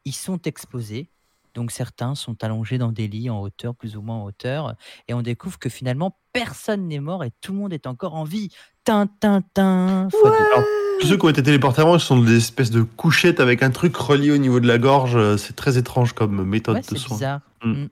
y 0.05 0.11
sont 0.11 0.39
exposés. 0.43 1.09
Donc 1.55 1.71
certains 1.71 2.15
sont 2.15 2.41
allongés 2.43 2.77
dans 2.77 2.91
des 2.91 3.07
lits 3.07 3.29
en 3.29 3.41
hauteur, 3.41 3.75
plus 3.75 3.97
ou 3.97 4.01
moins 4.01 4.17
en 4.17 4.25
hauteur. 4.25 4.75
Et 5.07 5.13
on 5.13 5.21
découvre 5.21 5.57
que 5.59 5.67
finalement, 5.69 6.17
personne 6.31 6.87
n'est 6.87 6.99
mort 6.99 7.23
et 7.23 7.31
tout 7.41 7.51
le 7.53 7.57
monde 7.59 7.73
est 7.73 7.87
encore 7.87 8.15
en 8.15 8.23
vie. 8.23 8.49
Tin, 8.83 9.07
tin, 9.07 9.41
tin. 9.53 10.07
Alors, 10.23 10.63
tous 11.01 11.07
ceux 11.07 11.17
qui 11.17 11.25
ont 11.25 11.29
été 11.29 11.41
téléportés 11.43 11.81
avant, 11.81 11.95
ils 11.95 12.01
sont 12.01 12.21
des 12.21 12.37
espèces 12.37 12.69
de 12.71 12.81
couchettes 12.83 13.39
avec 13.39 13.63
un 13.63 13.71
truc 13.71 13.95
relié 13.97 14.31
au 14.31 14.37
niveau 14.37 14.59
de 14.59 14.67
la 14.67 14.77
gorge. 14.77 15.35
C'est 15.37 15.55
très 15.55 15.77
étrange 15.77 16.13
comme 16.13 16.43
méthode 16.43 16.75
Ouais, 16.75 16.81
de 16.81 16.85
c'est 16.87 16.97
soin. 16.97 17.17
bizarre. 17.17 17.41
Mm. 17.63 17.71
Mm. 17.71 17.89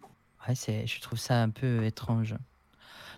Ouais, 0.48 0.56
c'est, 0.56 0.88
je 0.88 1.02
trouve 1.02 1.20
ça 1.20 1.42
un 1.42 1.50
peu 1.50 1.84
étrange. 1.84 2.36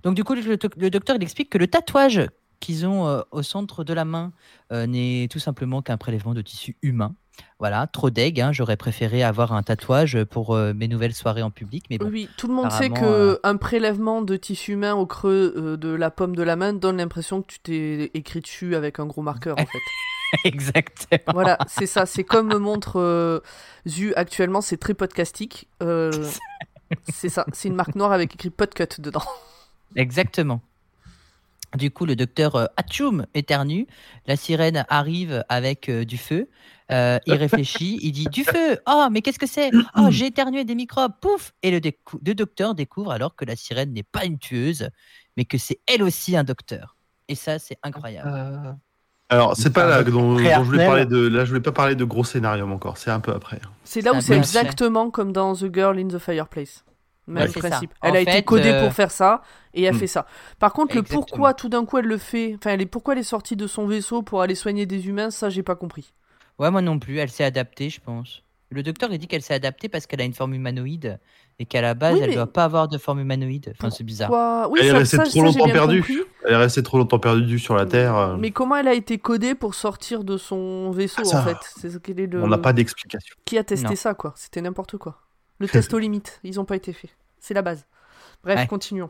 Donc 0.03 0.15
du 0.15 0.23
coup, 0.23 0.33
le, 0.35 0.41
le 0.41 0.89
docteur 0.89 1.15
il 1.17 1.21
explique 1.23 1.49
que 1.49 1.57
le 1.57 1.67
tatouage 1.67 2.21
qu'ils 2.59 2.85
ont 2.85 3.07
euh, 3.07 3.21
au 3.31 3.43
centre 3.43 3.83
de 3.83 3.93
la 3.93 4.05
main 4.05 4.31
euh, 4.71 4.85
n'est 4.85 5.27
tout 5.29 5.39
simplement 5.39 5.81
qu'un 5.81 5.97
prélèvement 5.97 6.33
de 6.33 6.41
tissu 6.41 6.77
humain. 6.81 7.15
Voilà, 7.57 7.87
trop 7.87 8.09
deg. 8.09 8.41
hein, 8.41 8.51
j'aurais 8.51 8.75
préféré 8.75 9.23
avoir 9.23 9.53
un 9.53 9.63
tatouage 9.63 10.21
pour 10.25 10.53
euh, 10.53 10.73
mes 10.73 10.89
nouvelles 10.89 11.13
soirées 11.13 11.41
en 11.41 11.51
public, 11.51 11.85
mais 11.89 11.97
bon. 11.97 12.09
Oui, 12.09 12.27
tout 12.37 12.47
le 12.47 12.53
monde 12.53 12.71
sait 12.71 12.89
que 12.89 13.39
un 13.43 13.55
prélèvement 13.55 14.21
de 14.21 14.35
tissu 14.35 14.73
humain 14.73 14.93
au 14.93 15.05
creux 15.05 15.77
de 15.77 15.89
la 15.89 16.11
paume 16.11 16.35
de 16.35 16.43
la 16.43 16.57
main 16.57 16.73
donne 16.73 16.97
l'impression 16.97 17.41
que 17.41 17.47
tu 17.47 17.59
t'es 17.59 18.11
écrit 18.13 18.41
dessus 18.41 18.75
avec 18.75 18.99
un 18.99 19.05
gros 19.05 19.21
marqueur 19.21 19.57
en 19.57 19.65
fait. 19.65 19.79
Exactement. 20.43 21.33
Voilà, 21.33 21.57
c'est 21.67 21.85
ça. 21.85 22.05
C'est 22.05 22.25
comme 22.25 22.49
me 22.49 22.59
montre 22.59 23.41
Zu 23.87 24.13
actuellement, 24.15 24.61
c'est 24.61 24.77
très 24.77 24.93
podcastique. 24.93 25.69
C'est 27.07 27.29
ça. 27.29 27.45
C'est 27.53 27.67
une 27.67 27.75
marque 27.75 27.93
noire 27.93 28.11
avec 28.11 28.33
écrit 28.33 28.49
podcut 28.49 28.99
dedans. 28.99 29.21
Exactement. 29.95 30.59
Du 31.75 31.91
coup, 31.91 32.05
le 32.05 32.15
docteur 32.15 32.55
euh, 32.55 32.65
Atchoum 32.77 33.25
éternue. 33.33 33.85
La 34.25 34.35
sirène 34.35 34.85
arrive 34.89 35.43
avec 35.49 35.89
euh, 35.89 36.03
du 36.03 36.17
feu. 36.17 36.49
Euh, 36.91 37.19
il 37.27 37.35
réfléchit. 37.35 37.99
Il 38.01 38.11
dit 38.11 38.25
Du 38.25 38.43
feu 38.43 38.79
Oh, 38.87 39.07
mais 39.11 39.21
qu'est-ce 39.21 39.39
que 39.39 39.47
c'est 39.47 39.69
Oh, 39.95 40.07
j'ai 40.09 40.27
éternué 40.27 40.65
des 40.65 40.75
microbes. 40.75 41.13
Pouf 41.21 41.53
Et 41.61 41.71
le, 41.71 42.33
docteur 42.33 42.73
découvre 42.73 43.11
alors 43.11 43.35
que 43.35 43.45
la 43.45 43.55
sirène 43.55 43.93
n'est 43.93 44.03
pas 44.03 44.25
une 44.25 44.39
tueuse, 44.39 44.89
mais 45.37 45.45
que 45.45 45.57
c'est 45.57 45.79
elle 45.87 46.01
aussi 46.01 46.35
un 46.35 46.43
docteur. 46.43 46.95
Et 47.27 47.35
ça, 47.35 47.59
c'est 47.59 47.77
incroyable. 47.83 48.29
Euh, 48.33 48.71
Alors, 49.29 49.55
c'est 49.55 49.69
pas 49.69 49.85
là 49.85 50.03
dont, 50.03 50.33
dont 50.33 50.39
je 50.39 50.59
voulais 50.61 50.85
parler 50.85 51.05
de. 51.05 51.27
Là, 51.27 51.45
je 51.45 51.49
voulais 51.49 51.61
pas 51.61 51.71
parler 51.71 51.95
de 51.95 52.03
gros 52.03 52.23
scénarium 52.23 52.71
encore. 52.71 52.97
C'est 52.97 53.11
un 53.11 53.19
peu 53.19 53.31
après. 53.31 53.59
C'est 53.83 54.01
là 54.01 54.13
où 54.13 54.21
c'est 54.21 54.35
exactement 54.35 55.11
comme 55.11 55.31
dans 55.31 55.55
The 55.55 55.71
Girl 55.71 55.99
in 55.99 56.07
the 56.07 56.17
Fireplace. 56.17 56.83
Même 57.29 57.43
Ouais, 57.47 57.51
principe. 57.69 57.91
En 58.01 58.07
Elle 58.09 58.15
a 58.17 58.21
été 58.21 58.43
codée 58.43 58.69
euh, 58.71 58.83
pour 58.83 58.93
faire 58.93 59.11
ça 59.11 59.41
et 59.73 59.83
elle 59.83 59.93
Hmm. 59.95 59.99
fait 59.99 60.07
ça. 60.07 60.25
Par 60.59 60.73
contre, 60.73 60.95
le 60.95 61.03
pourquoi 61.03 61.53
tout 61.53 61.69
d'un 61.69 61.85
coup 61.85 61.97
elle 61.99 62.05
le 62.05 62.17
fait, 62.17 62.55
enfin, 62.57 62.71
elle 62.71 62.81
est, 62.81 62.85
pourquoi 62.85 63.13
elle 63.13 63.19
est 63.19 63.23
sortie 63.23 63.55
de 63.55 63.67
son 63.67 63.85
vaisseau 63.87 64.21
pour 64.23 64.41
aller 64.41 64.55
soigner 64.55 64.85
des 64.85 65.07
humains, 65.07 65.29
ça 65.29 65.49
j'ai 65.49 65.63
pas 65.63 65.75
compris. 65.75 66.11
Ouais, 66.57 66.71
moi 66.71 66.81
non 66.81 66.99
plus. 66.99 67.19
Elle 67.19 67.29
s'est 67.29 67.43
adaptée, 67.45 67.89
je 67.89 68.01
pense. 68.01 68.43
Le 68.71 68.83
docteur, 68.83 69.11
il 69.11 69.17
dit 69.17 69.27
qu'elle 69.27 69.41
s'est 69.41 69.53
adaptée 69.53 69.89
parce 69.89 70.05
qu'elle 70.05 70.21
a 70.21 70.23
une 70.25 70.33
forme 70.33 70.53
humanoïde 70.53 71.19
et 71.57 71.65
qu'à 71.65 71.81
la 71.81 71.93
base, 71.95 72.13
Oui, 72.15 72.19
elle 72.21 72.29
mais- 72.29 72.35
doit 72.35 72.51
pas 72.51 72.65
avoir 72.65 72.87
de 72.87 72.97
forme 72.99 73.19
humanoïde. 73.19 73.73
Enfin, 73.77 73.89
c'est 73.89 74.03
bizarre. 74.03 74.29
Oui, 74.69 74.79
Elle 74.81 74.87
est 74.89 74.91
restée 74.91 75.17
ça, 75.17 75.23
trop 75.23 75.31
ça, 75.39 75.41
longtemps 75.45 75.69
perdue. 75.71 76.03
Elle 76.45 76.53
est 76.53 76.57
restée 76.57 76.83
trop 76.83 76.97
longtemps 76.99 77.17
perdue 77.19 77.57
sur 77.59 77.75
la 77.75 77.85
Terre. 77.87 78.15
euh, 78.15 78.37
Mais 78.37 78.51
comment 78.51 78.75
elle 78.75 78.87
a 78.87 78.93
été 78.93 79.17
codée 79.17 79.55
pour 79.55 79.73
sortir 79.75 80.23
de 80.23 80.37
son 80.37 80.91
vaisseau 80.91 81.21
Ah, 81.21 81.25
ça, 81.25 81.41
en 81.41 81.43
fait? 81.45 81.57
C'est 81.79 81.89
ce 81.89 81.97
quel 81.97 82.19
est 82.19 82.27
le... 82.27 82.43
On 82.43 82.47
n'a 82.47 82.57
pas 82.59 82.73
d'explication. 82.73 83.35
Qui 83.45 83.57
a 83.57 83.63
testé 83.63 83.87
Non. 83.89 83.95
ça 83.95 84.13
quoi? 84.13 84.33
C'était 84.35 84.61
n'importe 84.61 84.97
quoi. 84.97 85.17
Le 85.59 85.67
test 85.69 85.93
aux 85.93 85.99
limites, 85.99 86.39
ils 86.43 86.59
ont 86.59 86.65
pas 86.65 86.75
été 86.75 86.93
faits. 86.93 87.11
C'est 87.39 87.53
la 87.53 87.61
base. 87.61 87.85
Bref, 88.43 88.59
Ouais. 88.59 88.67
continuons. 88.67 89.09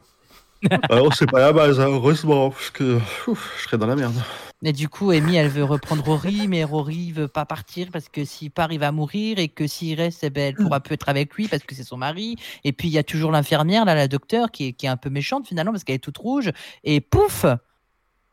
Alors, 0.89 1.13
c'est 1.13 1.29
pas 1.29 1.39
la 1.39 1.53
base, 1.53 1.79
hein, 1.79 1.87
heureusement, 1.87 2.49
parce 2.49 2.69
que 2.69 2.99
ouf, 3.27 3.53
je 3.57 3.63
serais 3.63 3.77
dans 3.77 3.87
la 3.87 3.95
merde. 3.95 4.15
Et 4.61 4.73
du 4.73 4.89
coup, 4.89 5.11
Amy, 5.11 5.37
elle 5.37 5.47
veut 5.47 5.63
reprendre 5.63 6.03
Rory, 6.03 6.49
mais 6.49 6.65
Rory 6.65 7.13
veut 7.13 7.29
pas 7.29 7.45
partir 7.45 7.87
parce 7.93 8.09
que 8.09 8.25
s'il 8.25 8.51
part, 8.51 8.73
il 8.73 8.79
va 8.79 8.91
mourir 8.91 9.39
et 9.39 9.47
que 9.47 9.67
s'il 9.67 9.97
reste, 9.97 10.25
eh 10.25 10.29
ben, 10.29 10.49
elle 10.49 10.61
pourra 10.61 10.81
plus 10.81 10.95
être 10.95 11.07
avec 11.07 11.33
lui 11.35 11.47
parce 11.47 11.63
que 11.63 11.73
c'est 11.75 11.85
son 11.85 11.95
mari. 11.95 12.35
Et 12.65 12.73
puis, 12.73 12.89
il 12.89 12.91
y 12.91 12.97
a 12.97 13.03
toujours 13.03 13.31
l'infirmière, 13.31 13.85
là, 13.85 13.95
la 13.95 14.09
docteure, 14.09 14.51
qui 14.51 14.67
est, 14.67 14.73
qui 14.73 14.85
est 14.85 14.89
un 14.89 14.97
peu 14.97 15.09
méchante 15.09 15.47
finalement 15.47 15.71
parce 15.71 15.85
qu'elle 15.85 15.95
est 15.95 15.99
toute 15.99 16.17
rouge. 16.17 16.51
Et 16.83 16.99
pouf 16.99 17.45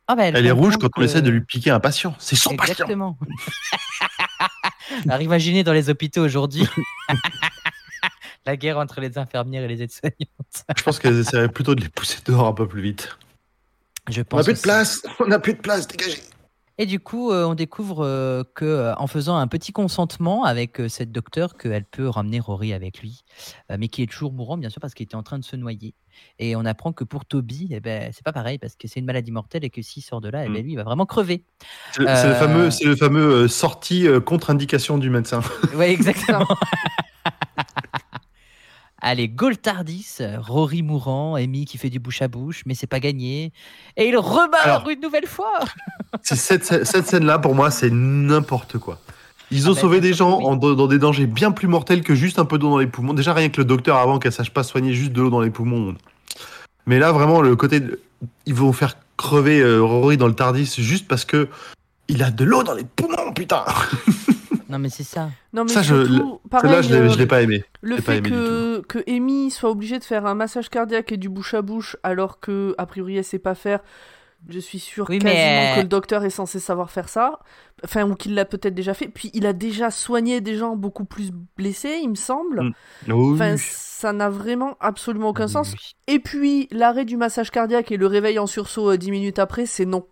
ah, 0.09 0.17
ben, 0.17 0.35
Elle 0.35 0.47
est 0.47 0.51
rouge 0.51 0.79
quand 0.79 0.89
on 0.97 1.03
essaie 1.03 1.23
de 1.23 1.31
lui 1.31 1.43
piquer 1.43 1.71
un 1.71 1.79
patient. 1.81 2.13
C'est 2.19 2.35
son 2.35 2.57
patient. 2.57 2.73
Exactement. 2.73 3.17
Alors, 5.09 5.21
imaginez 5.21 5.63
dans 5.63 5.73
les 5.73 5.91
hôpitaux 5.91 6.25
aujourd'hui 6.25 6.67
la 8.47 8.57
guerre 8.57 8.79
entre 8.79 9.01
les 9.01 9.19
infirmières 9.19 9.65
et 9.65 9.69
les 9.69 9.83
aides-soignantes. 9.83 10.65
Je 10.77 10.83
pense 10.83 10.99
qu'elles 10.99 11.19
essaieraient 11.19 11.49
plutôt 11.49 11.75
de 11.75 11.83
les 11.83 11.89
pousser 11.89 12.19
dehors 12.25 12.47
un 12.47 12.53
peu 12.53 12.67
plus 12.67 12.81
vite. 12.83 13.17
Je 14.09 14.23
On 14.33 14.37
n'a 14.37 14.45
plus 14.45 14.55
de 14.55 14.59
place 14.61 15.03
On 15.21 15.27
n'a 15.27 15.39
plus 15.41 15.55
de 15.55 15.59
place, 15.61 15.89
dégagez 15.89 16.21
Et 16.79 16.87
du 16.87 17.01
coup, 17.01 17.33
euh, 17.33 17.45
on 17.45 17.55
découvre 17.55 18.05
euh, 18.05 18.45
que 18.55 18.65
euh, 18.65 18.95
en 18.97 19.09
faisant 19.09 19.37
un 19.37 19.49
petit 19.49 19.73
consentement 19.73 20.45
avec 20.45 20.81
euh, 20.81 20.89
cette 20.89 21.11
docteure, 21.11 21.57
qu'elle 21.57 21.85
peut 21.85 22.09
ramener 22.09 22.39
Rory 22.39 22.73
avec 22.73 23.01
lui, 23.01 23.23
euh, 23.73 23.77
mais 23.81 23.89
qui 23.89 24.03
est 24.03 24.07
toujours 24.07 24.33
mourant, 24.33 24.57
bien 24.59 24.71
sûr, 24.71 24.81
parce 24.81 24.95
qu'il 24.95 25.05
était 25.05 25.17
en 25.17 25.25
train 25.25 25.41
de 25.41 25.45
se 25.45 25.57
noyer. 25.57 25.95
Et 26.39 26.55
on 26.55 26.65
apprend 26.65 26.93
que 26.93 27.03
pour 27.03 27.25
Toby, 27.25 27.69
eh 27.73 27.81
ben, 27.81 28.11
c'est 28.15 28.23
pas 28.25 28.33
pareil, 28.33 28.59
parce 28.59 28.77
que 28.77 28.87
c'est 28.89 29.01
une 29.01 29.07
maladie 29.07 29.33
mortelle 29.33 29.65
et 29.65 29.71
que 29.71 29.83
s'il 29.83 30.03
sort 30.05 30.21
de 30.21 30.29
là, 30.29 30.45
eh 30.45 30.49
ben, 30.49 30.61
Mm. 30.61 30.65
lui, 30.65 30.73
il 30.73 30.77
va 30.77 30.85
vraiment 30.85 31.05
crever. 31.07 31.43
C'est 31.93 32.03
le- 32.03 32.35
fameux, 32.35 32.71
c'est 32.71 32.85
le 32.85 32.95
fameux 32.97 33.27
euh, 33.45 33.49
sortie 33.49 34.07
euh, 34.07 34.21
contre-indication 34.21 34.99
du 34.99 35.11
médecin. 35.11 35.41
Ouais, 35.75 35.91
exactement. 35.91 36.47
Allez, 39.09 39.29
Goal 39.29 39.57
Tardis, 39.57 40.17
Rory 40.39 40.83
mourant, 40.83 41.37
Amy 41.37 41.65
qui 41.65 41.79
fait 41.79 41.91
du 41.91 42.01
bouche 42.01 42.23
à 42.23 42.27
bouche, 42.29 42.63
mais 42.67 42.75
c'est 42.75 42.89
pas 42.89 42.99
gagné. 42.99 43.53
Et 43.97 44.09
il 44.09 44.17
Alors- 44.17 44.89
une 44.89 45.01
nouvelle 45.01 45.29
fois. 45.29 45.61
Cette, 46.25 46.65
cette 46.85 47.07
scène-là, 47.07 47.39
pour 47.39 47.55
moi, 47.55 47.71
c'est 47.71 47.91
n'importe 47.93 48.79
quoi. 48.79 48.99
Ils 49.53 49.69
ont 49.69 49.73
Ah 49.73 49.75
bah, 49.77 49.81
sauvé 49.83 50.01
des 50.01 50.13
gens 50.13 50.41
en- 50.41 50.57
dans 50.57 50.89
des 50.89 50.99
dangers 50.99 51.27
bien 51.27 51.53
plus 51.53 51.69
mortels 51.69 52.03
que 52.03 52.17
juste 52.17 52.41
un 52.41 52.45
peu 52.45 52.59
d'eau 52.59 52.69
dans 52.71 52.79
les 52.79 52.89
poumons. 52.89 53.15
Déjà, 53.15 53.33
rien 53.33 53.49
que 53.49 53.59
le 53.61 53.65
docteur, 53.65 53.99
avant 53.99 54.19
qu'elle 54.19 54.33
sache 54.33 54.51
pas 54.51 54.65
soigner 54.65 54.93
juste 54.93 55.13
de 55.13 55.23
l'eau 55.23 55.31
dans 55.31 55.41
les 55.41 55.51
poumons. 55.51 55.95
Mais 56.87 56.99
là, 56.99 57.13
vraiment, 57.13 57.43
le 57.43 57.55
côté. 57.55 57.79
de- 57.79 58.01
Ils 58.47 58.55
vont 58.55 58.73
faire 58.73 58.97
crever 59.17 59.61
euh, 59.61 59.81
Rory 59.83 60.17
dans 60.17 60.27
le 60.27 60.35
Tardis 60.35 60.75
juste 60.79 61.07
parce 61.07 61.25
que. 61.25 61.49
Il 62.09 62.25
a 62.25 62.33
de 62.33 62.45
l'eau 62.45 62.65
dans 62.65 62.75
les 62.75 62.85
poumons, 62.85 63.33
putain! 63.35 63.65
Non, 64.69 64.79
mais 64.79 64.89
c'est 64.89 65.05
ça. 65.05 65.31
Non, 65.53 65.65
mais 65.65 65.71
Ça, 65.71 65.83
je- 65.83 66.05
surtout, 66.07 66.41
pareil, 66.51 66.83
je 66.83 66.89
l'ai- 66.95 67.01
euh, 67.03 67.09
je 67.09 67.19
l'ai 67.19 67.27
pas 67.27 67.43
aimé. 67.43 67.65
le 67.83 67.97
fait 67.99 68.19
aimé 68.19 68.31
que, 68.31 68.81
que 68.89 68.99
Amy 69.11 69.51
soit 69.51 69.71
obligée 69.71 69.99
de 69.99 70.05
faire 70.05 70.27
un 70.27 70.35
massage 70.35 70.69
cardiaque 70.69 71.13
et 71.13 71.17
du 71.17 71.29
bouche 71.29 71.55
à 71.55 71.63
bouche 71.63 71.97
alors 72.03 72.41
que 72.41 72.75
a 72.79 72.87
priori 72.87 73.17
elle 73.17 73.25
sait 73.25 73.39
pas 73.39 73.55
faire, 73.55 73.81
je 74.49 74.59
suis 74.59 74.79
sûre 74.79 75.07
Oui, 75.09 75.19
quasiment 75.19 75.41
mais- 75.41 75.73
que 75.77 75.81
le 75.83 75.89
docteur 75.89 76.25
est 76.25 76.31
censé 76.31 76.59
savoir 76.61 76.91
faire 76.91 77.09
ça. 77.09 77.39
Enfin, 77.85 78.09
ou 78.09 78.15
qu'il 78.15 78.35
l'a 78.35 78.45
peut-être 78.45 78.75
déjà 78.75 78.95
fait. 78.95 79.09
Puis 79.09 79.31
il 79.35 79.47
a 79.47 79.53
déjà 79.53 79.91
soigné 79.91 80.41
des 80.41 80.57
gens 80.57 80.77
beaucoup 80.77 81.05
plus 81.05 81.31
blessés, 81.57 81.99
il 82.03 82.09
me 82.11 82.15
semble. 82.15 82.63
Mm. 82.63 83.13
Oui. 83.13 83.35
Enfin, 83.35 83.55
ça 83.59 84.13
n'a 84.13 84.29
vraiment 84.31 84.77
absolument 84.81 85.29
aucun 85.31 85.49
sens. 85.49 85.73
oui. 85.73 85.95
Et 86.15 86.19
puis, 86.19 86.69
l'arrêt 86.71 87.05
du 87.05 87.17
massage 87.17 87.51
cardiaque 87.51 87.91
et 87.93 87.97
le 87.97 88.07
réveil 88.07 88.39
en 88.39 88.47
sursaut 88.47 88.91
euh, 88.93 88.97
10 88.97 89.11
minutes 89.11 89.39
après, 89.39 89.67
c'est 89.67 89.87
non. 89.87 90.07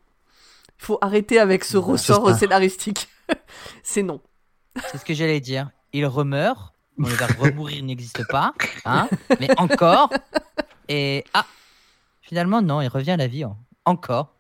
Il 0.81 0.85
faut 0.87 0.99
arrêter 1.01 1.39
avec 1.39 1.65
ce 1.65 1.77
Ouais, 1.77 1.93
ressort 1.93 2.29
euh, 2.29 2.35
scénaristique. 2.35 3.09
c'est 3.83 4.03
non. 4.03 4.21
C'est 4.91 4.99
ce 4.99 5.05
que 5.05 5.15
j'allais 5.15 5.41
dire. 5.41 5.71
Il 5.93 6.07
remeurt. 6.07 6.73
Bon, 6.99 7.09
le 7.09 7.15
verbe 7.15 7.39
remourir 7.39 7.83
n'existe 7.85 8.27
pas. 8.29 8.53
Hein 8.85 9.09
mais 9.41 9.49
encore. 9.59 10.11
Et. 10.89 11.25
Ah 11.35 11.47
Finalement, 12.23 12.63
non, 12.63 12.81
il 12.81 12.89
revient 12.89 13.13
à 13.13 13.17
la 13.17 13.27
vie. 13.27 13.45
en- 13.45 13.57
Encore. 13.87 14.35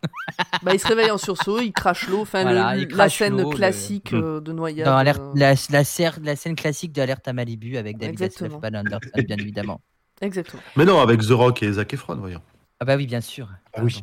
Bah, 0.62 0.72
il 0.72 0.80
se 0.80 0.86
réveille 0.88 1.10
en 1.10 1.18
sursaut, 1.18 1.60
il 1.60 1.72
crache 1.72 2.08
l'eau. 2.08 2.22
Enfin, 2.22 2.42
Voilà, 2.42 2.76
il 2.78 2.88
la 2.88 3.08
scène 3.10 3.36
le- 3.36 3.50
classique 3.50 4.12
euh, 4.14 4.40
de 4.40 4.52
noyade. 4.52 4.86
Dans 4.86 4.98
euh, 5.00 5.32
la, 5.34 5.54
la, 5.70 5.84
serre- 5.84 6.18
la 6.22 6.34
scène 6.34 6.56
classique 6.56 6.92
d'Alerte 6.92 7.28
à 7.28 7.34
Malibu 7.34 7.76
avec 7.76 7.98
David 7.98 8.14
Exactement. 8.22 8.58
Hasselhoff, 8.58 8.72
pas 8.72 8.78
Anderson, 8.78 9.10
bien 9.26 9.36
évidemment. 9.36 9.80
Exactement. 10.22 10.62
Mais 10.76 10.86
non, 10.86 10.98
avec 11.00 11.20
The 11.20 11.32
Rock 11.32 11.62
et 11.62 11.72
Zac 11.72 11.92
Efron, 11.92 12.16
voyons. 12.16 12.40
Ah 12.80 12.84
bah 12.86 12.96
oui, 12.96 13.06
bien 13.06 13.20
sûr. 13.20 13.48
Ah 13.74 13.82
oui. 13.82 14.02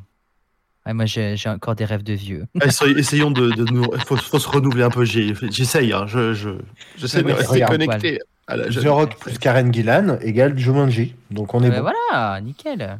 Ouais, 0.86 0.94
moi, 0.94 1.06
j'ai 1.06 1.36
j'ai 1.38 1.50
encore 1.50 1.76
des 1.76 1.86
rêves 1.86 2.04
de 2.04 2.14
vieux. 2.14 2.46
Essayons- 2.62 2.98
Essayons 2.98 3.32
de, 3.32 3.52
de 3.52 3.72
nous. 3.72 3.84
Faut, 4.06 4.16
faut 4.18 4.40
se 4.40 4.50
renouveler 4.50 4.84
un 4.84 4.90
peu. 4.90 5.06
J'ai- 5.06 5.34
J'essaye, 5.52 5.94
hein. 5.94 6.06
je, 6.08 6.34
je, 6.34 6.50
j'essaie 6.98 7.22
de 7.22 7.28
Ouais, 7.28 7.34
rester 7.34 7.54
regarde, 7.54 7.72
connecté 7.74 8.20
à 8.48 8.56
la 8.58 8.68
The. 8.70 8.86
Rock 8.88 9.18
plus 9.20 9.38
Karen 9.38 9.72
Gillan 9.74 10.18
égale 10.22 10.58
Jumanji. 10.58 11.16
Donc 11.30 11.54
on 11.54 11.62
est 11.64 11.70
Ouais, 11.70 11.82
bon. 11.82 11.92
Voilà, 12.10 12.42
nickel. 12.42 13.00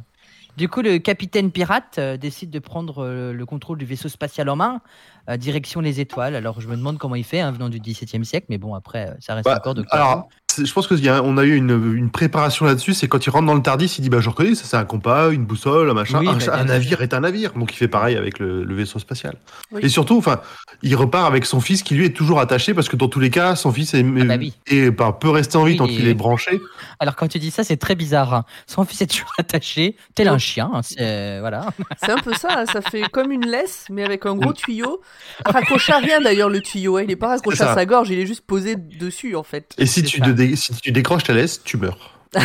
Du 0.58 0.68
coup, 0.68 0.82
le 0.82 0.98
capitaine 0.98 1.50
pirate 1.50 1.96
euh, 1.98 2.18
décide 2.18 2.50
de 2.50 2.58
prendre 2.58 3.02
euh, 3.02 3.32
le 3.32 3.46
contrôle 3.46 3.78
du 3.78 3.86
vaisseau 3.86 4.10
spatial 4.10 4.50
en 4.50 4.56
main, 4.56 4.82
euh, 5.30 5.38
direction 5.38 5.80
les 5.80 5.98
étoiles. 5.98 6.36
Alors, 6.36 6.60
je 6.60 6.68
me 6.68 6.76
demande 6.76 6.98
comment 6.98 7.14
il 7.14 7.24
fait, 7.24 7.40
hein, 7.40 7.50
venant 7.52 7.70
du 7.70 7.80
XVIIe 7.80 8.22
siècle, 8.26 8.48
mais 8.50 8.58
bon, 8.58 8.74
après, 8.74 9.08
euh, 9.08 9.14
ça 9.18 9.34
reste 9.34 9.46
Bah, 9.46 9.56
encore 9.56 9.72
de 9.74 9.82
Alors, 9.88 10.28
je 10.64 10.72
pense 10.72 10.86
qu'on 10.86 11.36
a, 11.38 11.44
eu 11.44 11.54
une, 11.56 11.94
une 11.96 12.10
préparation 12.10 12.64
là-dessus. 12.66 12.94
C'est 12.94 13.08
quand 13.08 13.24
il 13.26 13.30
rentre 13.30 13.46
dans 13.46 13.54
le 13.54 13.62
Tardis, 13.62 13.86
il 13.98 14.02
dit 14.02 14.08
bah, 14.10 14.20
Je 14.20 14.28
reconnais, 14.28 14.54
ça 14.54 14.64
c'est 14.64 14.76
un 14.76 14.84
compas, 14.84 15.30
une 15.30 15.44
boussole, 15.44 15.90
un 15.90 15.94
machin. 15.94 16.20
Oui, 16.20 16.28
un, 16.28 16.36
bah, 16.36 16.56
un 16.58 16.64
navire 16.64 17.02
est 17.02 17.14
un 17.14 17.20
navire. 17.20 17.52
Donc 17.54 17.72
il 17.72 17.76
fait 17.76 17.88
pareil 17.88 18.16
avec 18.16 18.38
le, 18.38 18.64
le 18.64 18.74
vaisseau 18.74 18.98
spatial. 18.98 19.36
Oui. 19.70 19.80
Et 19.84 19.88
surtout, 19.88 20.16
enfin, 20.18 20.40
il 20.82 20.94
repart 20.96 21.26
avec 21.26 21.44
son 21.46 21.60
fils 21.60 21.82
qui 21.82 21.94
lui 21.94 22.06
est 22.06 22.16
toujours 22.16 22.40
attaché 22.40 22.74
parce 22.74 22.88
que 22.88 22.96
dans 22.96 23.08
tous 23.08 23.20
les 23.20 23.30
cas, 23.30 23.56
son 23.56 23.72
fils 23.72 23.94
est, 23.94 24.04
Ah 24.20 24.24
bah 24.24 24.34
oui. 24.38 24.54
est- 24.66 24.90
bah, 24.90 25.16
peut 25.18 25.30
rester 25.30 25.56
en 25.56 25.64
vie 25.64 25.72
Oui, 25.72 25.78
tant 25.78 25.86
qu'il 25.86 26.06
est 26.08 26.14
branché. 26.14 26.60
Alors, 27.00 27.16
quand 27.16 27.28
tu 27.28 27.38
dis 27.38 27.50
ça, 27.50 27.64
c'est 27.64 27.76
très 27.76 27.94
bizarre. 27.94 28.34
hein. 28.34 28.44
Son 28.66 28.84
fils 28.84 29.02
est 29.02 29.06
toujours 29.06 29.32
attaché, 29.38 29.96
tel 30.14 30.28
un 30.28 30.38
chien. 30.38 30.70
hein, 30.72 30.80
c'est- 30.82 31.40
voilà. 31.40 31.66
C'est 32.04 32.10
un 32.10 32.18
peu 32.18 32.32
ça, 32.34 32.48
hein, 32.58 32.64
ça 32.66 32.80
fait 32.82 33.02
comme 33.12 33.30
une 33.30 33.46
laisse, 33.46 33.86
mais 33.90 34.04
avec 34.04 34.26
un 34.26 34.34
gros 34.34 34.52
tuyau. 34.52 35.00
Raccroché 35.44 35.92
à 35.92 35.98
rien 35.98 36.20
d'ailleurs, 36.20 36.48
le 36.48 36.60
tuyau. 36.60 36.96
hein, 36.96 37.02
Il 37.04 37.10
est 37.10 37.16
pas 37.16 37.28
raccroché 37.28 37.62
à 37.62 37.74
sa 37.74 37.86
gorge, 37.86 38.10
il 38.10 38.18
est 38.18 38.26
juste 38.26 38.44
posé 38.46 38.76
dessus 38.76 39.34
en 39.36 39.42
fait. 39.42 39.72
Et 39.78 39.86
si 39.86 40.02
tu, 40.02 40.20
te 40.20 40.30
dé- 40.48 40.56
si 40.56 40.72
tu 40.74 40.92
décroches 40.92 41.24
ta 41.24 41.32
laisse, 41.34 41.62
tu 41.62 41.76
meurs. 41.76 41.98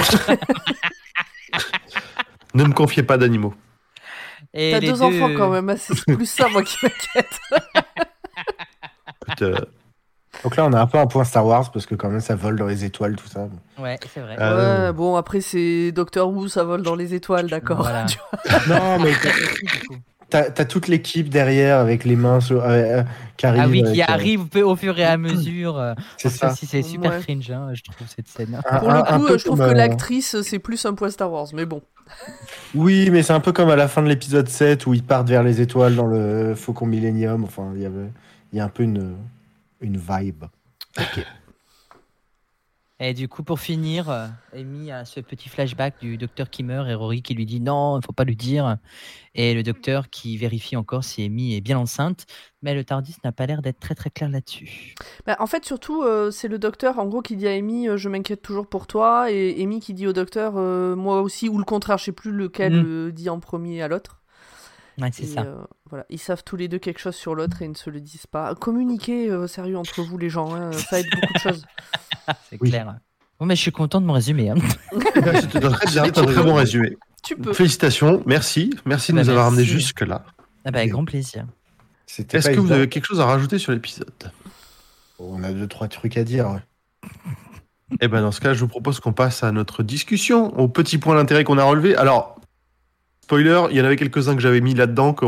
ne 2.54 2.64
me 2.64 2.74
confiez 2.74 3.04
pas 3.04 3.18
d'animaux. 3.18 3.54
Et 4.54 4.72
T'as 4.72 4.80
les 4.80 4.88
deux, 4.88 5.02
enfants 5.02 5.30
quand 5.38 5.50
même, 5.50 5.70
hein, 5.70 5.76
c'est 5.78 5.94
plus 6.16 6.26
ça 6.26 6.48
moi 6.50 6.64
qui 6.64 6.78
m'inquiète. 6.84 7.40
Euh, 9.42 9.56
Donc 10.44 10.56
là 10.56 10.66
on 10.66 10.74
a 10.74 10.80
un 10.82 10.88
peu 10.88 10.98
un 10.98 11.06
point 11.08 11.24
Star 11.24 11.46
Wars 11.46 11.72
parce 11.72 11.86
que 11.86 11.96
quand 11.96 12.10
même 12.10 12.22
ça 12.22 12.36
vole 12.36 12.58
dans 12.58 12.66
les 12.68 12.86
étoiles 12.86 13.16
tout 13.16 13.28
ça. 13.28 13.48
Ouais, 13.78 14.00
c'est 14.14 14.22
vrai. 14.22 14.36
Euh, 14.40 14.88
Ouais, 14.88 14.94
bon 14.94 15.16
après 15.16 15.42
c'est 15.42 15.92
Doctor 15.92 16.30
Who, 16.30 16.48
ça 16.48 16.64
vole 16.64 16.82
dans 16.82 16.96
les 16.96 17.14
étoiles, 17.14 17.48
d'accord. 17.50 17.78
Voilà. 17.82 18.06
Non 18.68 19.00
mais 19.00 19.14
t'as 20.30 20.50
t'as 20.50 20.66
toute 20.66 20.88
l'équipe 20.88 21.30
derrière 21.30 21.78
avec 21.80 22.04
les 22.06 22.16
mains 22.16 22.40
sur, 22.40 22.64
euh, 22.64 22.70
euh, 22.70 23.04
qui 23.38 23.46
arrive. 23.46 23.62
Ah 23.64 23.68
oui, 23.70 23.84
qui 23.84 23.88
avec, 24.02 24.10
euh, 24.10 24.14
arrive 24.14 24.48
peu 24.48 24.62
au 24.62 24.76
fur 24.76 24.98
et 25.00 25.06
à 25.06 25.18
mesure. 25.18 25.78
euh, 25.78 25.94
C'est 26.18 26.30
ça 26.30 26.54
c'est 26.56 26.82
super 26.82 27.12
Ouais. 27.12 27.20
cringe, 27.22 27.50
hein, 27.52 27.70
je 27.74 27.84
trouve, 27.84 28.08
cette 28.16 28.28
scène. 28.28 28.60
Un- 28.70 28.80
Pour 28.80 28.90
un- 28.90 28.98
le 28.98 29.04
coup, 29.20 29.28
euh, 29.28 29.38
je 29.38 29.46
trouve 29.46 29.58
comme, 29.60 29.68
que 29.68 29.72
euh, 29.74 29.78
l'actrice 29.78 30.42
c'est 30.42 30.60
plus 30.60 30.86
un 30.86 30.94
point 30.94 31.10
Star 31.10 31.32
Wars, 31.32 31.48
mais 31.54 31.66
bon. 31.66 31.82
Oui, 32.76 33.10
mais 33.12 33.22
c'est 33.24 33.34
un 33.34 33.40
peu 33.42 33.52
comme 33.52 33.70
à 33.70 33.76
la 33.76 33.88
fin 33.90 34.02
de 34.02 34.08
l'épisode 34.08 34.48
7 34.48 34.86
où 34.88 34.94
ils 34.94 35.04
partent 35.04 35.28
vers 35.30 35.44
les 35.44 35.60
étoiles 35.62 35.96
dans 35.96 36.06
le 36.06 36.56
Faucon 36.56 36.86
Millennium. 36.86 37.44
Enfin, 37.44 37.72
il 37.76 37.82
y 37.82 37.86
avait, 37.86 38.10
il 38.54 38.58
y 38.58 38.62
a 38.62 38.66
un 38.66 38.70
peu 38.70 38.84
une, 38.84 39.16
une 39.82 39.98
vibe. 39.98 40.46
Et 43.00 43.14
du 43.14 43.28
coup, 43.28 43.44
pour 43.44 43.60
finir, 43.60 44.10
euh, 44.10 44.26
Amy 44.56 44.92
a 44.92 45.06
ce 45.06 45.20
petit 45.20 45.50
flashback 45.50 46.00
du 46.02 46.18
docteur 46.18 46.50
qui 46.50 46.64
meurt 46.64 46.90
et 46.90 46.96
Rory 46.96 47.22
qui 47.22 47.36
lui 47.36 47.46
dit 47.46 47.62
non, 47.62 48.00
il 48.00 48.04
faut 48.04 48.12
pas 48.12 48.24
lui 48.24 48.36
dire. 48.36 48.78
Et 49.36 49.54
le 49.54 49.62
docteur 49.62 50.10
qui 50.10 50.36
vérifie 50.36 50.76
encore 50.76 51.04
si 51.04 51.24
Amy 51.24 51.56
est 51.56 51.62
bien 51.62 51.78
enceinte. 51.78 52.26
Mais 52.64 52.74
le 52.74 52.84
Tardis 52.84 53.16
n'a 53.24 53.32
pas 53.32 53.46
l'air 53.46 53.62
d'être 53.62 53.80
très 53.80 53.94
très 53.94 54.10
clair 54.10 54.30
là-dessus. 54.30 54.96
Bah, 55.28 55.36
en 55.40 55.46
fait, 55.46 55.64
surtout, 55.64 56.02
euh, 56.02 56.32
c'est 56.32 56.48
le 56.48 56.58
docteur 56.58 56.98
en 56.98 57.06
gros 57.06 57.22
qui 57.22 57.36
dit 57.36 57.48
à 57.48 57.52
Amy 57.52 57.88
euh, 57.88 57.98
Je 57.98 58.10
m'inquiète 58.10 58.42
toujours 58.42 58.66
pour 58.68 58.88
toi, 58.88 59.32
et 59.32 59.62
Amy 59.62 59.80
qui 59.80 59.94
dit 59.94 60.08
au 60.08 60.14
docteur 60.14 60.54
euh, 60.58 60.96
Moi 60.96 61.22
aussi, 61.22 61.50
ou 61.50 61.60
le 61.60 61.66
contraire, 61.66 62.00
je 62.00 62.06
sais 62.06 62.12
plus 62.12 62.32
lequel 62.32 62.74
Mm. 62.74 62.86
euh, 62.86 63.12
dit 63.12 63.30
en 63.30 63.40
premier 63.40 63.84
à 63.84 63.88
l'autre. 63.88 64.17
Ouais, 65.00 65.10
c'est 65.14 65.26
ça. 65.28 65.42
euh, 65.42 65.56
voilà. 65.90 66.06
Ils 66.10 66.18
savent 66.20 66.44
tous 66.44 66.56
les 66.56 66.68
deux 66.68 66.80
quelque 66.80 67.00
chose 67.00 67.16
sur 67.16 67.36
l'autre 67.36 67.62
et 67.62 67.66
ils 67.66 67.72
ne 67.72 67.76
se 67.76 67.90
le 67.90 68.02
disent 68.02 68.26
pas. 68.28 68.56
Communiquez, 68.56 69.30
euh, 69.30 69.46
sérieux, 69.48 69.78
entre 69.78 70.02
vous 70.02 70.18
les 70.18 70.30
gens, 70.30 70.56
hein, 70.56 70.72
ça 70.72 71.00
aide 71.00 71.06
beaucoup 71.12 71.34
de 71.34 71.40
choses. 71.40 71.66
C'est 72.50 72.58
oui. 72.62 72.70
clair. 72.72 72.96
Bon, 73.40 73.46
mais 73.46 73.56
je 73.56 73.62
suis 73.62 73.72
content 73.72 74.02
de 74.02 74.06
mon 74.08 74.14
résumé. 74.14 74.50
hein. 74.50 74.56
Très, 75.00 75.22
bien, 75.22 76.04
un 76.06 76.10
très 76.10 76.44
bon 76.44 76.56
résumé. 76.56 76.98
Tu 77.24 77.36
peux. 77.36 77.54
Félicitations, 77.54 78.24
merci. 78.26 78.72
Merci 78.86 79.12
de 79.12 79.18
Bah, 79.18 79.24
nous 79.24 79.30
avoir 79.30 79.46
ramené 79.46 79.64
jusque-là. 79.64 80.24
Ah 80.66 80.72
bah, 80.72 80.80
avec 80.80 80.92
grand 80.92 81.06
plaisir. 81.06 81.46
Est-ce 82.08 82.50
que 82.50 82.60
vous 82.60 82.72
avez 82.72 82.90
quelque 82.90 83.06
chose 83.06 83.20
à 83.20 83.26
rajouter 83.26 83.60
sur 83.60 83.72
l'épisode? 83.74 84.32
On 85.20 85.44
a 85.44 85.52
deux, 85.52 85.68
trois 85.68 85.88
trucs 85.88 86.18
à 86.18 86.24
dire. 86.24 86.60
Eh 88.02 88.08
ben 88.08 88.22
dans 88.22 88.32
ce 88.32 88.42
cas, 88.42 88.54
je 88.54 88.60
vous 88.60 88.68
propose 88.68 89.00
qu'on 89.00 89.14
passe 89.14 89.44
à 89.44 89.52
notre 89.52 89.82
discussion, 89.84 90.58
aux 90.60 90.68
petits 90.68 90.98
points 90.98 91.16
d'intérêt 91.16 91.44
qu'on 91.44 91.58
a 91.58 91.64
relevés. 91.64 91.96
Alors, 91.96 92.37
spoiler, 93.28 93.62
il 93.72 93.76
y 93.78 93.82
en 93.82 93.86
avait 93.86 93.98
quelques-uns 93.98 94.36
que 94.36 94.42
j'avais 94.42 94.62
mis 94.62 94.74
là-dedans 94.74 95.14
que 95.14 95.26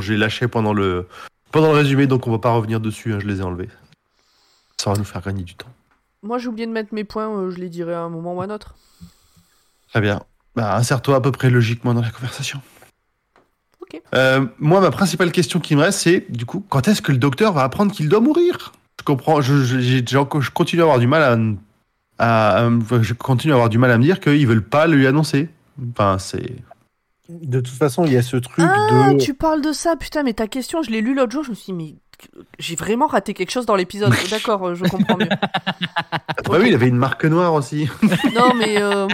j'ai 0.00 0.16
lâché 0.16 0.48
pendant 0.48 0.72
le 0.72 1.06
pendant 1.50 1.70
le 1.70 1.76
résumé, 1.76 2.06
donc 2.06 2.26
on 2.26 2.30
va 2.30 2.38
pas 2.38 2.50
revenir 2.50 2.80
dessus. 2.80 3.12
hein, 3.12 3.18
je 3.20 3.26
les 3.26 3.40
ai 3.40 3.42
enlevés. 3.42 3.68
Ça 4.78 4.90
va 4.90 4.96
nous 4.96 5.04
faire 5.04 5.20
gagner 5.20 5.42
du 5.42 5.54
temps. 5.54 5.68
Moi, 6.22 6.38
j'ai 6.38 6.48
oublié 6.48 6.66
de 6.66 6.72
mettre 6.72 6.94
mes 6.94 7.04
points, 7.04 7.28
euh, 7.28 7.50
je 7.50 7.58
les 7.58 7.68
dirai 7.68 7.92
à 7.92 8.00
un 8.00 8.08
moment 8.08 8.34
ou 8.34 8.40
à 8.40 8.44
un 8.44 8.50
autre. 8.50 8.74
Très 9.90 10.00
bien. 10.00 10.22
Bah, 10.56 10.76
insère-toi 10.76 11.16
à 11.16 11.20
peu 11.20 11.30
près 11.30 11.50
logiquement 11.50 11.92
dans 11.92 12.00
la 12.00 12.08
conversation. 12.10 12.62
Ok. 13.82 14.00
Euh, 14.14 14.46
moi, 14.58 14.80
ma 14.80 14.90
principale 14.90 15.30
question 15.30 15.60
qui 15.60 15.76
me 15.76 15.82
reste, 15.82 16.00
c'est 16.00 16.24
du 16.32 16.46
coup, 16.46 16.64
quand 16.70 16.88
est-ce 16.88 17.02
que 17.02 17.12
le 17.12 17.18
docteur 17.18 17.52
va 17.52 17.64
apprendre 17.64 17.92
qu'il 17.92 18.08
doit 18.08 18.20
mourir? 18.20 18.72
Je 18.98 19.04
comprends. 19.04 19.42
Je, 19.42 19.56
je, 19.62 20.48
continue 20.54 20.80
à 20.80 20.84
avoir 20.84 20.98
du 21.00 21.06
mal 21.06 21.22
à, 22.18 22.56
à- 22.58 22.66
à- 22.66 23.02
je 23.02 23.12
continue 23.12 23.52
à 23.52 23.56
avoir 23.56 23.68
du 23.68 23.76
mal 23.76 23.90
à 23.90 23.98
me 23.98 24.02
dire 24.04 24.20
qu'ils 24.20 24.46
veulent 24.46 24.64
pas 24.64 24.86
lui 24.86 25.06
annoncer. 25.06 25.50
Enfin, 25.90 26.18
c'est. 26.18 26.56
De 27.28 27.60
toute 27.60 27.74
façon, 27.74 28.04
il 28.04 28.12
y 28.12 28.16
a 28.16 28.22
ce 28.22 28.36
truc 28.36 28.64
Ah, 28.68 29.12
de. 29.12 29.18
tu 29.18 29.34
parles 29.34 29.62
de 29.62 29.72
ça, 29.72 29.94
putain, 29.96 30.22
mais 30.22 30.32
ta 30.32 30.48
question, 30.48 30.82
je 30.82 30.90
l'ai 30.90 31.00
lu 31.00 31.14
l'autre 31.14 31.32
jour, 31.32 31.44
je 31.44 31.50
me 31.50 31.54
suis 31.54 31.72
dit, 31.72 31.72
mais 31.72 31.94
j'ai 32.58 32.74
vraiment 32.76 33.06
raté 33.06 33.32
quelque 33.32 33.50
chose 33.52 33.64
dans 33.66 33.76
l'épisode. 33.76 34.12
D'accord, 34.30 34.66
euh, 34.68 34.74
je 34.74 34.84
comprends 34.84 35.16
mieux. 35.16 35.28
Bah 35.28 36.58
oui, 36.60 36.64
il 36.68 36.74
avait 36.74 36.88
une 36.88 36.96
marque 36.96 37.24
noire 37.24 37.54
aussi. 37.54 37.88
Non, 38.34 38.54
mais 38.54 38.80
euh, 38.82 39.06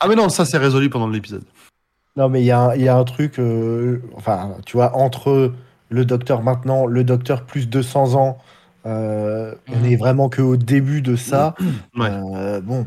Ah 0.00 0.08
mais 0.08 0.14
non, 0.14 0.28
ça 0.30 0.44
c'est 0.44 0.58
résolu 0.58 0.88
pendant 0.90 1.08
l'épisode. 1.08 1.44
Non, 2.16 2.28
mais 2.28 2.40
il 2.42 2.46
y, 2.46 2.50
a 2.50 2.60
un- 2.60 2.74
il 2.74 2.82
y 2.82 2.88
a 2.88 2.96
un 2.96 3.04
truc. 3.04 3.38
euh, 3.38 4.00
Enfin, 4.14 4.52
tu 4.64 4.76
vois, 4.76 4.96
entre 4.96 5.52
le 5.90 6.04
docteur 6.04 6.42
maintenant, 6.42 6.86
le 6.86 7.04
docteur 7.04 7.44
plus 7.44 7.68
200 7.68 8.14
ans. 8.14 8.38
euh, 8.86 9.54
On 9.68 9.76
Mhm. 9.78 9.84
est 9.86 9.96
vraiment 9.96 10.28
que 10.28 10.40
au 10.42 10.56
début 10.56 11.02
de 11.02 11.16
ça. 11.16 11.54
Ouais. 11.98 12.08
Euh, 12.10 12.60
bon, 12.60 12.86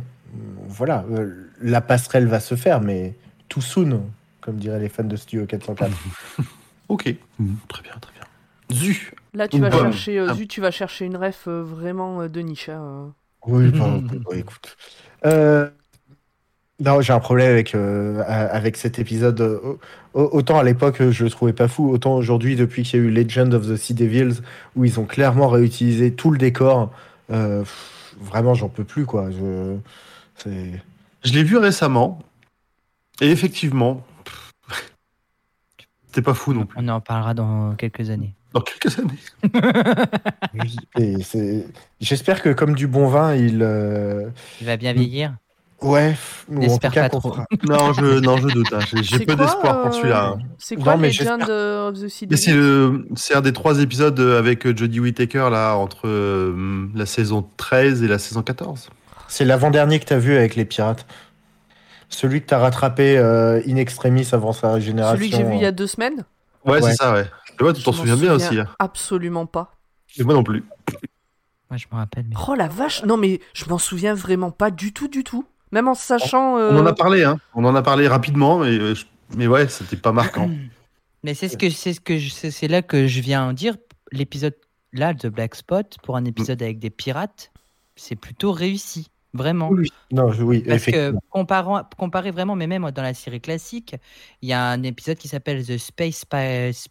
voilà, 0.67 1.05
euh, 1.11 1.49
la 1.61 1.81
passerelle 1.81 2.27
va 2.27 2.39
se 2.39 2.55
faire, 2.55 2.81
mais 2.81 3.15
too 3.49 3.61
soon, 3.61 4.01
comme 4.41 4.57
diraient 4.57 4.79
les 4.79 4.89
fans 4.89 5.03
de 5.03 5.15
Studio 5.15 5.45
404. 5.45 5.91
Ok. 6.89 7.13
Mm, 7.37 7.55
Très 7.67 7.81
bien, 7.83 7.91
très 7.99 8.13
bien. 8.13 8.23
Zu. 8.77 9.11
Là, 9.33 9.47
tu 9.49 9.59
vas 9.59 9.69
chercher, 9.71 10.19
euh, 10.19 10.27
Ah. 10.29 10.35
tu 10.47 10.61
vas 10.61 10.71
chercher 10.71 11.05
une 11.05 11.17
ref 11.17 11.43
euh, 11.47 11.61
vraiment 11.61 12.21
euh, 12.21 12.27
de 12.29 12.39
niche. 12.39 12.69
hein, 12.69 12.81
euh. 12.81 13.07
Oui, 13.45 13.69
bah, 13.71 13.99
bah, 14.01 14.35
écoute. 14.37 14.77
Euh, 15.25 15.69
non, 16.79 17.01
j'ai 17.01 17.11
un 17.11 17.19
problème 17.19 17.51
avec, 17.51 17.75
euh, 17.75 18.21
a- 18.25 18.45
avec 18.47 18.77
cet 18.77 18.99
épisode. 18.99 19.41
Au- 19.41 19.79
Autant 20.13 20.57
à 20.59 20.63
l'époque, 20.63 21.01
je 21.11 21.23
le 21.25 21.29
trouvais 21.29 21.51
pas 21.53 21.67
fou, 21.67 21.89
autant 21.91 22.15
aujourd'hui, 22.15 22.55
depuis 22.55 22.83
qu'il 22.83 22.99
y 22.99 23.03
a 23.03 23.05
eu 23.05 23.11
Legend 23.11 23.53
of 23.53 23.67
the 23.67 23.75
Sea 23.75 23.93
Devils, 23.93 24.41
où 24.77 24.85
ils 24.85 24.97
ont 24.99 25.05
clairement 25.05 25.47
réutilisé 25.49 26.13
tout 26.13 26.31
le 26.31 26.37
décor, 26.37 26.91
euh, 27.31 27.59
pff, 27.63 28.15
vraiment, 28.21 28.53
j'en 28.53 28.69
peux 28.69 28.83
plus, 28.85 29.05
quoi. 29.05 29.29
Je... 29.31 29.75
Je 30.45 31.33
l'ai 31.33 31.43
vu 31.43 31.57
récemment. 31.57 32.19
Et 33.21 33.29
effectivement, 33.31 34.05
c'était 36.07 36.21
pas 36.21 36.33
fou 36.33 36.53
non 36.53 36.65
plus. 36.65 36.77
On 36.81 36.87
en 36.87 36.99
parlera 37.01 37.33
dans 37.33 37.75
quelques 37.75 38.09
années. 38.09 38.33
Dans 38.53 38.61
quelques 38.61 38.97
années. 38.99 39.19
J'espère 41.99 42.41
que, 42.41 42.49
comme 42.49 42.75
du 42.75 42.87
bon 42.87 43.07
vin, 43.07 43.35
il. 43.35 43.59
euh, 43.61 44.29
Il 44.61 44.67
va 44.67 44.77
bien 44.77 44.93
vieillir. 44.93 45.35
Ouais, 45.79 46.15
ou 46.49 46.65
en 46.65 46.77
tout 46.79 46.89
cas 46.89 47.07
pas 47.07 47.09
trop. 47.09 47.35
Non, 47.69 47.93
je, 47.93 48.19
non, 48.19 48.37
je 48.37 48.47
doute. 48.47 48.73
hein. 48.73 48.79
J'ai 48.99 49.19
peu 49.23 49.35
d'espoir 49.35 49.81
pour 49.83 49.91
euh, 49.91 49.93
celui-là. 49.93 50.25
hein. 50.29 50.39
C'est 50.57 50.75
quoi 50.75 50.93
Non, 50.93 50.97
mais 50.97 51.09
Legend 51.09 51.43
of 51.43 52.01
the 52.01 52.07
Sea 52.07 52.27
c'est 52.35 52.53
le- 52.53 53.05
un 53.35 53.41
des 53.41 53.53
trois 53.53 53.79
épisodes 53.79 54.19
avec 54.19 54.65
euh, 54.65 54.75
Jodie 54.75 54.99
Whittaker 54.99 55.49
là 55.51 55.75
entre 55.75 56.07
euh, 56.07 56.87
la 56.95 57.05
saison 57.05 57.47
13 57.57 58.01
et 58.01 58.07
la 58.07 58.17
saison 58.17 58.41
14. 58.41 58.89
C'est 59.27 59.45
l'avant-dernier 59.45 59.99
que 59.99 60.05
tu 60.05 60.13
as 60.13 60.19
vu 60.19 60.35
avec 60.35 60.55
les 60.55 60.65
pirates. 60.65 61.05
Celui 62.09 62.41
que 62.41 62.47
tu 62.47 62.53
as 62.53 62.59
rattrapé 62.59 63.17
euh, 63.17 63.61
in 63.67 63.75
extremis 63.75 64.27
avant 64.31 64.53
sa 64.53 64.71
régénération. 64.73 65.17
Celui 65.17 65.29
que 65.29 65.37
j'ai 65.37 65.43
vu 65.43 65.55
il 65.55 65.61
y 65.61 65.65
a 65.65 65.71
deux 65.71 65.87
semaines 65.87 66.23
Ouais, 66.65 66.73
Ouais. 66.81 66.81
c'est 66.81 66.95
ça, 66.95 67.13
ouais. 67.13 67.25
Tu 67.73 67.83
t'en 67.83 67.91
souviens 67.91 68.15
bien 68.17 68.33
aussi. 68.33 68.59
hein. 68.59 68.67
Absolument 68.79 69.45
pas. 69.45 69.73
Et 70.17 70.23
moi 70.23 70.33
non 70.33 70.43
plus. 70.43 70.63
Moi, 71.69 71.77
je 71.77 71.85
me 71.91 71.97
rappelle. 71.97 72.25
Mais... 72.29 72.35
Oh 72.47 72.55
la 72.55 72.67
vache 72.67 73.03
Non 73.03 73.17
mais 73.17 73.39
je 73.53 73.65
m'en 73.65 73.77
souviens 73.77 74.13
vraiment 74.13 74.51
pas 74.51 74.71
du 74.71 74.93
tout, 74.93 75.07
du 75.07 75.23
tout. 75.23 75.45
Même 75.71 75.87
en 75.89 75.95
sachant... 75.95 76.57
euh, 76.57 76.71
On 76.71 76.79
en 76.79 76.85
a 76.85 76.93
parlé, 76.93 77.23
hein. 77.25 77.39
On 77.53 77.65
en 77.65 77.75
a 77.75 77.81
parlé 77.81 78.07
rapidement, 78.07 78.59
mais, 78.59 78.69
euh, 78.79 78.95
je- 78.95 79.05
mais 79.35 79.47
ouais, 79.47 79.67
c'était 79.67 79.97
pas 79.97 80.11
marquant. 80.13 80.49
Mais 81.23 81.33
c'est 81.33 81.49
ce 81.49 81.57
que 81.57 81.69
c'est 81.71 81.93
ce 81.93 81.99
que 81.99 82.17
c'est 82.19 82.51
c'est 82.51 82.67
là 82.69 82.81
que 82.83 83.07
je 83.07 83.19
viens 83.21 83.49
en 83.49 83.51
dire. 83.53 83.75
L'épisode 84.13 84.53
là 84.93 85.13
de 85.13 85.27
Black 85.29 85.55
Spot 85.55 85.97
pour 86.03 86.15
un 86.15 86.23
épisode 86.25 86.61
avec 86.61 86.77
des 86.79 86.91
pirates, 86.91 87.51
c'est 87.97 88.15
plutôt 88.15 88.51
réussi, 88.53 89.07
vraiment. 89.33 89.69
Oui, 89.69 89.89
non, 90.11 90.31
oui, 90.41 90.63
Parce 90.65 90.85
que 90.85 91.13
comparant, 91.29 91.83
comparé 91.97 92.31
vraiment, 92.31 92.55
mais 92.55 92.67
même 92.67 92.89
dans 92.91 93.01
la 93.01 93.13
série 93.13 93.41
classique, 93.41 93.95
il 94.41 94.49
y 94.49 94.53
a 94.53 94.63
un 94.69 94.83
épisode 94.83 95.17
qui 95.17 95.27
s'appelle 95.27 95.65
The 95.65 95.77
Space, 95.77 96.25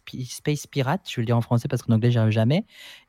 Pi- 0.05 0.25
Space 0.25 0.67
Pirate, 0.67 1.01
je 1.09 1.15
vais 1.15 1.21
le 1.23 1.25
dire 1.27 1.37
en 1.37 1.41
français 1.41 1.67
parce 1.67 1.81
qu'en 1.81 1.93
anglais 1.93 2.11
j'y 2.11 2.17
arrive 2.17 2.31
jamais, 2.31 2.65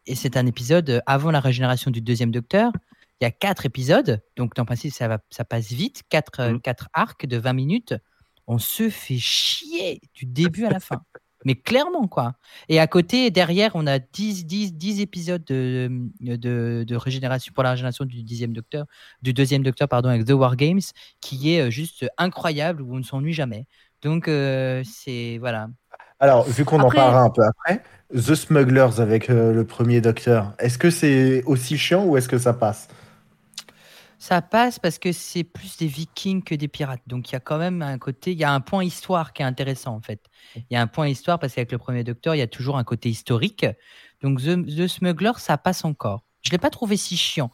et 0.06 0.14
c'est 0.14 0.36
un 0.36 0.46
épisode 0.46 0.90
euh, 0.90 1.00
avant 1.06 1.30
la 1.30 1.40
régénération 1.40 1.90
du 1.90 2.00
deuxième 2.00 2.30
Docteur. 2.30 2.72
Il 3.20 3.24
y 3.24 3.26
a 3.26 3.30
quatre 3.32 3.66
épisodes, 3.66 4.22
donc 4.36 4.56
le 4.56 4.64
principe 4.64 4.92
ça, 4.92 5.08
va, 5.08 5.18
ça 5.30 5.44
passe 5.44 5.72
vite, 5.72 6.02
quatre, 6.08 6.40
euh, 6.40 6.52
Mhm. 6.52 6.60
quatre 6.60 6.88
arcs 6.92 7.26
de 7.26 7.36
20 7.36 7.52
minutes. 7.52 7.94
On 8.46 8.58
se 8.58 8.88
fait 8.90 9.18
chier 9.18 10.00
du 10.14 10.24
début 10.24 10.64
à 10.64 10.70
la 10.70 10.80
fin. 10.80 11.02
Mais 11.48 11.54
clairement, 11.54 12.06
quoi. 12.08 12.34
Et 12.68 12.78
à 12.78 12.86
côté, 12.86 13.30
derrière, 13.30 13.70
on 13.72 13.86
a 13.86 13.98
10, 13.98 14.44
10, 14.44 14.74
10 14.74 15.00
épisodes 15.00 15.42
de, 15.46 15.88
de, 16.20 16.84
de 16.86 16.94
régénération 16.94 17.54
pour 17.54 17.64
la 17.64 17.70
régénération 17.70 18.04
du 18.04 18.22
dixième 18.22 18.52
Docteur, 18.52 18.84
du 19.22 19.32
deuxième 19.32 19.62
Docteur, 19.62 19.88
pardon, 19.88 20.10
avec 20.10 20.26
The 20.26 20.32
War 20.32 20.56
Games, 20.56 20.82
qui 21.22 21.54
est 21.54 21.62
euh, 21.62 21.70
juste 21.70 22.06
incroyable, 22.18 22.82
où 22.82 22.94
on 22.94 22.98
ne 22.98 23.02
s'ennuie 23.02 23.32
jamais. 23.32 23.64
Donc, 24.02 24.28
euh, 24.28 24.82
c'est. 24.84 25.38
Voilà. 25.38 25.68
Alors, 26.20 26.44
vu 26.44 26.66
qu'on 26.66 26.80
en 26.80 26.90
parlera 26.90 27.22
un 27.22 27.30
peu 27.30 27.42
après, 27.42 27.82
The 28.14 28.34
Smugglers 28.34 29.00
avec 29.00 29.30
euh, 29.30 29.54
le 29.54 29.64
premier 29.64 30.02
docteur, 30.02 30.52
est-ce 30.58 30.76
que 30.76 30.90
c'est 30.90 31.42
aussi 31.44 31.78
chiant 31.78 32.04
ou 32.04 32.18
est-ce 32.18 32.28
que 32.28 32.36
ça 32.36 32.52
passe? 32.52 32.88
Ça 34.18 34.42
passe 34.42 34.78
parce 34.80 34.98
que 34.98 35.12
c'est 35.12 35.44
plus 35.44 35.76
des 35.76 35.86
vikings 35.86 36.42
que 36.42 36.54
des 36.54 36.66
pirates. 36.68 37.02
Donc, 37.06 37.30
il 37.30 37.34
y 37.34 37.36
a 37.36 37.40
quand 37.40 37.58
même 37.58 37.82
un 37.82 37.98
côté. 37.98 38.32
Il 38.32 38.38
y 38.38 38.44
a 38.44 38.52
un 38.52 38.60
point 38.60 38.82
histoire 38.84 39.32
qui 39.32 39.42
est 39.42 39.44
intéressant, 39.44 39.94
en 39.94 40.00
fait. 40.00 40.24
Il 40.56 40.64
y 40.70 40.76
a 40.76 40.80
un 40.82 40.88
point 40.88 41.06
histoire 41.08 41.38
parce 41.38 41.54
qu'avec 41.54 41.70
le 41.70 41.78
premier 41.78 42.02
Docteur, 42.02 42.34
il 42.34 42.38
y 42.38 42.42
a 42.42 42.48
toujours 42.48 42.78
un 42.78 42.84
côté 42.84 43.08
historique. 43.08 43.64
Donc, 44.22 44.40
The, 44.42 44.66
The 44.66 44.88
Smuggler, 44.88 45.32
ça 45.36 45.56
passe 45.56 45.84
encore. 45.84 46.24
Je 46.42 46.50
ne 46.50 46.52
l'ai 46.52 46.58
pas 46.58 46.70
trouvé 46.70 46.96
si 46.96 47.16
chiant. 47.16 47.50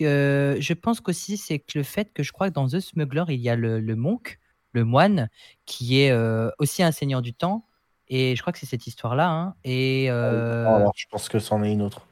Euh, 0.00 0.56
je 0.60 0.72
pense 0.72 1.00
qu'aussi, 1.00 1.36
c'est 1.36 1.58
que 1.58 1.78
le 1.78 1.84
fait 1.84 2.12
que 2.12 2.22
je 2.22 2.32
crois 2.32 2.48
que 2.48 2.54
dans 2.54 2.68
The 2.68 2.80
Smuggler, 2.80 3.24
il 3.28 3.40
y 3.40 3.48
a 3.48 3.56
le, 3.56 3.80
le 3.80 3.96
monk, 3.96 4.38
le 4.72 4.84
moine, 4.84 5.28
qui 5.66 6.00
est 6.00 6.10
euh, 6.10 6.50
aussi 6.58 6.82
un 6.82 6.92
seigneur 6.92 7.22
du 7.22 7.34
temps. 7.34 7.66
Et 8.08 8.36
je 8.36 8.40
crois 8.42 8.52
que 8.52 8.58
c'est 8.58 8.66
cette 8.66 8.86
histoire-là. 8.86 9.28
hein. 9.30 9.54
Et 9.64 10.10
euh, 10.10 10.66
Alors, 10.66 10.92
je 10.96 11.06
pense 11.10 11.28
que 11.28 11.38
c'en 11.38 11.62
est 11.62 11.72
une 11.72 11.82
autre. 11.82 12.06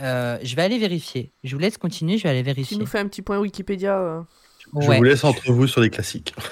Euh, 0.00 0.38
je 0.42 0.56
vais 0.56 0.62
aller 0.62 0.78
vérifier. 0.78 1.32
Je 1.44 1.54
vous 1.54 1.60
laisse 1.60 1.78
continuer, 1.78 2.18
je 2.18 2.22
vais 2.24 2.30
aller 2.30 2.40
Tu 2.40 2.46
vérifier. 2.46 2.76
nous 2.78 2.86
fais 2.86 2.98
un 2.98 3.06
petit 3.08 3.22
point 3.22 3.38
Wikipédia. 3.38 3.98
euh. 3.98 4.20
Je 4.58 4.88
Ouais. 4.88 4.96
vous 4.98 5.02
laisse 5.02 5.24
entre 5.24 5.50
vous 5.52 5.66
sur 5.66 5.80
les 5.80 5.90
classiques. 5.90 6.34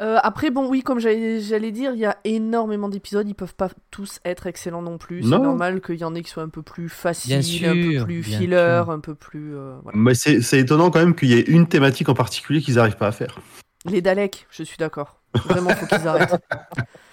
Euh, 0.00 0.18
après, 0.22 0.50
bon, 0.50 0.68
oui, 0.68 0.82
comme 0.82 0.98
j'allais 0.98 1.70
dire, 1.70 1.92
il 1.92 2.00
y 2.00 2.06
a 2.06 2.16
énormément 2.24 2.88
d'épisodes, 2.88 3.28
ils 3.28 3.34
peuvent 3.36 3.54
pas 3.54 3.68
tous 3.92 4.18
être 4.24 4.48
excellents 4.48 4.82
non 4.82 4.98
plus. 4.98 5.22
C'est 5.22 5.28
normal 5.28 5.80
qu'il 5.80 5.94
y 5.96 6.02
en 6.02 6.12
ait 6.16 6.22
qui 6.22 6.30
soient 6.30 6.42
un 6.42 6.48
peu 6.48 6.62
plus 6.62 6.88
faciles, 6.88 7.34
un 7.34 7.72
peu 7.98 8.04
plus 8.04 8.22
filler, 8.24 8.48
sûr. 8.56 8.90
un 8.90 8.98
peu 8.98 9.14
plus. 9.14 9.54
euh, 9.54 9.76
voilà. 9.84 9.96
Mais 9.96 10.14
c'est 10.14 10.40
c'est 10.40 10.58
étonnant 10.58 10.90
quand 10.90 10.98
même 10.98 11.14
qu'il 11.14 11.28
y 11.28 11.34
ait 11.34 11.42
une 11.42 11.68
thématique 11.68 12.08
en 12.08 12.14
particulier 12.14 12.60
qu'ils 12.62 12.76
n'arrivent 12.76 12.96
pas 12.96 13.06
à 13.08 13.12
faire. 13.12 13.38
Les 13.84 14.00
Daleks, 14.00 14.46
je 14.50 14.64
suis 14.64 14.78
d'accord. 14.78 15.20
Vraiment, 15.44 15.70
faut 15.70 15.86
qu'ils 15.86 16.08
arrêtent. 16.08 16.34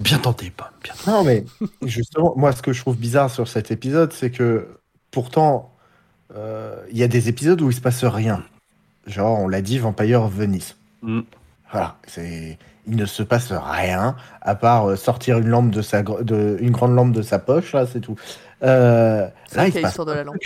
Bien 0.00 0.18
tenté, 0.18 0.50
pas. 0.50 0.72
Bien 0.82 0.92
tenté. 0.94 1.10
Non, 1.10 1.24
mais 1.24 1.44
justement, 1.82 2.34
moi, 2.36 2.52
ce 2.52 2.62
que 2.62 2.72
je 2.72 2.80
trouve 2.80 2.96
bizarre 2.96 3.30
sur 3.30 3.48
cet 3.48 3.70
épisode, 3.70 4.12
c'est 4.12 4.30
que 4.30 4.68
pourtant, 5.10 5.72
euh, 6.34 6.76
il 6.90 6.98
y 6.98 7.02
a 7.02 7.08
des 7.08 7.28
épisodes 7.28 7.60
où 7.62 7.70
il 7.70 7.74
se 7.74 7.80
passe 7.80 8.04
rien. 8.04 8.42
Genre, 9.06 9.38
on 9.40 9.48
l'a 9.48 9.62
dit, 9.62 9.78
Vampire 9.78 10.22
of 10.22 10.32
Venice. 10.32 10.76
Mm. 11.02 11.20
Voilà, 11.72 11.96
c'est. 12.06 12.58
Il 12.88 12.94
ne 12.96 13.04
se 13.06 13.24
passe 13.24 13.50
rien, 13.50 14.14
à 14.42 14.54
part 14.54 14.88
euh, 14.90 14.94
sortir 14.96 15.38
une 15.38 15.48
lampe 15.48 15.70
de 15.72 15.82
sa, 15.82 16.04
gr- 16.04 16.22
de, 16.22 16.56
une 16.60 16.70
grande 16.70 16.94
lampe 16.94 17.10
de 17.10 17.22
sa 17.22 17.40
poche, 17.40 17.72
là, 17.72 17.84
c'est 17.84 17.98
tout. 18.00 18.14
Euh, 18.62 19.26
C'est 19.48 19.56
là, 19.56 19.66
il 19.66 19.72
se 19.72 19.78
y 19.78 19.80
a 19.80 19.82
passe 19.82 19.98
de 19.98 20.12
la 20.12 20.22
lampe. 20.24 20.36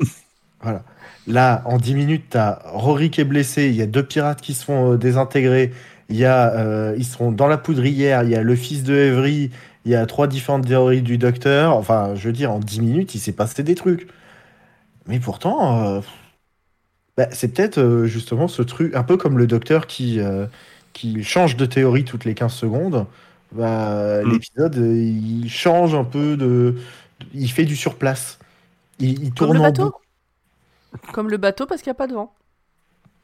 Voilà. 0.60 0.82
Là, 1.28 1.62
en 1.66 1.76
10 1.78 1.94
minutes, 1.94 2.24
t'as 2.30 2.58
Rory 2.64 3.10
qui 3.10 3.20
est 3.20 3.24
blessé, 3.24 3.66
il 3.68 3.76
y 3.76 3.82
a 3.82 3.86
deux 3.86 4.02
pirates 4.04 4.40
qui 4.40 4.54
se 4.54 4.64
font 4.64 4.94
euh, 4.94 4.96
désintégrer, 4.96 5.72
il 6.08 6.16
y 6.16 6.24
a, 6.24 6.54
euh, 6.54 6.94
ils 6.98 7.04
sont 7.06 7.32
dans 7.32 7.46
la 7.48 7.58
poudrière, 7.58 8.22
il 8.24 8.30
y 8.30 8.36
a 8.36 8.42
le 8.42 8.56
fils 8.56 8.82
de 8.82 8.94
Evry, 8.94 9.50
il 9.84 9.92
y 9.92 9.94
a 9.94 10.06
trois 10.06 10.26
différentes 10.26 10.66
théories 10.66 11.02
du 11.02 11.18
docteur. 11.18 11.76
Enfin, 11.76 12.14
je 12.14 12.26
veux 12.28 12.32
dire, 12.32 12.52
en 12.52 12.58
10 12.60 12.80
minutes, 12.80 13.14
il 13.14 13.20
s'est 13.20 13.32
passé 13.32 13.62
des 13.62 13.74
trucs. 13.74 14.08
Mais 15.06 15.20
pourtant, 15.20 15.98
euh, 15.98 16.00
bah, 17.16 17.28
c'est 17.32 17.48
peut-être 17.54 17.78
euh, 17.78 18.06
justement 18.06 18.48
ce 18.48 18.62
truc, 18.62 18.94
un 18.94 19.02
peu 19.02 19.16
comme 19.16 19.38
le 19.38 19.46
docteur 19.46 19.86
qui, 19.86 20.20
euh, 20.20 20.46
qui 20.92 21.24
change 21.24 21.56
de 21.56 21.66
théorie 21.66 22.04
toutes 22.04 22.24
les 22.24 22.34
15 22.34 22.52
secondes. 22.52 23.06
Bah, 23.52 24.22
Mm. 24.24 24.32
L'épisode, 24.32 24.76
il 24.76 25.48
change 25.50 25.94
un 25.94 26.04
peu 26.04 26.36
de. 26.36 26.76
Il 27.34 27.50
fait 27.50 27.64
du 27.64 27.76
surplace. 27.76 28.38
Il, 28.98 29.22
il 29.24 29.34
Comme 29.36 29.52
tourne 29.52 29.54
le 29.54 29.60
en 29.60 29.62
bateau 29.62 29.72
boucle. 29.72 29.98
Comme 31.12 31.30
le 31.30 31.36
bateau, 31.38 31.66
parce 31.66 31.82
qu'il 31.82 31.90
n'y 31.90 31.96
a 31.96 31.98
pas 31.98 32.06
de 32.06 32.14
vent. 32.14 32.37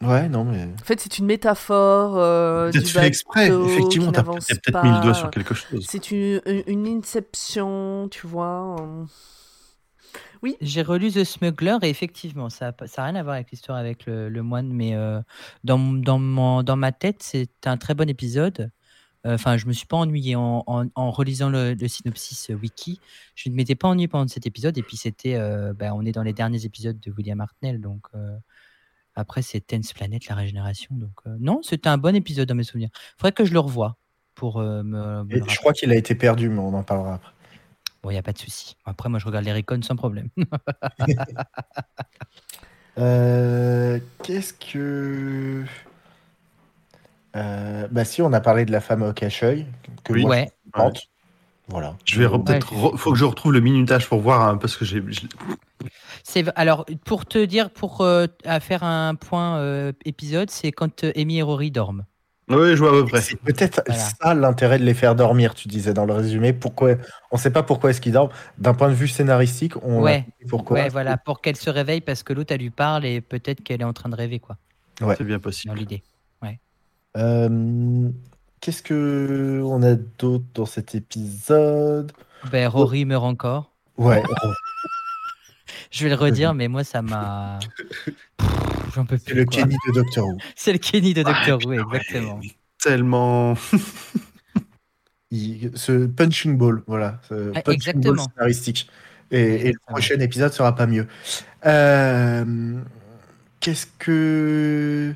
Ouais, 0.03 0.28
non, 0.28 0.45
mais. 0.45 0.64
En 0.64 0.84
fait, 0.84 1.01
c'est 1.01 1.18
une 1.18 1.26
métaphore. 1.26 2.16
euh, 2.18 2.70
Peut-être 2.70 2.88
fait 2.88 3.07
exprès. 3.07 3.49
Effectivement, 3.49 4.12
t'as 4.12 4.22
peut-être 4.22 4.82
mis 4.84 4.90
le 4.90 5.01
doigt 5.03 5.14
sur 5.14 5.30
quelque 5.30 5.55
chose. 5.55 5.86
C'est 5.88 6.11
une, 6.11 6.40
une, 6.66 6.86
inception, 6.86 8.09
tu 8.11 8.26
vois. 8.26 8.76
euh. 8.80 9.05
J'ai 10.61 10.82
relu 10.82 11.11
The 11.11 11.24
Smuggler 11.24 11.78
et 11.82 11.88
effectivement, 11.88 12.51
ça 12.51 12.74
n'a 12.78 12.86
ça 12.86 13.05
rien 13.05 13.14
à 13.14 13.22
voir 13.22 13.34
avec 13.36 13.51
l'histoire 13.51 13.78
avec 13.78 14.05
le, 14.05 14.28
le 14.28 14.42
moine, 14.42 14.70
mais 14.74 14.95
euh, 14.95 15.20
dans, 15.64 15.78
dans, 15.78 16.18
mon- 16.18 16.62
dans 16.62 16.76
ma 16.76 16.92
tête, 16.92 17.22
c'est 17.22 17.49
un 17.64 17.78
très 17.78 17.95
bon 17.95 18.09
épisode. 18.11 18.70
Euh, 19.26 19.34
Enfin, 19.36 19.57
je 19.57 19.64
me 19.66 19.72
suis 19.72 19.86
pas 19.86 19.97
ennuyé 19.97 20.36
en, 20.36 20.62
en- 20.66 20.84
en 20.95 21.11
relisant 21.11 21.49
le, 21.49 21.72
le 21.72 21.88
synopsis 21.88 22.51
euh, 22.51 22.55
wiki. 22.57 23.01
Je 23.34 23.49
ne 23.49 23.55
m'étais 23.55 23.74
pas 23.74 23.88
ennuyé 23.88 24.07
pendant 24.07 24.28
cet 24.28 24.45
épisode. 24.47 24.76
Et 24.76 24.82
puis, 24.82 24.99
c'était, 24.99 25.36
euh, 25.36 25.72
ben, 25.72 25.92
on 25.95 26.05
est 26.05 26.12
dans 26.12 26.22
les 26.22 26.34
derniers 26.34 26.66
épisodes 26.66 27.01
de 27.01 27.11
William 27.11 27.40
Hartnell. 27.40 27.80
Donc, 27.80 28.03
euh, 28.14 28.36
après, 29.15 29.43
c'est 29.43 29.61
Tense 29.61 29.93
Planet, 29.93 30.27
la 30.27 30.35
régénération. 30.35 30.95
Donc, 30.95 31.12
euh, 31.27 31.37
non, 31.39 31.61
c'était 31.62 31.89
un 31.89 31.99
bon 31.99 32.15
épisode 32.15 32.49
dans 32.49 32.55
mes 32.55 32.65
souvenirs. 32.65 32.91
faudrait 33.17 33.33
que 33.33 33.45
je 33.45 33.53
le 33.53 33.61
revoie 33.61 33.97
pour 34.35 34.59
euh, 34.59 34.83
me. 34.83 35.25
je 35.31 35.57
crois 35.59 35.73
qu'il 35.73 35.91
a 35.93 35.97
été 35.97 36.15
perdu, 36.15 36.49
mais 36.49 36.59
on 36.59 36.75
en 36.75 36.83
parlera 36.83 37.15
après. 37.15 37.33
Bon, 38.03 38.11
il 38.11 38.15
n'y 38.15 38.19
a 38.19 38.23
pas 38.23 38.33
de 38.33 38.39
souci. 38.39 38.77
Après, 38.85 39.09
moi, 39.09 39.19
je 39.19 39.27
regarde 39.27 39.45
les 39.45 39.53
Recon 39.53 39.81
sans 39.83 39.97
problème. 39.97 40.29
Euh, 42.97 43.99
Qu'est-ce 44.23 44.53
que. 44.53 45.65
Euh, 47.35 47.89
bah, 47.91 48.05
si, 48.05 48.23
on 48.23 48.33
a 48.33 48.41
parlé 48.41 48.65
de 48.65 48.71
la 48.71 48.81
femme 48.81 49.03
au 49.03 49.12
cache-œil. 49.12 49.67
Que 50.05 50.12
Oui. 50.12 50.23
moi, 50.23 50.37
ouais. 50.37 50.53
Voilà. 51.69 51.97
Je 52.05 52.19
vais 52.19 52.27
re- 52.27 52.37
Ouais, 52.37 52.45
peut-être. 52.45 52.75
re- 52.75 52.97
faut 52.97 53.12
que 53.12 53.19
je 53.19 53.25
retrouve 53.25 53.53
le 53.53 53.61
minutage 53.61 54.09
pour 54.09 54.21
voir, 54.21 54.43
hein, 54.43 54.59
parce 54.59 54.77
que 54.77 54.85
j'ai. 54.85 55.03
C'est 56.23 56.45
alors 56.57 56.85
pour 57.05 57.25
te 57.27 57.43
dire, 57.45 57.71
pour 57.71 58.01
euh, 58.03 58.27
à 58.45 58.61
faire 58.61 58.83
un 58.85 59.15
point 59.15 59.57
euh, 59.59 59.93
épisode, 60.05 60.51
c'est 60.51 60.73
quand 60.73 61.05
euh, 61.05 61.12
Amy 61.17 61.39
et 61.39 61.43
Rory 61.43 61.71
dorment. 61.71 62.05
Oui, 62.51 62.73
je 62.73 62.77
vois 62.77 62.91
à 62.91 62.93
peu 62.93 63.07
près. 63.07 63.23
C'est 63.23 63.41
peut-être 63.41 63.81
Voilà. 63.87 64.03
ça 64.03 64.35
l'intérêt 64.35 64.79
de 64.79 64.85
les 64.85 64.93
faire 64.93 65.15
dormir, 65.15 65.55
tu 65.55 65.67
disais 65.67 65.95
dans 65.95 66.05
le 66.05 66.12
résumé. 66.12 66.53
Pourquoi 66.53 66.91
On 67.33 67.37
ne 67.37 67.41
sait 67.41 67.51
pas 67.51 67.62
pourquoi 67.62 67.89
est-ce 67.91 68.03
qu'ils 68.03 68.12
dorment. 68.12 68.29
D'un 68.59 68.75
point 68.75 68.91
de 68.91 68.95
vue 68.95 69.09
scénaristique, 69.09 69.73
on 69.83 70.03
Ouais. 70.03 70.27
pourquoi. 70.51 70.77
ouais, 70.81 70.89
voilà, 70.91 71.17
pour 71.17 71.41
qu'elle 71.41 71.57
se 71.57 71.71
réveille 71.71 72.03
parce 72.03 72.23
que 72.23 72.35
l'autre 72.35 72.53
elle 72.53 72.61
lui 72.61 72.69
parle 72.69 73.07
et 73.07 73.23
peut-être 73.23 73.62
qu'elle 73.62 73.81
est 73.81 73.85
en 73.85 73.95
train 73.95 74.11
de 74.11 74.17
rêver 74.17 74.41
quoi, 74.41 74.59
Ouais. 75.01 75.15
C'est 75.17 75.25
bien 75.25 75.37
dans 75.37 75.41
possible. 75.43 75.75
l'idée. 75.75 76.03
Euh, 77.17 78.11
Qu'est-ce 78.65 78.83
que 78.83 79.61
on 79.62 79.83
a 79.83 79.95
d'autre 79.95 80.47
dans 80.55 80.65
cet 80.65 80.95
épisode? 80.95 82.12
Ben 82.51 82.67
Rory 82.67 83.05
meurt 83.05 83.23
encore. 83.25 83.71
Ouais. 83.99 84.23
Je 85.91 86.05
vais 86.05 86.09
le 86.09 86.17
redire, 86.17 86.55
mais 86.55 86.67
moi 86.69 86.83
ça 86.83 87.03
m'a. 87.03 87.59
J'en 88.95 89.05
peux 89.05 89.19
C'est 89.19 89.25
plus. 89.33 89.35
le 89.41 89.45
quoi. 89.45 89.62
Kenny 89.65 89.77
de 89.89 89.93
Doctor 89.93 90.27
Who. 90.29 90.39
C'est 90.57 90.73
le 90.73 90.79
Kenny 90.79 91.12
de 91.12 91.23
Doctor 91.23 91.59
Who, 91.62 91.69
Ouais, 91.69 91.77
exactement. 91.79 92.41
Tellement. 92.83 93.55
Il- 95.31 95.73
ce 95.75 96.07
punching 96.07 96.57
ball, 96.57 96.83
voilà. 96.87 97.21
Ce 97.29 97.51
Ah, 97.55 97.61
punching 97.61 97.75
exactement. 97.75 98.15
ball 98.15 98.25
scénaristique. 98.35 98.89
Et, 99.31 99.69
et 99.69 99.73
le 99.73 99.79
prochain 99.87 100.19
épisode 100.21 100.53
sera 100.55 100.75
pas 100.75 100.87
mieux. 100.87 101.07
Euh, 101.67 102.81
Qu'est-ce 103.61 103.87
que. 103.99 105.15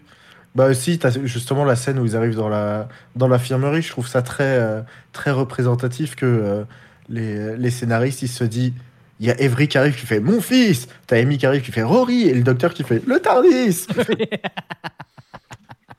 Bah 0.55 0.67
aussi, 0.71 0.99
t'as 0.99 1.11
justement 1.25 1.65
la 1.65 1.77
scène 1.77 1.99
où 1.99 2.07
ils 2.07 2.17
arrivent 2.17 2.35
dans 2.37 2.49
la 2.49 2.89
dans 3.17 3.29
l'infirmerie, 3.29 3.83
je 3.83 3.91
trouve 3.91 4.09
ça 4.09 4.23
très 4.23 4.45
euh, 4.59 4.81
très 5.13 5.31
représentatif 5.31 6.17
que 6.17 6.27
euh, 6.27 6.65
les, 7.09 7.57
les 7.57 7.71
scénaristes 7.71 8.23
ils 8.23 8.29
se 8.29 8.45
disent 8.45 8.73
il 9.21 9.27
y 9.27 9.31
a 9.31 9.41
Evry 9.41 9.69
qui 9.69 9.79
arrive 9.79 9.95
qui 9.97 10.07
fait 10.07 10.21
mon 10.21 10.41
fils, 10.41 10.89
t'as 11.07 11.19
Amy 11.21 11.39
qui 11.39 11.47
arrive 11.47 11.63
qui 11.63 11.71
fait 11.73 11.83
Rory 11.83 12.23
et 12.29 12.35
le 12.35 12.43
docteur 12.43 12.73
qui 12.75 12.83
fait 12.83 13.03
le 13.07 13.21
Tardis. 13.21 13.87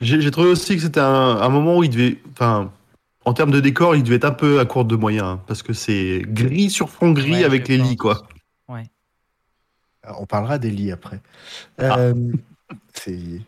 J'ai 0.02 0.32
trouvé 0.32 0.50
aussi 0.50 0.76
que 0.78 0.82
c'était 0.82 1.00
un, 1.02 1.06
un 1.42 1.50
moment 1.50 1.78
où 1.78 1.84
il 1.84 1.90
devait. 1.90 2.18
Enfin, 2.32 2.72
en 3.26 3.34
termes 3.34 3.52
de 3.52 3.60
décor, 3.60 3.96
il 3.98 4.04
devait 4.04 4.16
être 4.16 4.26
un 4.26 4.32
peu 4.32 4.60
à 4.60 4.66
court 4.66 4.86
de 4.86 4.96
moyens. 4.96 5.26
hein, 5.26 5.42
parce 5.46 5.62
que 5.62 5.74
c'est 5.74 6.22
gris 6.26 6.70
sur 6.70 6.90
fond 6.90 7.12
gris 7.12 7.32
Ouais, 7.34 7.44
avec 7.44 7.68
les 7.68 7.78
lits, 7.78 7.98
quoi. 7.98 8.28
On 10.18 10.26
parlera 10.26 10.58
des 10.58 10.72
lits 10.72 10.92
après. 10.92 11.20
Ah. 11.78 12.00
Euh, 12.00 12.14
c'est- 12.94 13.42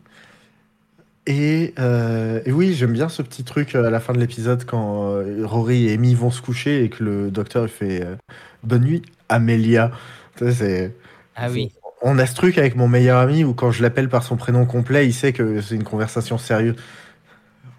et, 1.26 1.72
euh, 1.78 2.40
et 2.44 2.52
oui, 2.52 2.74
j'aime 2.74 2.92
bien 2.92 3.08
ce 3.08 3.22
petit 3.22 3.44
truc 3.44 3.74
euh, 3.74 3.86
à 3.86 3.90
la 3.90 4.00
fin 4.00 4.12
de 4.12 4.18
l'épisode 4.18 4.64
quand 4.64 5.08
euh, 5.10 5.46
Rory 5.46 5.88
et 5.88 5.92
Amy 5.94 6.14
vont 6.14 6.30
se 6.30 6.42
coucher 6.42 6.84
et 6.84 6.88
que 6.90 7.04
le 7.04 7.30
docteur 7.30 7.64
il 7.64 7.68
fait 7.70 8.02
euh, 8.02 8.16
Bonne 8.64 8.82
nuit, 8.84 9.02
Amélia. 9.28 9.90
Tu 10.36 10.44
sais, 10.46 10.52
c'est- 10.52 10.96
Ah 11.36 11.48
oui. 11.50 11.72
On 12.02 12.18
a 12.18 12.26
ce 12.26 12.34
truc 12.34 12.58
avec 12.58 12.74
mon 12.74 12.88
meilleur 12.88 13.18
ami 13.18 13.44
où 13.44 13.54
quand 13.54 13.70
je 13.70 13.80
l'appelle 13.82 14.08
par 14.08 14.24
son 14.24 14.36
prénom 14.36 14.66
complet, 14.66 15.06
il 15.06 15.12
sait 15.14 15.32
que 15.32 15.60
c'est 15.60 15.76
une 15.76 15.84
conversation 15.84 16.36
sérieuse. 16.38 16.74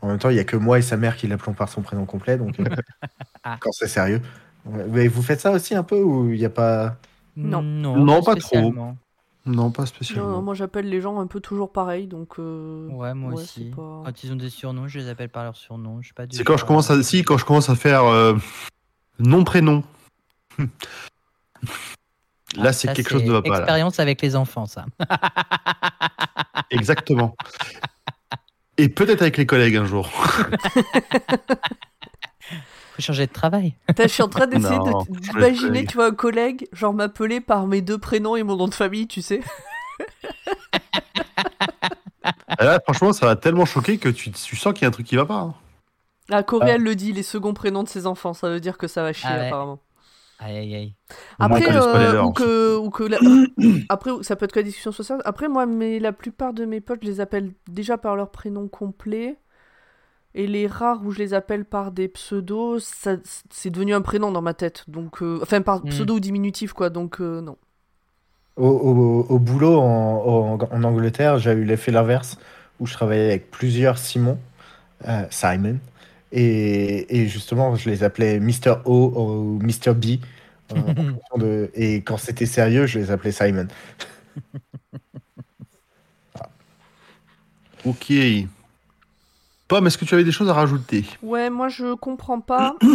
En 0.02 0.08
même 0.08 0.18
temps, 0.18 0.30
il 0.30 0.36
n'y 0.36 0.40
a 0.40 0.46
que 0.46 0.56
moi 0.58 0.80
et 0.80 0.82
sa 0.82 0.96
mère 0.98 1.16
qui 1.18 1.28
l'appelons 1.28 1.54
par 1.54 1.68
son 1.70 1.82
prénom 1.82 2.06
complet, 2.06 2.38
donc 2.38 2.58
euh, 2.60 2.64
Ah. 3.44 3.58
quand 3.60 3.72
c'est 3.74 3.88
sérieux. 3.90 4.22
Mais 4.90 5.10
vous 5.10 5.22
faites 5.22 5.42
ça 5.42 5.52
aussi 5.52 5.76
un 5.76 5.84
peu 5.84 6.02
ou 6.02 6.32
il 6.32 6.40
n'y 6.40 6.46
a 6.46 6.50
pas? 6.50 6.96
Non. 7.36 7.62
Non, 7.62 7.98
Non, 7.98 8.24
pas 8.24 8.36
trop. 8.36 8.74
Non, 9.46 9.72
pas 9.72 9.86
spécialement. 9.86 10.30
non, 10.30 10.42
moi 10.42 10.54
j'appelle 10.54 10.88
les 10.90 11.02
gens 11.02 11.20
un 11.20 11.28
peu 11.28 11.42
toujours 11.42 11.72
pareil, 11.74 12.08
donc. 12.08 12.40
euh, 12.40 12.88
Ouais, 12.90 13.14
moi 13.14 13.34
ouais, 13.34 13.42
aussi. 13.42 13.66
pas- 13.72 14.04
Quand 14.06 14.24
ils 14.24 14.32
ont 14.32 14.38
des 14.38 14.50
surnoms, 14.50 14.88
je 14.88 15.00
les 15.00 15.10
appelle 15.10 15.28
par 15.30 15.44
leur 15.44 15.58
surnom. 15.58 16.02
Je 16.02 16.14
pas 16.14 16.24
C'est 16.32 16.46
quand 16.46 16.56
je 16.58 16.64
commence 16.66 16.90
euh, 16.92 17.00
à. 17.00 17.04
Si, 17.04 17.24
quand 17.24 17.38
je 17.38 17.44
commence 17.44 17.70
à 17.70 17.76
faire 17.76 18.06
euh, 18.06 18.36
nom-prénom. 19.20 19.84
Là, 22.56 22.72
c'est 22.72 22.94
quelque 22.94 23.10
chose 23.10 23.24
de 23.24 23.32
va 23.32 23.42
pas. 23.42 23.58
Expérience 23.58 24.00
avec 24.00 24.22
les 24.22 24.36
enfants, 24.36 24.66
ça. 24.66 24.86
Exactement. 26.70 27.36
Et 28.78 28.88
peut-être 28.90 29.22
avec 29.24 29.38
les 29.38 29.46
collègues 29.46 29.76
un 29.76 29.86
jour. 29.86 30.10
Changer 33.04 33.28
de 33.28 33.32
travail. 33.34 33.76
Je 34.00 34.08
suis 34.08 34.24
en 34.24 34.28
train 34.30 34.48
d'essayer 34.48 34.78
de- 34.80 35.20
d'imaginer, 35.20 35.86
tu 35.86 35.96
vois, 35.96 36.08
un 36.08 36.12
collègue, 36.14 36.68
genre 36.72 36.94
m'appeler 36.94 37.42
par 37.42 37.68
mes 37.68 37.82
deux 37.82 37.98
prénoms 37.98 38.36
et 38.36 38.44
mon 38.44 38.56
nom 38.56 38.68
de 38.68 38.74
famille, 38.74 39.08
tu 39.08 39.22
sais. 39.22 39.42
Là, 42.60 42.80
franchement, 42.84 43.12
ça 43.14 43.26
va 43.26 43.36
tellement 43.36 43.66
choquer 43.66 43.98
que 43.98 44.10
tu, 44.10 44.32
tu 44.32 44.56
sens 44.56 44.74
qu'il 44.74 44.84
y 44.84 44.86
a 44.86 44.88
un 44.88 44.92
truc 44.92 45.06
qui 45.08 45.16
va 45.16 45.26
pas. 45.26 45.36
hein. 45.40 45.54
Ah, 46.32 46.44
Corée, 46.44 46.72
elle 46.72 46.84
le 46.84 46.96
dit, 46.96 47.12
les 47.12 47.24
seconds 47.24 47.54
prénoms 47.54 47.84
de 47.84 47.90
ses 47.90 48.08
enfants, 48.08 48.34
ça 48.34 48.48
veut 48.50 48.62
dire 48.62 48.78
que 48.78 48.88
ça 48.88 49.04
va 49.04 49.12
chier, 49.12 49.30
Ah 49.30 49.38
ouais. 49.38 49.48
apparemment. 49.48 49.80
Aïe, 50.40 50.58
aïe, 50.58 50.76
aïe. 50.76 50.96
Au 51.40 51.48
moins, 51.50 51.58
Après, 51.58 51.76
euh, 51.76 52.24
ou 52.24 52.32
que, 52.32 52.78
ou 52.78 52.90
que 52.90 53.04
la- 53.04 53.20
après, 53.90 54.12
ça 54.22 54.36
peut 54.36 54.46
être 54.46 54.54
que 54.54 54.60
la 54.60 54.64
discussion 54.64 54.92
sociale. 54.94 55.22
Après, 55.26 55.50
moi, 55.50 55.66
mais 55.66 56.00
la 56.00 56.14
plupart 56.14 56.54
de 56.54 56.64
mes 56.66 56.80
potes, 56.80 57.00
je 57.02 57.08
les 57.08 57.20
appelle 57.22 57.52
déjà 57.70 57.98
par 57.98 58.16
leur 58.16 58.32
prénom 58.32 58.68
complet. 58.70 59.38
Et 60.36 60.48
les 60.48 60.68
rares 60.68 61.04
où 61.06 61.12
je 61.12 61.20
les 61.20 61.34
appelle 61.34 61.66
par 61.66 61.92
des 61.92 62.08
pseudos, 62.08 62.80
ça, 62.84 63.18
c'est 63.52 63.70
devenu 63.70 63.94
un 63.94 64.02
prénom 64.02 64.32
dans 64.32 64.42
ma 64.42 64.54
tête. 64.54 64.84
Donc, 64.90 65.22
euh, 65.22 65.40
enfin, 65.42 65.62
par 65.62 65.82
Mm. 65.84 65.90
pseudo 65.90 66.16
ou 66.16 66.20
diminutif, 66.20 66.74
quoi. 66.74 66.90
Donc, 66.90 67.22
euh, 67.22 67.42
non. 67.42 67.58
Au, 68.56 68.68
au- 68.68 69.26
au 69.34 69.40
boulot 69.40 69.80
en, 69.80 70.58
en- 70.60 70.60
en 70.72 70.84
Angleterre, 70.84 71.40
j'ai 71.40 71.52
eu 71.54 71.64
l'effet 71.66 71.92
l'inverse 71.92 72.38
où 72.80 72.86
je 72.86 72.94
travaillais 72.94 73.26
avec 73.30 73.50
plusieurs 73.50 73.98
Simon, 73.98 74.38
euh, 75.08 75.26
Simon, 75.32 75.80
et, 76.32 77.18
et 77.24 77.28
justement, 77.30 77.76
je 77.76 77.90
les 77.90 78.04
appelais 78.04 78.40
Mr. 78.40 78.82
O 78.86 79.14
ou 79.16 79.60
Mr. 79.64 79.94
B. 79.96 80.20
euh, 80.74 80.94
de- 81.38 81.72
et 81.76 81.98
quand 82.04 82.18
c'était 82.18 82.46
sérieux, 82.48 82.88
je 82.88 83.00
les 83.00 83.12
appelais 83.12 83.32
Simon. 83.34 83.68
Ok. 87.86 88.10
Pomme, 89.74 89.88
est-ce 89.88 89.98
que 89.98 90.06
tu 90.06 90.14
avais 90.14 90.24
des 90.24 90.32
choses 90.32 90.50
à 90.50 90.54
rajouter? 90.54 91.04
Ouais, 91.24 91.50
moi, 91.50 91.68
je 91.68 91.96
comprends 91.96 92.42
pas. 92.42 92.76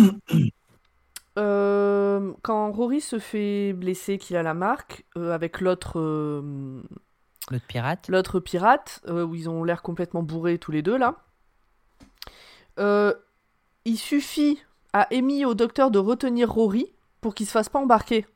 Euh, 1.37 2.33
quand 2.43 2.73
Rory 2.73 3.01
se 3.01 3.21
fait 3.21 3.73
blesser, 3.73 4.19
qu'il 4.19 4.37
a 4.37 4.43
la 4.43 4.55
marque, 4.55 5.05
euh, 5.17 5.33
avec 5.33 5.61
l'autre 5.61 6.01
euh, 6.01 6.83
L'autre 7.49 7.65
pirate. 7.69 8.09
l'autre 8.09 8.41
pirate, 8.41 9.01
euh, 9.07 9.25
où 9.25 9.37
ils 9.37 9.49
ont 9.49 9.63
l'air 9.63 9.83
complètement 9.83 10.25
bourrés 10.25 10.59
tous 10.59 10.73
les 10.73 10.83
deux 10.83 10.97
là. 10.99 11.15
Euh, 12.81 13.15
il 13.85 13.99
suffit 13.99 14.59
à 14.93 15.03
Amy 15.15 15.43
et 15.43 15.45
au 15.45 15.55
docteur 15.55 15.93
de 15.93 16.01
retenir 16.01 16.51
Rory 16.51 16.93
pour 17.21 17.37
qu'il 17.37 17.47
se 17.47 17.53
fasse 17.53 17.69
pas 17.69 17.79
embarquer. 17.79 18.27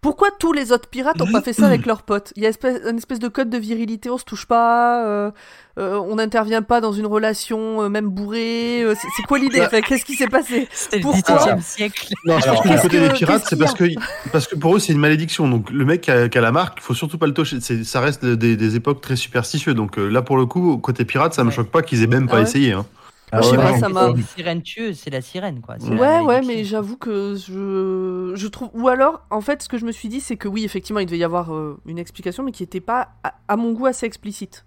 Pourquoi 0.00 0.28
tous 0.38 0.52
les 0.52 0.72
autres 0.72 0.88
pirates 0.88 1.20
ont 1.20 1.30
pas 1.30 1.42
fait 1.42 1.52
ça 1.52 1.66
avec 1.66 1.84
leurs 1.86 2.02
potes? 2.02 2.32
Il 2.36 2.42
y 2.42 2.46
a 2.46 2.48
espèce, 2.48 2.80
une 2.88 2.96
espèce 2.96 3.18
de 3.18 3.28
code 3.28 3.50
de 3.50 3.58
virilité, 3.58 4.08
on 4.10 4.16
se 4.18 4.24
touche 4.24 4.46
pas, 4.46 5.04
euh, 5.06 5.30
euh, 5.78 5.98
on 5.98 6.16
n'intervient 6.16 6.62
pas 6.62 6.80
dans 6.80 6.92
une 6.92 7.06
relation, 7.06 7.82
euh, 7.82 7.88
même 7.88 8.08
bourrée. 8.08 8.82
euh, 8.82 8.94
c'est 9.16 9.22
quoi 9.26 9.38
l'idée 9.38 9.60
Enfin, 9.60 9.80
Qu'est-ce 9.82 10.04
qui 10.04 10.14
s'est 10.14 10.28
passé? 10.28 10.68
C'était 10.72 10.96
le 10.98 11.02
Pourquoi 11.02 11.54
17 11.54 11.60
siècle. 11.62 12.08
Non, 12.24 12.38
je 12.38 12.44
Alors, 12.48 12.62
pense 12.62 12.76
que 12.76 12.82
côté 12.82 12.96
que- 12.98 13.02
des 13.08 13.12
pirates, 13.12 13.44
c'est 13.48 13.58
parce 13.58 13.74
que, 13.74 13.84
parce 14.32 14.46
que 14.46 14.56
pour 14.56 14.74
eux, 14.76 14.78
c'est 14.78 14.92
une 14.92 14.98
malédiction. 14.98 15.48
Donc, 15.48 15.70
le 15.70 15.84
mec 15.84 16.00
qui 16.00 16.10
a, 16.10 16.28
qui 16.28 16.38
a 16.38 16.40
la 16.40 16.52
marque, 16.52 16.78
il 16.78 16.82
faut 16.82 16.94
surtout 16.94 17.18
pas 17.18 17.26
le 17.26 17.34
toucher. 17.34 17.58
Ça 17.60 18.00
reste 18.00 18.24
des, 18.24 18.56
des 18.56 18.76
époques 18.76 19.00
très 19.00 19.16
superstitieuses. 19.16 19.74
Donc, 19.74 19.96
là, 19.98 20.22
pour 20.22 20.36
le 20.38 20.46
coup, 20.46 20.78
côté 20.78 21.04
pirate, 21.04 21.34
ça 21.34 21.44
me 21.44 21.50
Ouais. 21.50 21.54
choque 21.54 21.70
pas 21.70 21.82
qu'ils 21.82 22.02
aient 22.02 22.06
même 22.06 22.26
Ah 22.28 22.30
pas 22.32 22.36
ouais 22.38 22.42
essayé. 22.44 22.72
hein. 22.72 22.86
Ah 23.32 23.40
Je 23.42 23.46
sais 23.46 23.50
ouais, 23.52 23.56
pas, 23.58 23.70
non, 23.72 23.78
ça 23.78 23.86
C'est 23.86 23.92
m'a- 23.92 24.06
une 24.08 24.22
sirène 24.24 24.62
tueuse, 24.62 24.98
c'est 24.98 25.10
la 25.10 25.20
sirène, 25.20 25.60
quoi. 25.60 25.76
Ouais, 25.82 26.20
ouais, 26.20 26.42
mais 26.42 26.64
j'avoue 26.64 26.96
que 26.96 27.36
je, 27.36 28.32
je 28.34 28.46
trouve. 28.48 28.70
Ou 28.74 28.88
alors, 28.88 29.24
en 29.30 29.40
fait, 29.40 29.62
ce 29.62 29.68
que 29.68 29.78
je 29.78 29.84
me 29.86 29.92
suis 29.92 30.08
dit, 30.08 30.20
c'est 30.20 30.36
que 30.36 30.48
oui, 30.48 30.64
effectivement, 30.64 31.00
il 31.00 31.06
devait 31.06 31.18
y 31.18 31.24
avoir 31.24 31.54
euh, 31.54 31.78
une 31.86 31.98
explication, 31.98 32.42
mais 32.42 32.50
qui 32.52 32.62
n'était 32.64 32.80
pas, 32.80 33.10
à, 33.22 33.34
à 33.46 33.56
mon 33.56 33.72
goût, 33.72 33.86
assez 33.86 34.06
explicite. 34.06 34.64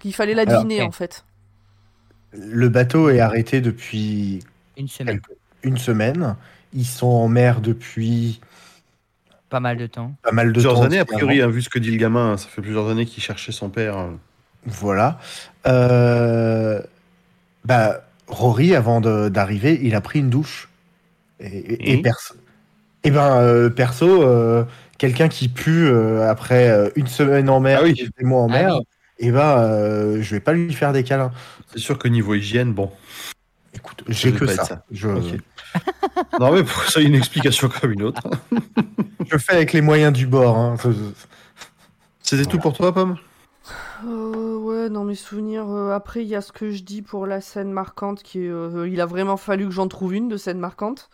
Qu'il 0.00 0.14
fallait 0.14 0.34
la 0.34 0.44
deviner, 0.46 0.82
en 0.82 0.90
fait. 0.90 1.24
Le 2.32 2.68
bateau 2.68 3.10
est 3.10 3.20
arrêté 3.20 3.60
depuis 3.60 4.40
Une 4.76 4.88
semaine. 4.88 5.20
une 5.62 5.76
semaine. 5.78 6.36
Ils 6.72 6.86
sont 6.86 7.06
en 7.08 7.28
mer 7.28 7.60
depuis 7.60 8.40
Pas 9.50 9.60
mal 9.60 9.76
de 9.76 9.86
temps. 9.86 10.14
pas 10.22 10.30
mal 10.32 10.48
de 10.48 10.52
Plusieurs 10.52 10.74
temps. 10.76 10.82
années, 10.82 10.98
a 11.00 11.04
priori, 11.04 11.42
hein, 11.42 11.48
vu 11.48 11.60
ce 11.62 11.68
que 11.68 11.78
dit 11.78 11.90
le 11.90 11.96
gamin, 11.96 12.36
ça 12.36 12.48
fait 12.48 12.62
plusieurs 12.62 12.88
années 12.88 13.04
qu'il 13.06 13.22
cherchait 13.22 13.52
son 13.52 13.68
père. 13.68 13.98
euh. 13.98 14.10
Voilà. 14.66 15.18
Euh, 15.66 16.80
Bah, 17.64 18.00
Rory, 18.26 18.74
avant 18.74 19.00
d'arriver, 19.00 19.78
il 19.82 19.94
a 19.94 20.00
pris 20.00 20.20
une 20.20 20.30
douche. 20.30 20.68
Et, 21.40 22.02
perso, 22.02 22.34
et 23.02 23.10
ben, 23.10 23.36
euh, 23.38 23.70
perso 23.70 24.22
euh, 24.22 24.64
quelqu'un 24.98 25.28
qui 25.28 25.48
pue 25.48 25.86
euh, 25.86 26.28
après 26.30 26.92
une 26.96 27.06
semaine 27.06 27.48
en 27.48 27.60
mer, 27.60 27.78
Ah 27.80 27.84
oui. 27.84 27.94
et 27.98 28.08
des 28.18 28.24
mois 28.26 28.42
en 28.42 28.50
Ah 28.50 28.62
mer, 28.62 28.74
oui. 28.76 28.82
et 29.20 29.30
ben, 29.30 30.20
je 30.20 30.30
vais 30.34 30.40
pas 30.40 30.52
lui 30.52 30.72
faire 30.74 30.92
des 30.92 31.02
câlins. 31.02 31.32
C'est 31.72 31.78
sûr 31.78 31.98
que 31.98 32.08
niveau 32.08 32.34
hygiène, 32.34 32.74
bon. 32.74 32.90
Écoute, 33.72 34.04
j'ai 34.08 34.32
que 34.32 34.46
ça. 34.46 34.64
ça. 34.64 34.84
Je, 34.90 35.08
non, 36.40 36.52
mais 36.52 36.62
pour 36.64 36.82
ça, 36.84 37.00
une 37.00 37.14
explication 37.14 37.68
comme 37.68 37.92
une 37.92 38.02
autre. 38.02 38.22
je 39.30 39.38
fais 39.38 39.52
avec 39.54 39.72
les 39.72 39.80
moyens 39.80 40.12
du 40.12 40.26
bord. 40.26 40.58
hein. 40.58 40.76
C'était 42.22 42.44
tout 42.44 42.58
pour 42.58 42.74
toi, 42.76 42.92
Pomme? 42.92 43.16
Euh, 44.06 44.56
ouais, 44.56 44.88
dans 44.90 45.04
mes 45.04 45.14
souvenirs. 45.14 45.68
euh, 45.68 45.90
après, 45.90 46.22
il 46.22 46.28
y 46.28 46.34
a 46.34 46.40
ce 46.40 46.52
que 46.52 46.70
je 46.70 46.82
dis 46.82 47.02
pour 47.02 47.26
la 47.26 47.40
scène 47.40 47.72
marquante, 47.72 48.22
qui 48.22 48.44
est, 48.44 48.48
euh, 48.48 48.88
il 48.88 49.00
a 49.00 49.06
vraiment 49.06 49.36
fallu 49.36 49.64
que 49.66 49.72
j'en 49.72 49.88
trouve 49.88 50.14
une 50.14 50.28
de 50.28 50.36
scène 50.36 50.58
marquante. 50.58 51.10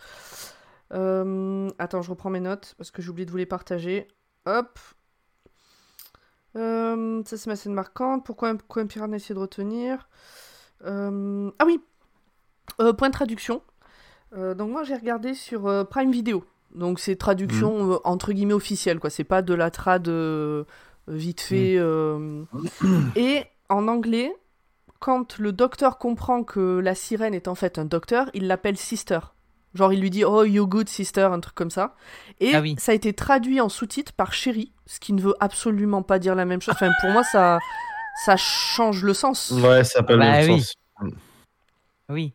Euh, 0.93 1.68
attends, 1.78 2.03
je 2.03 2.11
reprends 2.11 2.30
mes 2.30 2.41
notes 2.41 2.74
parce 2.78 2.91
que 2.91 3.03
j'ai 3.03 3.11
oublié 3.11 3.26
de 3.26 3.30
vous 3.30 3.37
les 3.39 3.47
partager. 3.47 4.07
Hop. 4.47 4.78
Ça, 6.55 7.37
c'est 7.37 7.49
ma 7.49 7.57
scène 7.57 7.74
marquante. 7.74 8.24
Pourquoi, 8.24 8.49
un- 8.51 8.57
pourquoi 8.57 8.80
un 8.82 8.87
pirate 8.87 9.12
a 9.12 9.16
essayé 9.16 9.34
de 9.34 9.41
retenir? 9.41 10.09
Ah 10.84 11.11
oui 11.66 11.80
Point 12.78 13.09
de 13.09 13.12
traduction. 13.12 13.62
Donc, 14.34 14.70
moi, 14.70 14.82
j'ai 14.84 14.95
regardé 14.95 15.34
sur 15.34 15.87
Prime 15.89 16.11
Video. 16.11 16.45
Donc, 16.74 16.99
c'est 17.01 17.16
traduction 17.16 17.93
euh, 17.93 17.99
entre 18.05 18.32
guillemets 18.32 18.55
officielle, 18.55 19.01
quoi. 19.01 19.11
C'est 19.11 19.24
pas 19.24 19.43
de 19.43 19.55
la 19.55 19.70
trad 19.70 20.09
vite 21.09 21.40
fait. 21.40 21.76
euh. 21.78 22.44
Et 23.16 23.44
en 23.68 23.88
anglais, 23.88 24.34
quand 24.98 25.38
le 25.38 25.52
docteur 25.52 25.98
comprend 25.98 26.42
que 26.44 26.78
la 26.78 26.94
sirène 26.94 27.34
est 27.34 27.48
en 27.48 27.54
fait 27.54 27.78
un 27.78 27.84
docteur, 27.84 28.30
il 28.34 28.46
l'appelle 28.46 28.76
sister. 28.76 29.18
Genre, 29.74 29.92
il 29.92 30.00
lui 30.00 30.09
dit 30.11 30.24
Oh, 30.24 30.44
you 30.44 30.66
good 30.66 30.88
sister, 30.88 31.22
un 31.22 31.40
truc 31.40 31.54
comme 31.54 31.70
ça. 31.70 31.94
Et 32.40 32.54
Ah 32.54 32.61
oui. 32.62 32.76
ça 32.78 32.92
a 32.92 32.94
été 32.94 33.12
traduit 33.12 33.61
en 33.61 33.68
sous-titre 33.68 34.12
par 34.14 34.32
chérie, 34.32 34.72
ce 34.86 34.98
qui 35.00 35.12
ne 35.12 35.20
veut 35.20 35.34
absolument 35.38 36.02
pas 36.02 36.18
dire 36.18 36.34
la 36.34 36.46
même 36.46 36.62
chose. 36.62 36.74
Enfin, 36.74 36.90
pour 37.02 37.11
moi, 37.11 37.22
ça, 37.24 37.59
ça 38.24 38.36
change 38.38 39.02
le 39.02 39.12
sens. 39.12 39.50
Ouais, 39.50 39.84
ça 39.84 40.00
Bah 40.00 40.14
le 40.14 40.18
même 40.18 40.50
oui. 40.50 40.61
sens. 40.62 40.74
Oui. 42.09 42.32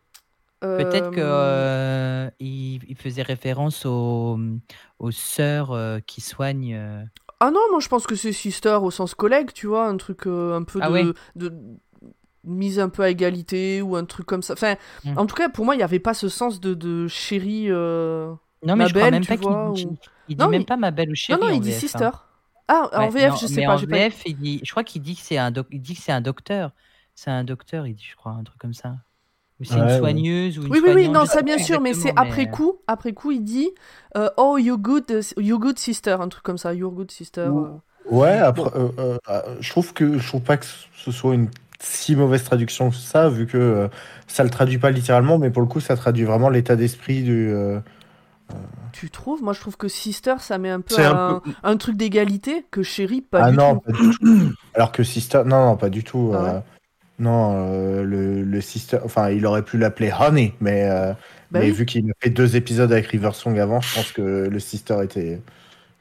Peut-être 0.60 1.10
que 1.10 1.18
Euh, 1.20 2.26
euh, 2.26 2.30
il, 2.38 2.84
il 2.88 2.96
faisait 2.96 3.22
référence 3.22 3.84
aux, 3.84 4.38
aux 5.00 5.10
sœurs 5.10 5.72
euh, 5.72 5.98
qui 6.06 6.20
soignent. 6.20 6.78
Ah 7.44 7.50
non, 7.50 7.60
moi 7.70 7.80
je 7.80 7.88
pense 7.88 8.06
que 8.06 8.14
c'est 8.14 8.32
sister 8.32 8.78
au 8.82 8.90
sens 8.90 9.14
collègue, 9.14 9.50
tu 9.52 9.66
vois, 9.66 9.86
un 9.88 9.96
truc 9.96 10.26
euh, 10.26 10.54
un 10.56 10.62
peu 10.62 10.78
Ah 10.82 10.88
de, 10.88 10.92
ouais. 10.92 11.04
de 11.36 11.52
mise 12.44 12.78
un 12.78 12.88
peu 12.88 13.02
à 13.02 13.10
égalité 13.10 13.82
ou 13.82 13.96
un 13.96 14.04
truc 14.04 14.26
comme 14.26 14.42
ça. 14.42 14.52
Enfin, 14.54 14.74
Hmm. 15.04 15.18
en 15.18 15.26
tout 15.26 15.34
cas, 15.34 15.48
pour 15.48 15.64
moi, 15.64 15.74
il 15.74 15.78
n'y 15.78 15.84
avait 15.84 15.98
pas 15.98 16.14
ce 16.14 16.28
sens 16.28 16.60
de, 16.60 16.74
de 16.74 17.08
chérie. 17.08 17.66
euh, 17.68 18.28
Non, 18.64 18.74
mais 18.76 18.84
Ma 18.84 18.86
je 18.86 18.92
crois 18.94 19.02
belle, 19.04 19.12
même 19.14 19.22
tu 19.22 19.28
pas 19.28 19.36
qu'il 19.36 19.48
vois, 19.48 19.72
dit, 19.74 19.86
ou- 19.86 19.96
il 20.28 20.36
dit 20.36 20.42
Non, 20.42 20.48
même 20.48 20.60
il- 20.60 20.66
pas 20.66 20.76
ma 20.76 20.90
belle 20.92 21.10
ou 21.10 21.14
chérie. 21.14 21.40
Non, 21.40 21.48
non, 21.48 21.52
il 21.54 21.60
dit 21.60 21.70
VF, 21.70 21.76
hein. 21.76 21.80
sister. 21.80 22.10
Ah, 22.68 22.88
en 22.94 23.08
VF, 23.08 23.30
non, 23.30 23.36
je 23.36 23.46
sais 23.48 23.60
mais 23.60 23.66
pas. 23.66 23.74
En 23.76 23.80
pas- 23.80 23.86
VF, 23.86 24.22
il 24.26 24.36
dit, 24.36 24.60
je 24.64 24.70
crois 24.70 24.84
qu'il 24.84 25.02
dit 25.02 25.14
que 25.16 25.20
c'est 25.22 25.36
un, 25.38 25.50
doc- 25.50 25.66
il 25.72 25.80
dit 25.82 25.94
que 25.96 26.00
c'est 26.00 26.12
un 26.12 26.20
docteur. 26.20 26.70
C'est 27.14 27.30
un 27.30 27.44
docteur, 27.44 27.86
il 27.88 27.94
dit, 27.94 28.06
je 28.08 28.14
crois, 28.16 28.32
un 28.32 28.44
truc 28.44 28.58
comme 28.58 28.72
ça. 28.74 28.94
Ou 29.62 29.64
c'est 29.64 29.74
Ouais, 29.80 29.92
une 29.94 29.98
soigneuse 29.98 30.58
ou 30.58 30.62
une 30.66 30.72
Oui, 30.72 30.80
oui, 30.84 30.92
oui, 30.94 31.08
non, 31.08 31.24
ça 31.24 31.42
bien 31.42 31.56
sûr, 31.56 31.80
mais 31.80 31.94
c'est 31.94 32.12
après 32.16 32.46
mais- 32.46 32.50
coup. 32.50 32.74
Après 32.88 33.12
coup, 33.12 33.30
il 33.30 33.42
dit 33.44 33.70
euh, 34.16 34.28
Oh, 34.36 34.58
you 34.58 34.76
good, 34.76 35.04
euh, 35.10 35.22
you 35.36 35.58
good 35.58 35.78
sister, 35.78 36.16
un 36.20 36.28
truc 36.28 36.42
comme 36.42 36.58
ça. 36.58 36.74
Your 36.74 36.90
good 36.90 37.10
sister. 37.12 37.42
Euh. 37.42 37.68
Ouais, 38.10 38.36
après, 38.38 38.70
euh, 38.76 38.88
euh, 38.98 39.18
euh, 39.30 39.40
je 39.60 39.70
trouve 39.70 39.92
que 39.94 40.18
je 40.18 40.26
trouve 40.26 40.40
pas 40.42 40.56
que 40.56 40.66
ce 40.96 41.12
soit 41.12 41.34
une 41.34 41.48
si 41.78 42.16
mauvaise 42.16 42.42
traduction 42.44 42.90
que 42.90 42.96
ça, 42.96 43.28
vu 43.28 43.46
que 43.46 43.56
euh, 43.56 43.88
ça 44.26 44.42
le 44.44 44.50
traduit 44.50 44.78
pas 44.78 44.90
littéralement, 44.90 45.38
mais 45.38 45.50
pour 45.50 45.62
le 45.62 45.68
coup, 45.68 45.78
ça 45.80 45.96
traduit 45.96 46.24
vraiment 46.24 46.48
l'état 46.48 46.74
d'esprit 46.76 47.22
du. 47.22 47.48
euh, 47.52 47.78
Tu 48.92 49.10
trouves? 49.10 49.42
Moi, 49.42 49.52
je 49.52 49.60
trouve 49.60 49.76
que 49.76 49.88
sister, 49.88 50.34
ça 50.40 50.58
met 50.58 50.70
un 50.70 50.80
peu 50.80 50.94
C'est 50.94 51.04
un 51.04 51.16
un, 51.36 51.38
peu- 51.40 51.50
un 51.62 51.76
truc 51.76 51.96
d'égalité 51.96 52.66
que 52.70 52.82
chérie, 52.82 53.20
pas 53.20 53.44
ah 53.44 53.50
du 53.50 53.56
non, 53.56 53.76
tout. 53.76 53.80
pas 53.80 53.92
du 53.92 54.10
tout. 54.18 54.52
Alors 54.74 54.92
que 54.92 55.02
Sister, 55.04 55.42
non, 55.46 55.66
non, 55.66 55.76
pas 55.76 55.88
du 55.90 56.02
tout. 56.04 56.32
Ah 56.34 56.36
euh, 56.36 56.54
ouais 56.58 56.62
non, 57.18 57.52
euh, 57.72 58.02
le, 58.02 58.42
le 58.42 58.60
Sister, 58.60 58.98
enfin, 59.04 59.30
il 59.30 59.46
aurait 59.46 59.64
pu 59.64 59.78
l'appeler 59.78 60.12
Honey, 60.12 60.54
mais, 60.60 60.88
euh, 60.90 61.14
Bah 61.50 61.60
mais 61.60 61.70
oui. 61.70 61.72
vu 61.72 61.86
qu'il 61.86 62.10
a 62.10 62.14
fait 62.20 62.30
deux 62.30 62.56
épisodes 62.56 62.90
avec 62.92 63.06
River 63.06 63.30
Song 63.32 63.58
avant, 63.58 63.80
je 63.80 63.90
pense 63.90 64.12
que 64.12 64.22
le 64.22 64.60
Sister 64.60 64.98
était 65.04 65.40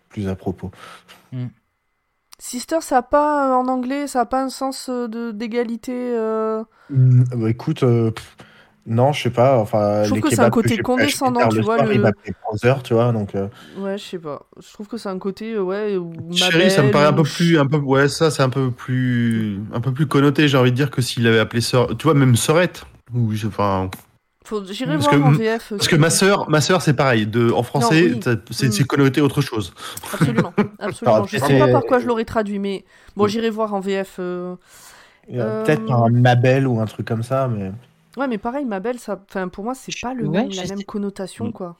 plus 0.10 0.28
à 0.30 0.36
propos. 0.36 0.72
Sister, 2.40 2.82
ça 2.82 2.98
a 2.98 3.04
pas 3.04 3.52
euh, 3.52 3.56
en 3.56 3.68
anglais, 3.70 4.06
ça 4.08 4.22
a 4.22 4.26
pas 4.26 4.42
un 4.44 4.50
sens 4.50 4.90
euh, 4.90 5.08
de 5.08 5.32
d'égalité. 5.32 5.94
euh, 5.94 6.64
Mm, 6.90 7.24
bah, 7.36 7.50
écoute, 7.50 7.84
euh, 7.84 8.12
pff, 8.12 8.36
non, 8.86 9.14
je 9.14 9.22
sais 9.24 9.30
pas. 9.30 9.58
Enfin, 9.60 10.02
Je 10.04 10.08
trouve 10.10 10.16
les 10.18 10.22
que 10.22 10.30
c'est 10.36 10.40
un 10.42 10.50
côté 10.50 10.78
condescendant, 10.78 11.48
tu 11.50 11.62
vois, 11.62 11.78
soir, 11.78 11.88
le- 11.88 11.96
Il 11.96 12.34
Brother, 12.44 12.84
tu 12.84 12.94
vois, 12.94 13.12
donc. 13.12 13.36
euh, 13.36 13.48
Ouais, 13.78 13.98
je 13.98 14.04
sais 14.04 14.18
pas. 14.20 14.44
Je 14.60 14.74
trouve 14.74 14.88
que 14.88 14.98
c'est 14.98 15.10
un 15.10 15.20
côté, 15.20 15.54
euh, 15.54 15.62
ouais, 15.62 15.98
où 15.98 16.12
ma 16.30 16.36
Chérie, 16.36 16.72
ça 16.72 16.82
me 16.84 16.92
paraît 16.92 17.06
un 17.08 17.14
peu 17.14 17.24
plus, 17.24 17.60
un 17.60 17.68
peu, 17.68 17.78
ouais, 17.78 18.08
ça, 18.08 18.32
c'est 18.32 18.44
un 18.44 18.50
peu 18.50 18.72
plus, 18.72 19.60
un 19.74 19.82
peu 19.82 19.92
plus 19.94 20.08
connoté. 20.08 20.48
J'ai 20.48 20.58
envie 20.58 20.72
de 20.72 20.76
dire 20.76 20.90
que 20.92 21.02
s'il 21.02 21.26
avait 21.28 21.40
appelé 21.40 21.62
sœur, 21.62 21.96
tu 21.98 22.04
vois, 22.06 22.14
même 22.14 22.36
sœurette. 22.36 22.84
Ou, 23.14 23.34
je- 23.34 23.48
enfin, 23.48 23.90
J'irai 24.70 24.94
Parce 24.96 25.06
voir 25.08 25.16
que- 25.22 25.28
en 25.28 25.32
VF. 25.32 25.70
parce 25.70 25.88
que 25.88 25.96
ma 25.96 26.10
sœur, 26.10 26.50
ma 26.50 26.60
sœur, 26.62 26.82
c'est 26.82 26.96
pareil. 26.96 27.26
De, 27.28 27.52
en 27.52 27.64
français, 27.64 28.12
oui. 28.16 28.20
ça- 28.22 28.36
c'est 28.50 28.68
Mm. 28.68 28.72
c'est 28.72 28.84
connoté 28.86 29.22
autre 29.22 29.40
chose. 29.40 29.72
Absolument, 30.12 30.54
absolument. 30.80 31.16
Alors, 31.16 31.28
je 31.28 31.38
c'est- 31.38 31.46
sais 31.46 31.60
pas 31.60 31.68
par 31.68 31.84
quoi 31.84 32.00
je 32.00 32.08
l'aurais 32.08 32.26
traduit, 32.26 32.58
mais 32.60 32.84
bon, 33.16 33.28
j'irai 33.28 33.50
voir 33.52 33.74
en 33.74 33.80
VF. 33.80 34.16
euh. 34.20 34.56
Euh, 35.32 35.64
Peut-être 35.64 35.90
un 35.92 36.10
Mabel 36.10 36.68
ou 36.68 36.82
un 36.82 36.86
truc 36.86 37.08
comme 37.08 37.24
ça, 37.24 37.48
mais. 37.48 37.72
Ouais, 38.18 38.28
mais 38.28 38.38
pareil, 38.38 38.66
ma 38.66 38.80
belle, 38.80 39.00
ça, 39.00 39.24
enfin, 39.30 39.48
pour 39.48 39.64
moi, 39.64 39.74
c'est 39.76 39.94
pas 40.02 40.14
le 40.14 40.28
Ouais, 40.28 40.42
même, 40.42 40.50
la 40.50 40.66
sais. 40.66 40.76
même 40.76 40.84
connotation, 40.84 41.48
Mm. 41.48 41.54
quoi. 41.54 41.78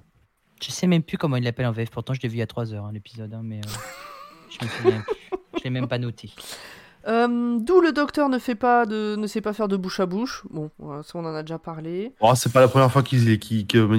Je 0.64 0.72
sais 0.72 0.88
même 0.88 1.04
plus 1.04 1.18
comment 1.18 1.36
il 1.38 1.44
l'appelle 1.44 1.66
en 1.66 1.72
VF. 1.72 1.90
Pourtant, 1.90 2.14
je 2.14 2.22
l'ai 2.22 2.30
vu 2.30 2.36
il 2.36 2.40
y 2.40 2.44
a 2.44 2.48
3 2.48 2.74
heures, 2.74 2.86
hein, 2.86 2.92
l'épisode, 2.94 3.34
hein, 3.34 3.42
mais 3.44 3.58
euh, 3.60 3.70
je 4.50 4.64
me 4.66 4.70
souviens 4.70 5.02
plus. 5.02 5.40
Je 5.58 5.64
l'ai 5.64 5.70
même 5.72 5.88
pas 5.88 5.98
noté. 5.98 6.30
Euh, 7.08 7.58
D'où 7.60 7.82
le 7.82 7.92
docteur 7.92 8.30
ne 8.30 8.38
fait 8.38 8.54
pas 8.56 8.86
de, 8.86 9.16
ne 9.18 9.26
sait 9.28 9.42
pas 9.42 9.54
faire 9.54 9.68
de 9.68 9.76
bouche 9.76 10.00
à 10.00 10.06
bouche. 10.06 10.44
Bon, 10.52 10.70
ça 11.04 11.12
on 11.16 11.26
en 11.26 11.34
a 11.34 11.42
déjà 11.42 11.58
parlé. 11.58 12.14
Oh, 12.20 12.32
c'est 12.36 12.54
pas 12.54 12.60
la 12.62 12.68
première 12.68 12.92
fois 12.92 13.02
qu'il 13.02 13.40
qu'il- 13.40 13.66
que, 13.66 13.80
me 13.80 13.98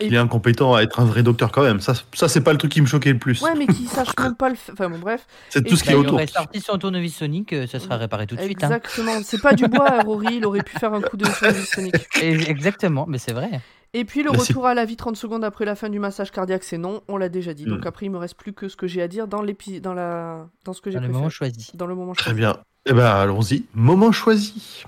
Et- 0.00 0.12
est 0.14 0.16
incompétent 0.16 0.74
à 0.74 0.82
être 0.82 1.00
un 1.00 1.04
vrai 1.04 1.22
docteur 1.22 1.52
quand 1.52 1.62
même. 1.62 1.80
Ça, 1.80 1.94
ça 2.14 2.28
c'est 2.28 2.40
pas 2.40 2.52
le 2.52 2.58
truc 2.58 2.72
qui 2.72 2.80
me 2.80 2.86
choquait 2.86 3.12
le 3.12 3.18
plus. 3.18 3.40
Ouais, 3.42 3.54
mais 3.56 3.66
qui 3.66 3.84
sache 3.86 4.08
même 4.18 4.34
pas 4.34 4.48
le 4.48 4.54
faire. 4.54 4.74
Enfin 4.74 4.88
bon, 4.90 4.98
bref. 4.98 5.26
c'est 5.50 5.62
tout 5.66 5.76
ce 5.76 5.82
qui 5.82 5.88
Bah, 5.90 5.94
est 5.94 5.98
il 5.98 6.00
autour. 6.00 6.14
aurait 6.14 6.26
sorti 6.26 6.60
son 6.60 6.78
tournevis 6.78 7.14
Sonic, 7.16 7.52
euh, 7.52 7.66
ça 7.66 7.78
sera 7.80 7.96
réparé 7.96 8.26
tout 8.26 8.36
de 8.36 8.40
suite. 8.42 8.62
hein. 8.62 8.66
Exactement. 8.68 9.20
C'est 9.22 9.40
pas 9.42 9.52
du 9.54 9.66
bois, 9.68 9.90
hein, 9.92 10.02
Rory. 10.04 10.36
Il 10.36 10.46
aurait 10.46 10.62
pu 10.62 10.78
faire 10.78 10.92
un 10.94 11.00
coup 11.00 11.16
de 11.16 11.24
tournevis 11.26 11.68
sonic. 11.68 11.94
Et- 12.22 12.48
exactement, 12.50 13.04
mais 13.08 13.18
c'est 13.18 13.32
vrai. 13.32 13.60
Et 13.92 14.04
puis 14.04 14.22
le 14.22 14.30
Mais 14.30 14.38
c'est- 14.38 14.52
retour 14.52 14.66
à 14.66 14.74
la 14.74 14.84
vie 14.84 14.96
30 14.96 15.16
secondes 15.16 15.42
après 15.44 15.64
la 15.64 15.74
fin 15.74 15.88
du 15.88 15.98
massage 15.98 16.30
cardiaque, 16.30 16.62
c'est 16.62 16.78
non. 16.78 17.02
On 17.08 17.16
l'a 17.16 17.28
déjà 17.28 17.54
dit. 17.54 17.64
Donc 17.64 17.84
Mm. 17.84 17.88
après, 17.88 18.06
il 18.06 18.10
me 18.10 18.18
reste 18.18 18.36
plus 18.36 18.52
que 18.52 18.68
ce 18.68 18.76
que 18.76 18.86
j'ai 18.86 19.02
à 19.02 19.08
dire 19.08 19.26
dans 19.26 19.42
l'épi, 19.42 19.80
dans 19.80 19.94
la, 19.94 20.46
dans 20.64 20.72
ce 20.72 20.80
que 20.80 20.90
j'ai 20.90 20.94
Dans 20.96 21.00
le 21.02 21.06
préféré. 21.08 21.18
moment 21.20 21.30
choisi. 21.30 21.70
Dans 21.74 21.86
le 21.86 21.94
moment 21.96 22.12
Très 22.12 22.26
choisi. 22.30 22.38
bien. 22.38 22.56
Eh 22.86 22.92
ben, 22.92 23.04
allons-y. 23.04 23.64
Moment 23.74 24.12
choisi. 24.12 24.84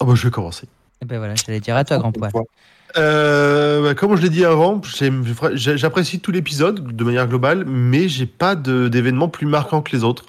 Oh, 0.00 0.06
bah, 0.06 0.14
je 0.16 0.24
vais 0.26 0.30
commencer. 0.30 0.66
Et 1.02 1.04
ben 1.04 1.18
voilà, 1.18 1.34
j'allais 1.34 1.60
dire 1.60 1.76
à 1.76 1.84
toi, 1.84 1.98
grand 1.98 2.10
poil. 2.12 2.32
Euh, 2.98 3.82
bah, 3.82 3.94
comme 3.94 4.16
je 4.16 4.22
l'ai 4.22 4.30
dit 4.30 4.44
avant, 4.44 4.80
j'apprécie 5.52 6.20
tout 6.20 6.32
l'épisode 6.32 6.96
de 6.96 7.04
manière 7.04 7.28
globale, 7.28 7.64
mais 7.66 8.08
j'ai 8.08 8.26
pas 8.26 8.54
de- 8.54 8.88
d'événement 8.88 9.28
plus 9.28 9.46
marquant 9.46 9.82
que 9.82 9.94
les 9.94 10.02
autres. 10.02 10.24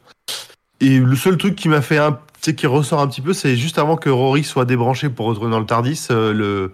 Et 0.82 1.00
le 1.00 1.16
seul 1.16 1.38
truc 1.38 1.56
qui 1.56 1.70
m'a 1.70 1.82
fait 1.82 1.98
un, 1.98 2.20
qui 2.42 2.68
ressort 2.68 3.00
un 3.00 3.08
petit 3.08 3.22
peu, 3.22 3.34
c'est 3.34 3.56
juste 3.56 3.78
avant 3.80 3.96
que 3.96 4.10
Rory 4.10 4.44
soit 4.44 4.66
débranché 4.66 5.10
pour 5.10 5.26
retourner 5.28 5.52
dans 5.52 5.60
le 5.60 5.66
Tardis, 5.66 6.08
euh, 6.12 6.72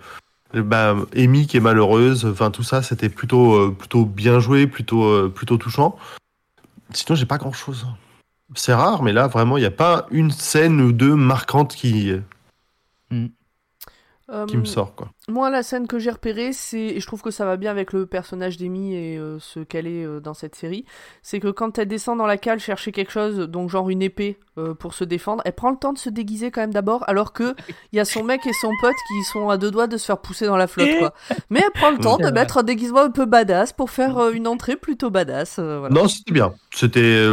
le, 0.54 0.62
bah, 0.64 0.96
Amy 1.16 1.48
qui 1.48 1.58
est 1.58 1.62
malheureuse, 1.62 2.26
enfin 2.26 2.52
tout 2.52 2.64
ça, 2.64 2.82
c'était 2.84 3.10
plutôt, 3.10 3.54
euh, 3.54 3.76
plutôt 3.78 4.06
bien 4.06 4.39
joué, 4.39 4.68
plutôt, 4.68 5.04
euh, 5.06 5.32
plutôt 5.34 5.58
touchant. 5.58 5.98
Sinon, 6.91 7.16
j'ai 7.16 7.26
pas 7.26 7.38
grand 7.38 7.54
chose. 7.54 7.88
C'est 8.56 8.74
rare, 8.74 9.02
mais 9.04 9.14
là, 9.14 9.28
vraiment, 9.28 9.58
il 9.58 9.62
n'y 9.62 9.66
a 9.68 9.72
pas 9.72 10.06
une 10.12 10.32
scène 10.32 10.82
ou 10.82 10.91
deux 10.91 11.16
marquantes 11.16 11.76
qui, 11.76 12.12
Euh, 13.12 14.46
qui 14.48 14.58
me 14.58 14.66
sort, 14.66 14.96
quoi. 14.96 15.10
Moi, 15.30 15.49
la 15.49 15.63
scène 15.63 15.88
que 15.88 15.99
j'ai 15.99 16.11
repérée, 16.11 16.51
c'est, 16.51 16.78
et 16.80 16.99
je 16.99 17.07
trouve 17.07 17.21
que 17.21 17.32
ça 17.32 17.45
va 17.45 17.55
bien 17.55 17.71
avec 17.71 17.93
le 17.93 18.05
personnage 18.05 18.57
d'Amy 18.57 18.93
et 18.93 19.17
euh, 19.17 19.38
ce 19.39 19.61
qu'elle 19.61 19.88
est 19.88 20.03
euh, 20.03 20.19
dans 20.19 20.34
cette 20.34 20.53
série, 20.53 20.84
c'est 21.21 21.39
que 21.39 21.47
quand 21.47 21.78
elle 21.80 21.88
descend 21.88 22.17
dans 22.17 22.26
la 22.26 22.36
cale 22.38 22.59
chercher 22.59 22.91
quelque 22.91 23.11
chose, 23.11 23.38
donc 23.38 23.69
genre 23.69 23.89
une 23.89 24.01
épée 24.01 24.38
euh, 24.57 24.74
pour 24.74 24.93
se 24.93 25.05
défendre, 25.05 25.41
elle 25.45 25.53
prend 25.53 25.69
le 25.71 25.78
temps 25.78 25.93
de 25.93 25.97
se 25.97 26.09
déguiser 26.09 26.51
quand 26.51 26.59
même 26.59 26.74
d'abord, 26.74 27.05
alors 27.07 27.32
que 27.32 27.55
il 27.93 27.95
y 27.95 27.99
a 28.01 28.05
son 28.05 28.26
mec 28.26 28.45
et 28.45 28.51
son 28.51 28.69
pote 28.82 28.95
qui 29.07 29.24
sont 29.24 29.47
à 29.47 29.57
deux 29.57 29.71
doigts 29.71 29.88
de 29.88 29.95
se 29.95 30.05
faire 30.05 30.17
pousser 30.17 30.45
dans 30.45 30.57
la 30.57 30.67
flotte, 30.67 30.97
quoi. 30.99 31.13
Mais 31.49 31.61
elle 31.63 31.71
prend 31.71 31.91
le 31.91 31.99
temps 31.99 32.17
de 32.17 32.30
mettre 32.30 32.57
un 32.57 32.63
déguisement 32.63 33.03
un 33.03 33.09
peu 33.09 33.26
badass 33.26 33.71
pour 33.71 33.91
faire 33.91 34.17
euh, 34.17 34.32
une 34.32 34.45
entrée 34.45 34.76
plutôt 34.76 35.09
badass. 35.09 35.55
euh, 35.57 35.80
voilà. 35.80 35.95
Non, 35.95 36.09
c'était 36.09 36.34
bien. 36.34 36.53
C'était. 36.76 37.26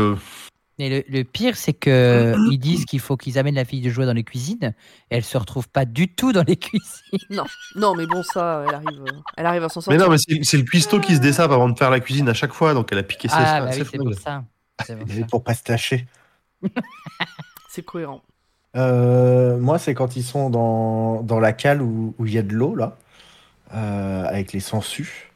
Et 0.80 0.88
le, 0.88 1.04
le 1.18 1.24
pire, 1.24 1.56
c'est 1.56 1.72
que 1.72 2.34
ils 2.50 2.58
disent 2.58 2.84
qu'il 2.84 3.00
faut 3.00 3.16
qu'ils 3.16 3.38
amènent 3.38 3.54
la 3.54 3.64
fille 3.64 3.80
de 3.80 3.90
jouer 3.90 4.06
dans 4.06 4.12
les 4.12 4.24
cuisines, 4.24 4.74
et 5.10 5.16
elle 5.16 5.24
se 5.24 5.36
retrouve 5.38 5.68
pas 5.68 5.84
du 5.84 6.08
tout 6.08 6.32
dans 6.32 6.42
les 6.46 6.56
cuisines. 6.58 7.42
Non, 7.76 7.94
mais 7.94 8.06
bon, 8.06 8.22
ça, 8.22 8.64
elle 8.68 8.74
arrive, 8.74 9.00
euh, 9.02 9.12
elle 9.36 9.46
arrive 9.46 9.64
à 9.64 9.68
s'en 9.68 9.80
Mais 9.80 9.98
sortir. 9.98 10.04
non, 10.06 10.10
mais 10.10 10.18
c'est 10.18 10.42
c'est 10.44 10.56
le 10.56 10.64
cuistot 10.64 11.00
qui 11.00 11.14
se 11.16 11.20
dessape 11.20 11.50
avant 11.50 11.68
de 11.68 11.78
faire 11.78 11.90
la 11.90 12.00
cuisine 12.00 12.28
à 12.28 12.34
chaque 12.34 12.52
fois, 12.52 12.74
donc 12.74 12.88
elle 12.92 12.98
a 12.98 13.02
piqué 13.02 13.28
ses 13.28 13.34
Ah, 13.36 13.60
bah 13.60 13.72
ses 13.72 13.82
oui, 13.82 13.88
c'est 13.90 13.98
pour 13.98 14.14
ça. 14.14 14.44
C'est 14.86 14.96
pour 14.96 15.10
Et 15.10 15.20
ça. 15.20 15.26
pour 15.26 15.44
pas 15.44 15.54
se 15.54 15.62
tâcher. 15.62 16.06
C'est 17.68 17.82
cohérent. 17.84 18.22
Euh, 18.76 19.58
moi, 19.58 19.78
c'est 19.78 19.94
quand 19.94 20.16
ils 20.16 20.22
sont 20.22 20.50
dans, 20.50 21.22
dans 21.22 21.40
la 21.40 21.52
cale 21.52 21.82
où 21.82 22.14
où 22.18 22.26
il 22.26 22.32
y 22.34 22.38
a 22.38 22.42
de 22.42 22.52
l'eau, 22.52 22.74
là, 22.74 22.96
euh, 23.74 24.24
avec 24.24 24.52
les 24.52 24.60
sangsues. 24.60 25.30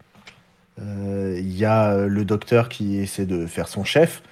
Euh, 0.80 1.36
Il 1.38 1.56
y 1.56 1.64
a 1.64 1.96
le 2.06 2.24
docteur 2.24 2.68
qui 2.68 2.96
essaie 2.98 3.26
de 3.26 3.46
faire 3.46 3.68
son 3.68 3.84
chef, 3.84 4.22
euh, 4.22 4.26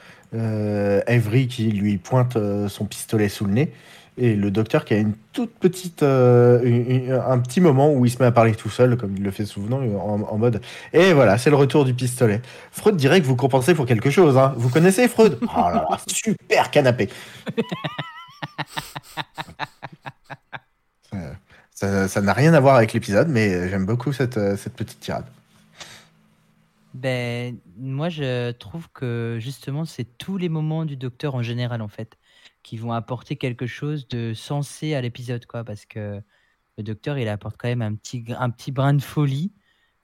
Avery 1.07 1.47
qui 1.49 1.71
lui 1.73 1.99
pointe 1.99 2.37
euh, 2.37 2.69
son 2.69 2.85
pistolet 2.87 3.29
sous 3.29 3.45
le 3.45 3.53
nez, 3.53 3.73
et 4.19 4.35
le 4.37 4.51
docteur 4.51 4.85
qui 4.85 4.93
a 4.95 4.99
une 4.99 5.15
toute 5.33 5.55
petite, 5.59 6.03
euh, 6.03 6.61
une- 6.65 6.91
une- 6.91 7.13
un 7.13 7.39
petit 7.39 7.61
moment 7.63 7.93
où 7.93 8.05
il 8.05 8.11
se 8.11 8.19
met 8.19 8.27
à 8.27 8.33
parler 8.33 8.55
tout 8.55 8.69
seul, 8.69 8.97
comme 8.99 9.17
il 9.17 9.23
le 9.23 9.31
fait 9.31 9.47
souvent, 9.47 9.79
en, 9.81 10.21
en 10.23 10.39
mode 10.39 10.61
Et 10.93 11.13
voilà, 11.15 11.39
c'est 11.39 11.49
le 11.51 11.57
retour 11.57 11.85
du 11.87 11.95
pistolet. 11.95 12.43
Freud 12.73 12.97
dirait 12.97 13.21
que 13.23 13.27
vous 13.27 13.37
compensez 13.37 13.75
pour 13.75 13.87
quelque 13.87 14.11
chose. 14.11 14.37
Hein. 14.37 14.53
Vous 14.59 14.69
connaissez 14.69 15.09
Freud? 15.09 15.39
Oh 15.43 15.47
là 15.57 15.87
là, 15.91 15.99
super 16.07 16.71
canapé 16.71 17.09
Euh, 21.85 22.07
Ça 22.09 22.21
n'a 22.21 22.33
rien 22.33 22.55
à 22.55 22.61
voir 22.61 22.77
avec 22.77 22.93
l'épisode, 22.93 23.29
mais 23.29 23.69
j'aime 23.69 23.87
beaucoup 23.87 24.13
cette, 24.13 24.37
euh, 24.37 24.57
cette 24.57 24.75
petite 24.75 25.01
tirade. 25.01 25.25
Ben, 27.03 27.59
moi, 27.77 28.11
je 28.11 28.53
trouve 28.53 28.89
que 28.93 29.39
justement, 29.41 29.85
c'est 29.85 30.05
tous 30.19 30.37
les 30.37 30.49
moments 30.49 30.85
du 30.85 30.97
docteur 30.97 31.35
en 31.35 31.43
général, 31.43 31.83
en 31.83 31.89
fait, 31.89 32.17
qui 32.63 32.77
vont 32.77 32.93
apporter 32.93 33.35
quelque 33.35 33.67
chose 33.67 34.07
de 34.07 34.35
sensé 34.35 34.95
à 34.95 35.01
l'épisode, 35.01 35.45
quoi. 35.47 35.65
Parce 35.65 35.85
que 35.85 36.23
le 36.79 36.85
docteur, 36.85 37.19
il 37.19 37.27
apporte 37.27 37.57
quand 37.59 37.67
même 37.67 37.83
un 37.83 37.97
petit, 37.97 38.25
un 38.39 38.51
petit 38.51 38.71
brin 38.71 38.95
de 38.95 39.03
folie 39.03 39.51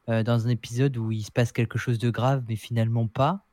euh, 0.09 0.25
dans 0.25 0.45
un 0.49 0.51
épisode 0.51 0.97
où 0.97 1.13
il 1.13 1.23
se 1.23 1.31
passe 1.31 1.53
quelque 1.53 1.79
chose 1.79 2.01
de 2.01 2.11
grave, 2.11 2.43
mais 2.49 2.57
finalement 2.57 3.07
pas. 3.07 3.47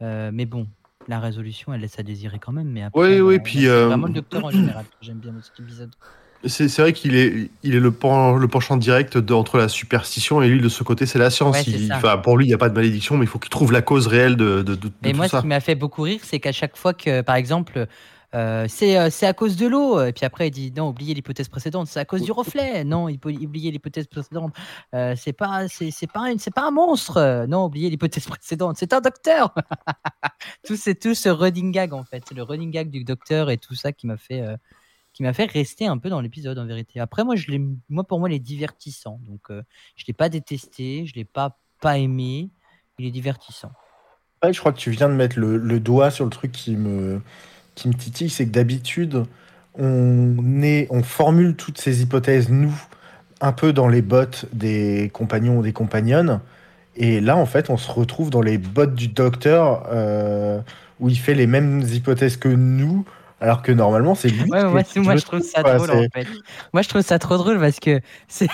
Euh, 0.00 0.30
mais 0.32 0.46
bon, 0.46 0.66
la 1.06 1.20
résolution, 1.20 1.74
elle 1.74 1.82
laisse 1.82 1.98
à 1.98 2.02
désirer 2.02 2.38
quand 2.38 2.52
même. 2.52 2.70
Mais 2.70 2.82
après, 2.82 2.98
Oui, 2.98 3.20
oui, 3.20 3.38
puis, 3.40 3.68
euh, 3.68 3.88
vraiment 3.88 4.06
le 4.06 4.14
docteur 4.14 4.42
en 4.42 4.50
général 4.62 4.86
j'aime 5.02 5.18
bien 5.18 5.34
cet 5.42 5.60
épisode. 5.60 5.90
C'est 6.48 6.74
vrai 6.78 6.92
qu'il 6.92 7.14
est, 7.16 7.50
il 7.62 7.74
est 7.74 7.80
le, 7.80 7.90
pen- 7.92 8.36
le 8.36 8.48
penchant 8.48 8.76
direct 8.76 9.18
de- 9.18 9.34
entre 9.34 9.58
la 9.58 9.68
superstition 9.68 10.42
et 10.42 10.48
lui, 10.48 10.60
de 10.60 10.68
ce 10.68 10.82
côté, 10.82 11.06
c'est 11.06 11.18
la 11.18 11.30
science. 11.30 11.56
Ouais, 11.56 11.62
Il- 11.66 11.92
pour 12.22 12.36
lui, 12.36 12.44
il 12.46 12.48
n'y 12.48 12.54
a 12.54 12.58
pas 12.58 12.68
de 12.68 12.74
malédiction, 12.74 13.16
mais 13.16 13.24
il 13.24 13.28
faut 13.28 13.38
qu'il 13.38 13.50
trouve 13.50 13.72
la 13.72 13.82
cause 13.82 14.06
réelle 14.06 14.36
de, 14.36 14.62
de, 14.62 14.74
de- 14.74 14.90
Mais 15.02 15.10
tout 15.12 15.16
moi, 15.16 15.28
ça. 15.28 15.38
ce 15.38 15.42
qui 15.42 15.48
m'a 15.48 15.60
fait 15.60 15.74
beaucoup 15.74 16.02
rire, 16.02 16.20
c'est 16.22 16.40
qu'à 16.40 16.52
chaque 16.52 16.76
fois 16.76 16.94
que, 16.94 17.20
par 17.22 17.36
exemple, 17.36 17.86
euh, 18.34 18.66
c'est 18.68 18.98
euh, 18.98 19.08
c'est 19.08 19.24
à 19.26 19.32
cause 19.32 19.56
de 19.56 19.66
l'eau, 19.66 20.02
et 20.04 20.12
puis 20.12 20.26
après 20.26 20.48
il 20.48 20.50
dit 20.50 20.72
non, 20.76 20.88
oubliez 20.88 21.14
l'hypothèse 21.14 21.48
précédente, 21.48 21.86
c'est 21.86 22.00
à 22.00 22.04
cause 22.04 22.22
du 22.22 22.32
reflet, 22.32 22.82
non, 22.84 23.08
il 23.08 23.18
faut 23.22 23.30
oublier 23.30 23.70
l'hypothèse 23.70 24.08
précédente, 24.08 24.52
Euh, 24.94 25.14
c'est 25.16 25.32
pas, 25.32 25.68
c'est 25.68 26.10
pas, 26.12 26.30
une- 26.30 26.38
c'est 26.38 26.52
pas 26.52 26.66
un 26.66 26.72
monstre, 26.72 27.46
non, 27.48 27.64
oubliez 27.66 27.88
l'hypothèse 27.88 28.26
précédente, 28.38 28.76
c'est 28.78 28.92
un 28.92 29.00
docteur. 29.00 29.54
tout 30.66 30.76
c'est 30.76 30.96
tout 30.96 31.14
ce 31.14 31.28
running 31.28 31.70
gag 31.72 31.92
en 31.94 32.04
fait, 32.04 32.24
c'est 32.28 32.34
le 32.34 32.42
running 32.42 32.70
gag 32.70 32.90
du 32.90 33.04
docteur 33.04 33.48
et 33.48 33.58
tout 33.58 33.74
ça 33.74 33.92
qui 33.92 34.06
m'a 34.06 34.16
fait, 34.16 34.42
euh, 34.42 34.56
qui 35.16 35.22
m'a 35.22 35.32
fait 35.32 35.50
rester 35.50 35.86
un 35.86 35.96
peu 35.96 36.10
dans 36.10 36.20
l'épisode 36.20 36.58
en 36.58 36.66
vérité. 36.66 37.00
Après 37.00 37.24
moi, 37.24 37.36
je 37.36 37.50
moi 37.88 38.04
pour 38.04 38.20
moi, 38.20 38.28
il 38.28 38.34
est 38.34 38.38
divertissant, 38.38 39.18
donc 39.26 39.50
euh, 39.50 39.62
je 39.96 40.04
l'ai 40.06 40.12
pas 40.12 40.28
détesté, 40.28 41.06
je 41.06 41.14
l'ai 41.14 41.24
pas 41.24 41.58
pas 41.80 41.96
aimé, 41.96 42.50
il 42.98 43.06
est 43.06 43.10
divertissant. 43.10 43.72
Je 44.46 44.58
crois 44.60 44.72
que 44.72 44.78
tu 44.78 44.90
viens 44.90 45.08
de 45.08 45.14
mettre 45.14 45.38
le, 45.38 45.56
le 45.56 45.80
doigt 45.80 46.10
sur 46.10 46.24
le 46.24 46.30
truc 46.30 46.52
qui 46.52 46.76
me, 46.76 47.22
qui 47.74 47.88
me 47.88 47.94
titille, 47.94 48.28
c'est 48.28 48.44
que 48.44 48.50
d'habitude, 48.50 49.24
on, 49.78 50.62
est, 50.62 50.86
on 50.90 51.02
formule 51.02 51.56
toutes 51.56 51.78
ces 51.78 52.02
hypothèses, 52.02 52.50
nous, 52.50 52.74
un 53.40 53.52
peu 53.52 53.72
dans 53.72 53.88
les 53.88 54.02
bottes 54.02 54.44
des 54.52 55.10
compagnons 55.14 55.58
ou 55.58 55.62
des 55.62 55.72
compagnonnes. 55.72 56.40
Et 56.94 57.22
là, 57.22 57.38
en 57.38 57.46
fait, 57.46 57.70
on 57.70 57.78
se 57.78 57.90
retrouve 57.90 58.28
dans 58.28 58.42
les 58.42 58.58
bottes 58.58 58.94
du 58.94 59.08
docteur, 59.08 59.86
euh, 59.90 60.60
où 61.00 61.08
il 61.08 61.18
fait 61.18 61.34
les 61.34 61.46
mêmes 61.46 61.80
hypothèses 61.80 62.36
que 62.36 62.48
nous, 62.48 63.06
alors 63.40 63.62
que 63.62 63.72
normalement, 63.72 64.14
c'est 64.14 64.28
lui. 64.28 64.42
Ouais, 64.50 64.82
qui 64.84 64.98
moi, 65.00 65.04
moi, 65.04 65.16
je 65.16 65.24
trouve 65.24 65.40
ça 65.40 65.62
quoi. 65.62 65.76
drôle 65.76 65.90
en 65.90 66.06
fait. 66.12 66.26
Moi, 66.72 66.82
je 66.82 66.88
trouve 66.88 67.02
ça 67.02 67.18
trop 67.18 67.36
drôle 67.36 67.58
parce 67.60 67.80
que 67.80 68.00
c'est 68.28 68.48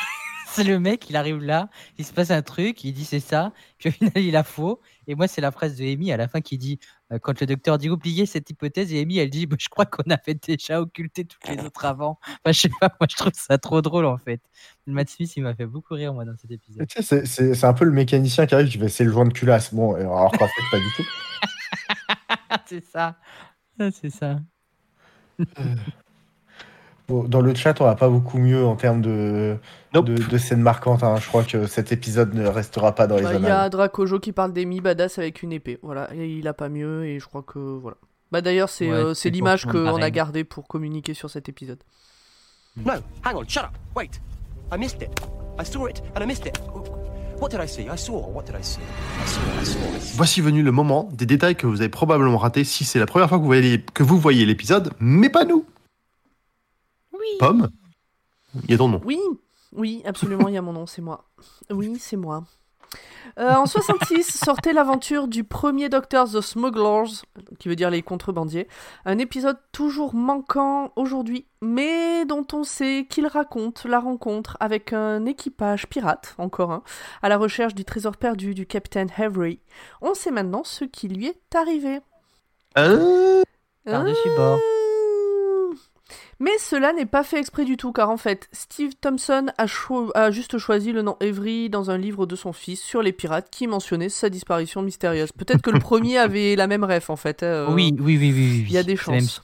le 0.65 0.79
mec, 0.79 1.09
il 1.09 1.17
arrive 1.17 1.39
là, 1.39 1.69
il 1.99 2.05
se 2.05 2.13
passe 2.13 2.31
un 2.31 2.43
truc, 2.43 2.85
il 2.85 2.93
dit 2.93 3.05
c'est 3.07 3.21
ça, 3.21 3.53
puis 3.79 3.89
au 3.89 3.93
final, 3.93 4.13
il 4.17 4.37
a 4.37 4.43
faux. 4.43 4.81
Et 5.07 5.15
moi, 5.15 5.27
c'est 5.27 5.41
la 5.41 5.51
phrase 5.51 5.77
de 5.77 5.85
Amy 5.85 6.13
à 6.13 6.17
la 6.17 6.29
fin 6.29 6.41
qui 6.41 6.59
dit 6.59 6.79
euh, 7.11 7.19
quand 7.19 7.41
le 7.41 7.47
docteur 7.47 7.79
dit 7.79 7.89
oubliez 7.89 8.27
cette 8.27 8.51
hypothèse, 8.51 8.93
et 8.93 9.01
Amy, 9.01 9.19
elle 9.19 9.31
dit 9.31 9.47
bah, 9.47 9.57
je 9.59 9.69
crois 9.69 9.87
qu'on 9.87 10.09
avait 10.11 10.35
déjà 10.35 10.81
occulté 10.81 11.25
toutes 11.25 11.49
les 11.49 11.63
autres 11.65 11.85
avant. 11.85 12.19
Enfin, 12.25 12.53
je 12.53 12.61
sais 12.61 12.71
pas, 12.81 12.89
moi, 13.01 13.07
je 13.09 13.17
trouve 13.17 13.33
ça 13.35 13.57
trop 13.59 13.81
drôle 13.83 14.05
en 14.05 14.19
fait. 14.19 14.41
Matt 14.87 15.09
Smith, 15.09 15.33
il 15.37 15.43
m'a 15.45 15.55
fait 15.55 15.67
beaucoup 15.67 15.95
rire 15.95 16.13
moi 16.13 16.25
dans 16.25 16.37
cet 16.37 16.51
épisode. 16.51 16.87
Tu 16.89 17.03
sais, 17.03 17.25
c'est- 17.25 17.65
un 17.65 17.73
peu 17.73 17.85
le 17.85 17.93
mécanicien 17.93 18.47
qui 18.47 18.55
arrive, 18.55 18.69
qui 18.69 18.79
va 18.79 18.87
essayer 18.87 19.05
le 19.07 19.13
joint 19.13 19.25
de 19.27 19.33
culasse. 19.33 19.73
Bon, 19.73 19.95
alors 19.95 20.33
qu'en 20.33 20.47
fait, 20.47 20.63
pas 20.71 20.79
du 20.79 20.93
tout. 20.97 21.05
c'est 22.67 22.85
ça. 22.85 23.17
Ah, 23.79 23.91
C'est 23.91 24.11
ça. 24.11 24.41
Bon, 27.09 27.25
dans 27.25 27.41
le 27.41 27.53
chat, 27.55 27.81
on 27.81 27.85
va 27.85 27.97
pas 27.97 28.09
beaucoup 28.09 28.39
mieux 28.39 28.65
en 28.65 28.77
termes 28.77 29.03
de, 29.03 29.57
Nope. 29.93 30.07
de, 30.07 30.15
de 30.15 30.39
scènes 30.39 30.61
marquantes. 30.63 31.03
hein. 31.03 31.17
Je 31.17 31.27
crois 31.27 31.43
que 31.43 31.67
cet 31.67 31.91
épisode 31.91 32.33
ne 32.33 32.47
restera 32.47 32.95
pas 32.95 33.07
dans 33.09 33.17
les 33.17 33.23
Bah, 33.25 33.35
Il 33.35 33.43
y 33.43 33.47
a 33.49 33.69
Dracojo 33.69 34.21
qui 34.21 34.33
parle 34.33 34.53
d'Amy 34.53 34.81
badass 34.81 35.19
avec 35.19 35.43
une 35.43 35.53
épée. 35.53 35.79
Voilà, 35.83 36.09
et 36.15 36.29
il 36.39 36.47
a 36.47 36.55
pas 36.55 36.69
mieux 36.69 37.05
et 37.05 37.19
je 37.19 37.27
crois 37.27 37.43
que 37.43 37.59
voilà. 37.59 37.97
Bah 38.31 38.41
d'ailleurs 38.41 38.69
c'est 38.71 38.89
Ouais, 38.89 38.97
euh, 38.97 39.15
l'image 39.31 39.67
qu'on 39.67 40.01
a 40.01 40.11
gardée 40.11 40.45
pour 40.45 40.67
communiquer 40.69 41.13
sur 41.13 41.29
cet 41.29 41.49
épisode. 41.49 41.81
No, 42.77 42.93
hang 43.25 43.35
on, 43.37 43.47
shut 43.47 43.65
up. 43.65 43.71
Wait. 43.97 44.21
I 44.73 44.79
missed 44.79 45.03
it. 45.03 45.11
I 45.61 45.65
saw 45.67 45.87
it 45.89 46.03
and 46.17 46.23
I 46.23 46.27
missed 46.27 46.47
it. 46.47 46.59
What 46.73 47.02
did 47.51 47.61
I 47.61 47.67
see? 47.67 47.89
I 47.89 47.97
saw. 47.97 48.29
What 48.29 48.47
did 48.47 48.57
I 48.57 48.63
see? 48.63 48.81
I 48.81 49.27
saw. 49.27 49.41
I 49.61 49.65
saw. 49.65 49.79
I 49.97 50.01
saw. 50.01 50.17
Voici 50.17 50.41
venu 50.41 50.63
le 50.63 50.73
moment 50.73 51.09
des 51.13 51.27
détails 51.27 51.57
que 51.57 51.67
vous 51.67 51.81
avez 51.81 51.89
probablement 51.89 52.39
ratés 52.39 52.65
si 52.65 52.85
c'est 52.85 52.99
la 52.99 53.07
première 53.07 53.29
fois 53.29 53.39
que 53.39 53.43
vous 53.43 53.49
voyez, 53.49 53.83
que 53.95 54.03
vous 54.03 54.19
voyez 54.19 54.45
l'épisode, 54.47 54.93
mais 55.01 55.31
pas 55.31 55.45
nous. 55.45 55.65
Oui. 57.13 57.27
Pomme, 57.39 57.71
il 58.65 58.71
y 58.71 58.75
a 58.75 58.79
ton 58.79 58.89
nom. 58.89 59.01
Oui, 59.05 59.19
oui, 59.73 60.03
absolument, 60.05 60.49
il 60.49 60.55
y 60.55 60.59
a 60.59 60.63
mon 60.63 60.73
nom, 60.73 60.87
c'est 60.87 61.03
moi. 61.03 61.25
Oui, 61.71 61.97
c'est 61.99 62.17
moi. 62.17 62.45
Euh, 63.39 63.55
en 63.55 63.67
66 63.67 64.39
sortait 64.45 64.73
l'aventure 64.73 65.29
du 65.29 65.45
premier 65.45 65.89
docteur 65.89 66.29
The 66.29 66.41
Smugglers, 66.41 67.23
qui 67.59 67.69
veut 67.69 67.77
dire 67.77 67.91
les 67.91 68.03
contrebandiers, 68.03 68.69
un 69.05 69.19
épisode 69.19 69.59
toujours 69.73 70.15
manquant 70.15 70.93
aujourd'hui, 70.97 71.47
mais 71.61 72.25
dont 72.27 72.47
on 72.53 72.65
sait 72.65 73.07
qu'il 73.09 73.27
raconte 73.27 73.85
la 73.85 74.01
rencontre 74.01 74.57
avec 74.61 74.93
un 74.93 75.25
équipage 75.25 75.87
pirate, 75.87 76.35
encore 76.39 76.73
un, 76.73 76.83
à 77.23 77.29
la 77.29 77.39
recherche 77.39 77.75
du 77.75 77.85
trésor 77.85 78.17
perdu 78.17 78.55
du 78.55 78.67
capitaine 78.67 79.09
Avery. 79.17 79.61
On 80.03 80.15
sait 80.15 80.31
maintenant 80.31 80.65
ce 80.65 80.85
qui 80.85 81.09
lui 81.09 81.27
est 81.27 81.55
arrivé. 81.55 82.01
Hein? 82.77 83.43
Par-dessus 83.85 84.29
bord. 84.37 84.59
Mais 86.43 86.59
cela 86.59 86.93
n'est 86.93 87.07
pas 87.07 87.23
fait 87.23 87.39
exprès 87.39 87.65
du 87.65 87.77
tout, 87.77 87.93
car 87.93 88.11
en 88.11 88.17
fait, 88.17 88.49
Steve 88.51 88.95
Thompson 89.01 89.47
a, 89.59 89.69
cho- 89.69 90.11
a 90.17 90.33
juste 90.33 90.59
choisi 90.59 90.91
le 90.91 91.03
nom 91.03 91.17
Avery 91.21 91.71
dans 91.71 91.93
un 91.93 91.97
livre 91.97 92.27
de 92.27 92.35
son 92.35 92.53
fils 92.53 92.83
sur 92.83 93.01
les 93.01 93.13
pirates 93.13 93.49
qui 93.49 93.69
mentionnait 93.69 94.09
sa 94.09 94.29
disparition 94.29 94.83
mystérieuse. 94.83 95.31
Peut-être 95.31 95.63
que 95.63 95.71
le 95.71 95.79
premier 95.79 96.19
avait 96.27 96.57
la 96.57 96.67
même 96.67 96.83
ref 96.83 97.11
en 97.11 97.17
fait. 97.17 97.45
hein, 97.45 97.47
euh. 97.47 97.67
Oui, 97.73 97.95
oui, 97.97 98.17
oui, 98.19 98.33
oui, 98.33 98.33
oui. 98.33 98.65
il 98.67 98.73
y 98.73 98.77
a 98.77 98.83
des 98.83 98.97
chances. 98.97 99.41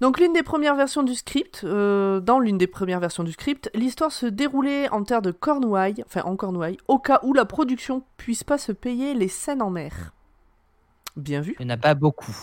Donc 0.00 0.18
l'une 0.18 0.32
des 0.32 0.42
premières 0.42 0.74
versions 0.74 1.04
du 1.04 1.14
script, 1.14 1.60
euh, 1.62 2.18
dans 2.18 2.40
l'une 2.40 2.58
des 2.58 2.66
premières 2.66 2.98
versions 2.98 3.22
du 3.22 3.30
script, 3.30 3.70
l'histoire 3.72 4.10
se 4.10 4.26
déroulait 4.26 4.88
en 4.88 5.04
terre 5.04 5.22
de 5.22 5.30
Cornouailles, 5.30 6.02
enfin 6.04 6.22
en 6.24 6.34
Cornouailles, 6.34 6.78
au 6.88 6.98
cas 6.98 7.20
où 7.22 7.32
la 7.32 7.44
production 7.44 8.02
puisse 8.16 8.42
pas 8.42 8.58
se 8.58 8.72
payer 8.72 9.14
les 9.14 9.28
scènes 9.28 9.62
en 9.62 9.70
mer. 9.70 10.12
Bien 11.16 11.40
vu. 11.40 11.54
Il 11.60 11.66
n'y 11.66 11.72
en 11.72 11.74
a 11.74 11.78
pas 11.78 11.94
beaucoup. 11.94 12.34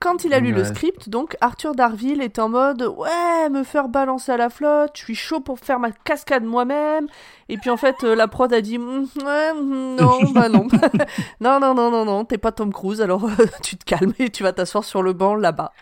Quand 0.00 0.24
il 0.24 0.32
a 0.32 0.40
lu 0.40 0.52
le 0.52 0.64
script, 0.64 1.10
donc, 1.10 1.36
Arthur 1.42 1.74
Darville 1.74 2.22
est 2.22 2.38
en 2.38 2.48
mode 2.48 2.80
Ouais, 2.96 3.50
me 3.50 3.62
faire 3.64 3.88
balancer 3.88 4.32
à 4.32 4.38
la 4.38 4.48
flotte, 4.48 4.92
je 4.94 5.02
suis 5.02 5.14
chaud 5.14 5.40
pour 5.40 5.58
faire 5.58 5.78
ma 5.78 5.92
cascade 5.92 6.42
moi-même. 6.42 7.06
Et 7.50 7.58
puis 7.58 7.68
en 7.68 7.76
fait, 7.76 7.96
euh, 8.04 8.14
la 8.14 8.26
prod 8.26 8.50
a 8.50 8.62
dit 8.62 8.78
Mm, 8.78 9.06
Ouais, 9.22 9.52
mm, 9.52 9.96
non, 9.96 10.30
bah 10.34 10.48
non. 10.48 10.66
non, 11.42 11.60
non, 11.60 11.74
non, 11.74 11.90
non, 11.90 12.06
non, 12.06 12.24
t'es 12.24 12.38
pas 12.38 12.50
Tom 12.50 12.72
Cruise, 12.72 13.02
alors 13.02 13.26
euh, 13.26 13.44
tu 13.62 13.76
te 13.76 13.84
calmes 13.84 14.14
et 14.18 14.30
tu 14.30 14.42
vas 14.42 14.54
t'asseoir 14.54 14.84
sur 14.84 15.02
le 15.02 15.12
banc 15.12 15.34
là-bas. 15.34 15.72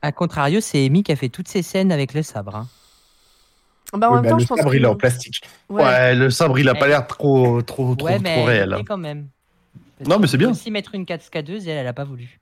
A 0.00 0.10
contrario, 0.10 0.60
c'est 0.62 0.82
Amy 0.86 1.02
qui 1.02 1.12
a 1.12 1.16
fait 1.16 1.28
toutes 1.28 1.48
ces 1.48 1.60
scènes 1.62 1.92
avec 1.92 2.14
le 2.14 2.22
sabre. 2.22 2.56
hein. 2.56 2.66
Bah, 3.92 4.08
en 4.08 4.12
Oui, 4.14 4.16
même 4.16 4.22
bah, 4.24 4.30
temps, 4.30 4.36
le 4.36 4.42
je 4.42 4.46
pense 4.48 4.58
sabre, 4.58 4.70
que- 4.70 4.76
il 4.76 4.84
est 4.84 4.88
en 4.88 4.96
plastique. 4.96 5.42
ouais. 5.68 5.82
Ouais. 5.82 6.14
le 6.14 6.30
sabre, 6.30 6.58
il 6.58 6.68
a 6.70 6.74
pas 6.74 6.88
l'air 6.88 7.06
trop, 7.06 7.60
trop, 7.60 7.94
trop, 7.94 8.06
ouais, 8.06 8.14
trop 8.14 8.22
mais 8.22 8.44
réel. 8.44 8.74
quand 8.88 8.96
même. 8.96 9.28
Parce 9.98 10.08
Non, 10.08 10.18
mais 10.18 10.26
c'est 10.28 10.38
bien. 10.38 10.50
aussi 10.50 10.70
mettre 10.70 10.94
une 10.94 11.04
cascadeuse 11.04 11.68
et 11.68 11.70
elle, 11.72 11.78
elle 11.78 11.86
a 11.86 11.92
pas 11.92 12.04
voulu. 12.04 12.40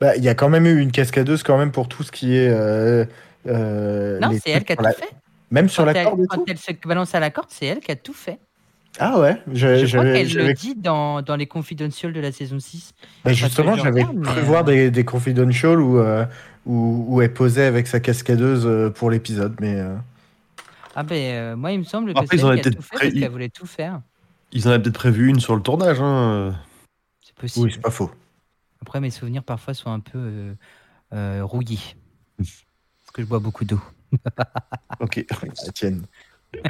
Bah, 0.00 0.16
Il 0.16 0.24
y 0.24 0.28
a 0.28 0.34
quand 0.34 0.48
même 0.48 0.66
eu 0.66 0.80
une 0.80 0.92
cascadeuse 0.92 1.42
quand 1.42 1.56
même 1.58 1.72
pour 1.72 1.88
tout 1.88 2.02
ce 2.02 2.12
qui 2.12 2.36
est. 2.36 2.48
euh, 2.50 3.04
euh, 3.46 4.18
Non, 4.20 4.30
c'est 4.42 4.50
elle 4.50 4.64
qui 4.64 4.72
a 4.72 4.76
sur 4.76 4.82
tout 4.82 4.88
la- 4.88 4.92
fait. 4.92 5.14
Même 5.50 5.68
sur 5.68 5.84
Quand, 5.84 5.92
la 5.92 6.04
corde 6.04 6.20
quand 6.28 6.44
elle 6.48 6.58
se 6.58 6.72
balance 6.86 7.14
à 7.14 7.20
la 7.20 7.30
corde, 7.30 7.48
c'est 7.50 7.66
elle 7.66 7.80
qui 7.80 7.90
a 7.92 7.96
tout 7.96 8.12
fait. 8.14 8.38
Ah 8.98 9.18
ouais 9.18 9.40
je- 9.52 9.84
Je 9.86 9.96
crois 9.96 10.04
qu'elle 10.12 10.32
le 10.32 10.52
dit 10.54 10.74
dans, 10.76 11.20
dans 11.22 11.36
les 11.36 11.46
confidentials 11.46 12.12
de 12.12 12.20
la 12.20 12.32
saison 12.32 12.58
6. 12.60 12.92
bah, 13.24 13.30
que 13.30 13.36
Justement, 13.36 13.76
j'avais 13.76 14.02
cru 14.04 14.14
mais, 14.16 14.40
voir 14.42 14.62
euh, 14.62 14.64
des, 14.66 14.90
des 14.90 15.04
confidentials 15.04 15.80
où, 15.80 15.98
euh, 15.98 16.24
où, 16.64 17.04
où 17.08 17.20
elle 17.22 17.32
posait 17.32 17.64
avec 17.66 17.86
sa 17.88 18.00
cascadeuse 18.00 18.92
pour 18.94 19.10
l'épisode. 19.10 19.54
Mais 19.60 19.74
euh, 19.80 19.94
Ah 20.94 21.02
ben, 21.02 21.14
euh, 21.16 21.56
moi, 21.56 21.72
il 21.72 21.80
me 21.80 21.84
semble 21.84 22.14
que 22.14 22.18
Après, 22.20 22.36
c'est 22.36 22.42
ils 22.42 22.44
en 22.46 22.52
elle 22.52 22.60
avaient 22.60 22.62
qui 22.62 22.68
a 22.68 22.70
peut-être 22.70 22.76
tout 22.76 22.82
fait 22.82 22.96
pré- 22.96 23.08
parce 23.10 23.20
qu'elle 23.20 23.30
voulait 23.30 23.48
tout 23.48 23.66
faire. 23.66 24.00
Ils 24.52 24.66
en 24.68 24.70
avaient 24.70 24.82
peut-être 24.82 24.94
prévu 24.94 25.28
une 25.28 25.40
sur 25.40 25.56
le 25.56 25.62
tournage. 25.62 25.98
Hein. 26.00 26.54
C'est 27.20 27.34
possible. 27.34 27.66
oui, 27.66 27.72
c'est 27.74 27.82
pas 27.82 27.90
faux. 27.90 28.10
Après, 28.84 29.00
mes 29.00 29.08
souvenirs 29.08 29.42
parfois 29.42 29.72
sont 29.72 29.90
un 29.90 30.00
peu 30.00 30.18
euh, 30.18 30.54
euh, 31.14 31.40
rouillés. 31.42 31.96
Parce 32.36 33.10
que 33.14 33.22
je 33.22 33.26
bois 33.26 33.38
beaucoup 33.38 33.64
d'eau. 33.64 33.80
Ok. 35.00 35.24
Tienne. 35.74 36.06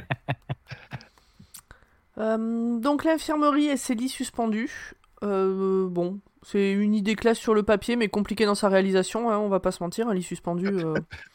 Euh, 2.17 2.79
donc 2.79 3.03
l'infirmerie 3.03 3.67
et 3.67 3.77
ses 3.77 3.97
lits 3.97 4.09
suspendus. 4.09 4.95
Euh, 5.25 5.89
bon, 5.89 6.21
c'est 6.45 6.71
une 6.71 6.95
idée 6.95 7.17
classe 7.17 7.39
sur 7.39 7.55
le 7.55 7.65
papier, 7.65 7.97
mais 7.97 8.09
compliquée 8.09 8.47
dans 8.47 8.55
sa 8.55 8.69
réalisation, 8.69 9.33
hein, 9.33 9.39
on 9.39 9.49
va 9.49 9.59
pas 9.59 9.73
se 9.73 9.83
mentir, 9.83 10.07
un 10.07 10.15
lit 10.15 10.23
suspendu, 10.23 10.69
euh, 10.69 10.95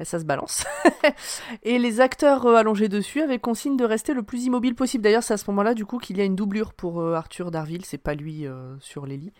ben, 0.00 0.06
ça 0.06 0.18
se 0.18 0.24
balance. 0.24 0.64
et 1.62 1.78
les 1.78 2.00
acteurs 2.00 2.46
euh, 2.46 2.54
allongés 2.56 2.88
dessus 2.88 3.20
avaient 3.20 3.38
consigne 3.38 3.76
de 3.76 3.84
rester 3.84 4.14
le 4.14 4.22
plus 4.22 4.44
immobile 4.44 4.74
possible. 4.74 5.04
D'ailleurs, 5.04 5.22
c'est 5.22 5.34
à 5.34 5.36
ce 5.36 5.44
moment-là, 5.50 5.74
du 5.74 5.84
coup, 5.84 5.98
qu'il 5.98 6.16
y 6.16 6.22
a 6.22 6.24
une 6.24 6.36
doublure 6.36 6.72
pour 6.72 7.02
euh, 7.02 7.12
Arthur 7.12 7.50
Darville, 7.50 7.84
c'est 7.84 7.98
pas 7.98 8.14
lui 8.14 8.46
euh, 8.46 8.74
sur 8.80 9.04
les 9.04 9.18
lits. 9.18 9.34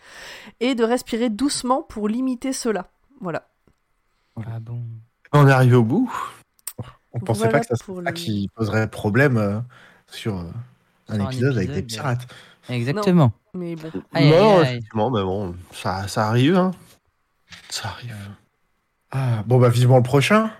Et 0.60 0.74
de 0.74 0.84
respirer 0.84 1.30
doucement 1.30 1.80
pour 1.82 2.08
limiter 2.08 2.52
cela. 2.52 2.90
Voilà. 3.22 3.48
Ah 4.36 4.60
bon 4.60 4.82
On 5.32 5.48
est 5.48 5.50
arrivé 5.50 5.76
au 5.76 5.82
bout. 5.82 6.12
On 7.14 7.20
pensait 7.20 7.38
Voilà 7.38 7.52
pas 7.52 7.60
que 7.60 7.66
ça 7.74 7.82
pour 7.82 7.96
serait 7.96 8.04
ça 8.04 8.10
le- 8.10 8.16
qui 8.16 8.50
poserait 8.54 8.90
problème 8.90 9.38
euh, 9.38 9.60
sur 10.08 10.36
euh, 10.36 10.42
un 11.08 11.14
Sur 11.14 11.24
un 11.24 11.30
épisode 11.30 11.56
avec 11.56 11.72
des 11.72 11.82
pirates. 11.82 12.26
Exactement. 12.68 13.32
Mais 13.54 13.76
bon. 13.76 13.90
Aïe, 14.12 14.24
aïe, 14.26 14.30
non, 14.30 14.58
aïe. 14.58 14.62
effectivement, 14.68 15.10
mais 15.10 15.22
bon, 15.22 15.54
ça, 15.72 16.06
ça 16.06 16.28
arrive. 16.28 16.54
Hein. 16.56 16.72
Ça 17.70 17.88
arrive. 17.88 18.14
Ah, 19.10 19.42
bon, 19.46 19.58
bah, 19.58 19.68
vivement 19.68 19.96
le 19.96 20.02
prochain. 20.02 20.50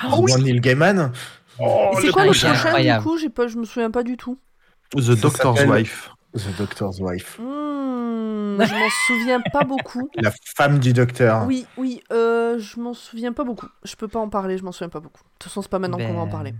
Ah 0.00 0.08
Vivement 0.08 0.38
Neil 0.38 0.60
Gaiman. 0.60 1.12
Et 1.60 1.64
c'est 2.00 2.10
quoi 2.10 2.22
le 2.22 2.28
prochain, 2.30 2.52
incroyable. 2.52 3.02
du 3.04 3.08
coup? 3.08 3.18
J'ai 3.18 3.28
pas, 3.28 3.46
je 3.46 3.56
me 3.58 3.64
souviens 3.64 3.90
pas 3.90 4.02
du 4.02 4.16
tout. 4.16 4.38
The 4.96 5.00
Ça 5.02 5.14
Doctor's 5.16 5.64
Wife. 5.64 6.10
The 6.34 6.56
Doctor's 6.58 6.98
Wife. 7.00 7.38
Hmm, 7.38 8.56
je 8.60 8.74
m'en 8.74 8.90
souviens 9.06 9.40
pas 9.52 9.64
beaucoup. 9.64 10.10
La 10.16 10.32
femme 10.56 10.78
du 10.78 10.92
docteur. 10.92 11.44
Oui, 11.46 11.66
oui, 11.76 12.02
euh, 12.12 12.58
je 12.58 12.80
m'en 12.80 12.94
souviens 12.94 13.32
pas 13.32 13.44
beaucoup. 13.44 13.68
Je 13.84 13.94
peux 13.96 14.08
pas 14.08 14.18
en 14.18 14.28
parler, 14.28 14.58
je 14.58 14.64
m'en 14.64 14.72
souviens 14.72 14.88
pas 14.88 15.00
beaucoup. 15.00 15.22
De 15.22 15.28
toute 15.38 15.44
façon, 15.50 15.62
c'est 15.62 15.70
pas 15.70 15.78
maintenant 15.78 15.98
qu'on 15.98 16.14
va 16.14 16.20
en 16.20 16.26
Ben, 16.26 16.32
parler. 16.32 16.54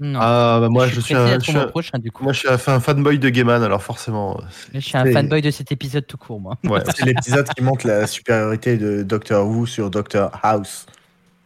Non. 0.00 0.18
Ah, 0.20 0.58
bah 0.60 0.68
moi, 0.68 0.88
je, 0.88 1.00
suis 1.00 1.14
un, 1.14 1.24
d'être 1.26 1.40
je 1.40 1.44
suis 1.44 1.52
au 1.52 1.54
mois 1.54 1.64
un- 1.64 1.70
prochain, 1.70 1.98
du 1.98 2.10
coup. 2.10 2.24
moi, 2.24 2.32
je 2.32 2.40
suis 2.40 2.48
un 2.48 2.58
fan- 2.58 2.80
fanboy 2.80 3.18
de 3.18 3.28
Gaiman, 3.28 3.62
alors 3.62 3.82
forcément. 3.82 4.40
Je 4.72 4.80
suis 4.80 4.96
un 4.96 5.04
fanboy 5.12 5.40
de 5.40 5.50
cet 5.52 5.70
épisode 5.70 6.06
tout 6.06 6.16
court, 6.16 6.40
moi. 6.40 6.56
Ouais. 6.64 6.80
C'est 6.96 7.04
l'épisode 7.04 7.48
qui 7.48 7.62
montre 7.62 7.86
la 7.86 8.06
supériorité 8.06 8.76
de 8.76 9.02
Doctor 9.04 9.46
Who 9.46 9.66
sur 9.66 9.90
Doctor 9.90 10.30
House. 10.42 10.86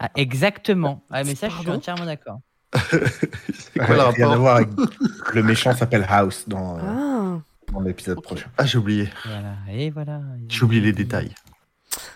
Ah, 0.01 0.09
exactement. 0.16 1.03
Ah, 1.11 1.24
mais 1.24 1.34
ça, 1.34 1.49
je 1.49 1.57
suis 1.59 1.68
entièrement 1.70 2.07
d'accord. 2.07 2.40
c'est 2.90 3.78
quoi 3.78 3.94
le 3.94 4.03
Rien 4.14 4.30
à 4.30 4.36
voir 4.36 4.57
avec... 4.57 4.68
Le 5.34 5.42
méchant 5.42 5.74
s'appelle 5.74 6.07
House 6.09 6.44
dans, 6.46 6.76
euh, 6.78 6.80
Ah. 6.84 7.38
dans 7.72 7.80
l'épisode 7.80 8.20
prochain. 8.22 8.46
Ah, 8.57 8.64
j'ai 8.64 8.78
oublié. 8.78 9.09
Voilà. 9.24 9.55
Et 9.70 9.90
voilà. 9.90 10.20
J'ai 10.49 10.62
oublié 10.64 10.80
les 10.82 10.92
détails. 10.92 11.34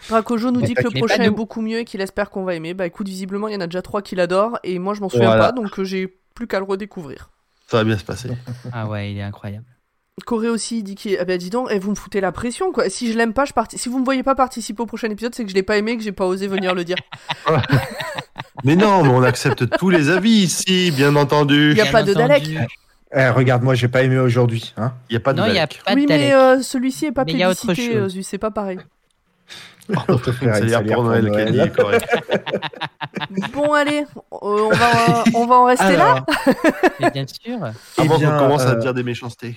Dracojo 0.08 0.50
nous 0.50 0.60
dit 0.62 0.74
que 0.74 0.82
le 0.84 0.90
prochain 0.90 1.22
est 1.22 1.30
beaucoup 1.30 1.60
mieux 1.62 1.78
et 1.80 1.84
qu'il 1.84 2.00
espère 2.00 2.30
qu'on 2.30 2.44
va 2.44 2.54
aimer. 2.54 2.74
Bah 2.74 2.86
écoute, 2.86 3.08
visiblement, 3.08 3.48
il 3.48 3.54
y 3.54 3.56
en 3.56 3.60
a 3.60 3.66
déjà 3.66 3.82
trois 3.82 4.02
qui 4.02 4.14
l'adorent 4.14 4.58
et 4.64 4.78
moi 4.78 4.94
je 4.94 5.00
m'en 5.00 5.08
souviens 5.08 5.26
Voilà. 5.26 5.46
pas 5.46 5.52
donc 5.52 5.78
euh, 5.78 5.84
j'ai 5.84 6.18
plus 6.42 6.48
qu'à 6.48 6.58
le 6.58 6.64
redécouvrir. 6.64 7.30
Ça 7.68 7.76
va 7.78 7.84
bien 7.84 7.96
se 7.96 8.04
passer. 8.04 8.30
Ah 8.72 8.86
ouais, 8.88 9.12
il 9.12 9.18
est 9.18 9.22
incroyable. 9.22 9.64
Corée 10.26 10.48
aussi 10.48 10.82
dit 10.82 10.94
qu'il. 10.96 11.16
Ah 11.20 11.24
bah 11.24 11.36
dis 11.38 11.50
donc, 11.50 11.68
eh, 11.70 11.78
vous 11.78 11.90
me 11.90 11.94
foutez 11.96 12.20
la 12.20 12.32
pression 12.32 12.70
quoi. 12.72 12.88
Si 12.90 13.10
je 13.12 13.16
l'aime 13.16 13.32
pas, 13.32 13.44
je 13.44 13.52
parti... 13.52 13.78
Si 13.78 13.88
vous 13.88 13.98
me 13.98 14.04
voyez 14.04 14.22
pas 14.22 14.34
participer 14.34 14.82
au 14.82 14.86
prochain 14.86 15.08
épisode, 15.08 15.34
c'est 15.34 15.42
que 15.44 15.50
je 15.50 15.54
l'ai 15.54 15.62
pas 15.62 15.76
aimé, 15.78 15.96
que 15.96 16.02
j'ai 16.02 16.12
pas 16.12 16.26
osé 16.26 16.46
venir 16.48 16.74
le 16.74 16.84
dire. 16.84 16.96
Mais 18.64 18.76
non, 18.76 19.02
mais 19.02 19.08
on 19.08 19.22
accepte 19.22 19.76
tous 19.78 19.90
les 19.90 20.10
avis 20.10 20.30
ici, 20.44 20.92
bien 20.92 21.16
entendu. 21.16 21.74
Y 21.74 21.80
a 21.80 21.84
Bien 21.84 21.92
pas 21.92 22.02
de 22.02 22.12
Dalek. 22.14 22.48
Eh, 23.14 23.28
regarde, 23.30 23.62
moi, 23.62 23.74
j'ai 23.74 23.88
pas 23.88 24.02
aimé 24.02 24.18
aujourd'hui. 24.18 24.72
Hein 24.76 24.92
Il 25.08 25.14
n'y 25.14 25.16
a 25.16 25.20
pas 25.20 25.32
de 25.32 25.38
Non, 25.40 25.46
il 25.46 25.52
n'y 25.52 25.58
a 25.58 25.66
Dalek. 25.66 25.82
pas 25.84 25.94
oui, 25.94 26.06
de 26.06 26.12
mais 26.12 26.30
Dalek. 26.30 26.34
euh, 26.60 26.62
celui-ci 26.62 27.06
est 27.06 27.12
pas 27.12 27.24
Mais 27.24 27.32
il 27.32 27.38
y 27.38 27.42
a 27.42 27.50
autre 27.50 27.64
plébiscité, 27.64 27.94
chose. 27.94 28.16
euh, 28.16 28.22
c'est 28.22 28.38
pas 28.38 28.50
pareil. 28.50 28.78
On 30.08 30.16
te 30.16 30.30
fait 30.32 30.46
C'est 30.52 30.60
une 30.60 30.66
dire 30.66 30.78
salière 30.78 30.94
pour 30.96 31.04
Noël, 31.04 31.30
Kenny 31.30 31.58
est 31.58 31.70
correct. 31.70 32.06
Bon 33.52 33.72
allez, 33.72 34.04
euh, 34.32 34.38
on 34.40 34.70
va, 34.70 35.24
on 35.34 35.46
va 35.46 35.54
en 35.56 35.64
rester 35.64 35.96
là. 35.96 36.24
Mais 37.00 37.10
bien 37.14 37.24
sûr. 37.26 37.58
eh 37.98 38.00
Avant 38.00 38.18
bien, 38.18 38.30
qu'on 38.32 38.38
commence 38.38 38.62
à 38.62 38.70
euh, 38.70 38.76
dire 38.76 38.94
des 38.94 39.02
méchancetés. 39.02 39.56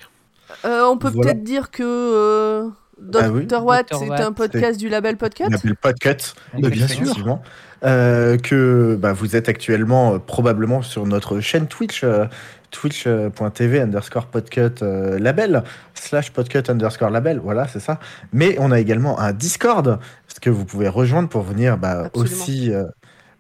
Euh, 0.66 0.84
on 0.86 0.98
peut 0.98 1.10
Voilà. 1.10 1.32
peut-être 1.32 1.44
dire 1.44 1.72
que 1.72 1.84
euh, 1.84 2.68
Dr. 3.00 3.22
Ah 3.24 3.30
oui. 3.32 3.48
Watt, 3.62 3.90
Dr. 3.90 4.00
c'est 4.00 4.10
Watt, 4.10 4.22
un 4.22 4.32
podcast 4.34 4.80
du 4.80 4.90
label 4.90 5.18
Podcut. 5.18 5.44
appelle 5.54 5.76
Podcut. 5.76 6.34
Bien 6.54 6.88
sûr. 6.88 7.40
Euh, 7.84 8.38
que 8.38 8.96
bah, 9.00 9.14
vous 9.14 9.36
êtes 9.36 9.48
actuellement 9.48 10.14
euh, 10.16 10.18
probablement 10.20 10.82
sur 10.82 11.06
notre 11.06 11.40
chaîne 11.40 11.68
Twitch, 11.68 12.04
euh, 12.04 12.26
twitch.tv 12.72 13.82
underscore 13.82 14.28
podcut 14.28 14.82
euh, 14.82 15.20
label, 15.20 15.64
slash 15.94 16.32
podcut 16.32 16.70
underscore 16.70 17.10
label, 17.10 17.40
voilà, 17.40 17.68
c'est 17.68 17.80
ça. 17.80 18.00
Mais 18.34 18.56
on 18.60 18.72
a 18.72 18.80
également 18.80 19.20
un 19.20 19.34
Discord 19.34 20.00
que 20.42 20.50
vous 20.50 20.66
pouvez 20.66 20.88
rejoindre 20.90 21.30
pour 21.30 21.42
venir 21.42 21.78
bah, 21.78 22.10
aussi 22.14 22.72
euh, 22.74 22.84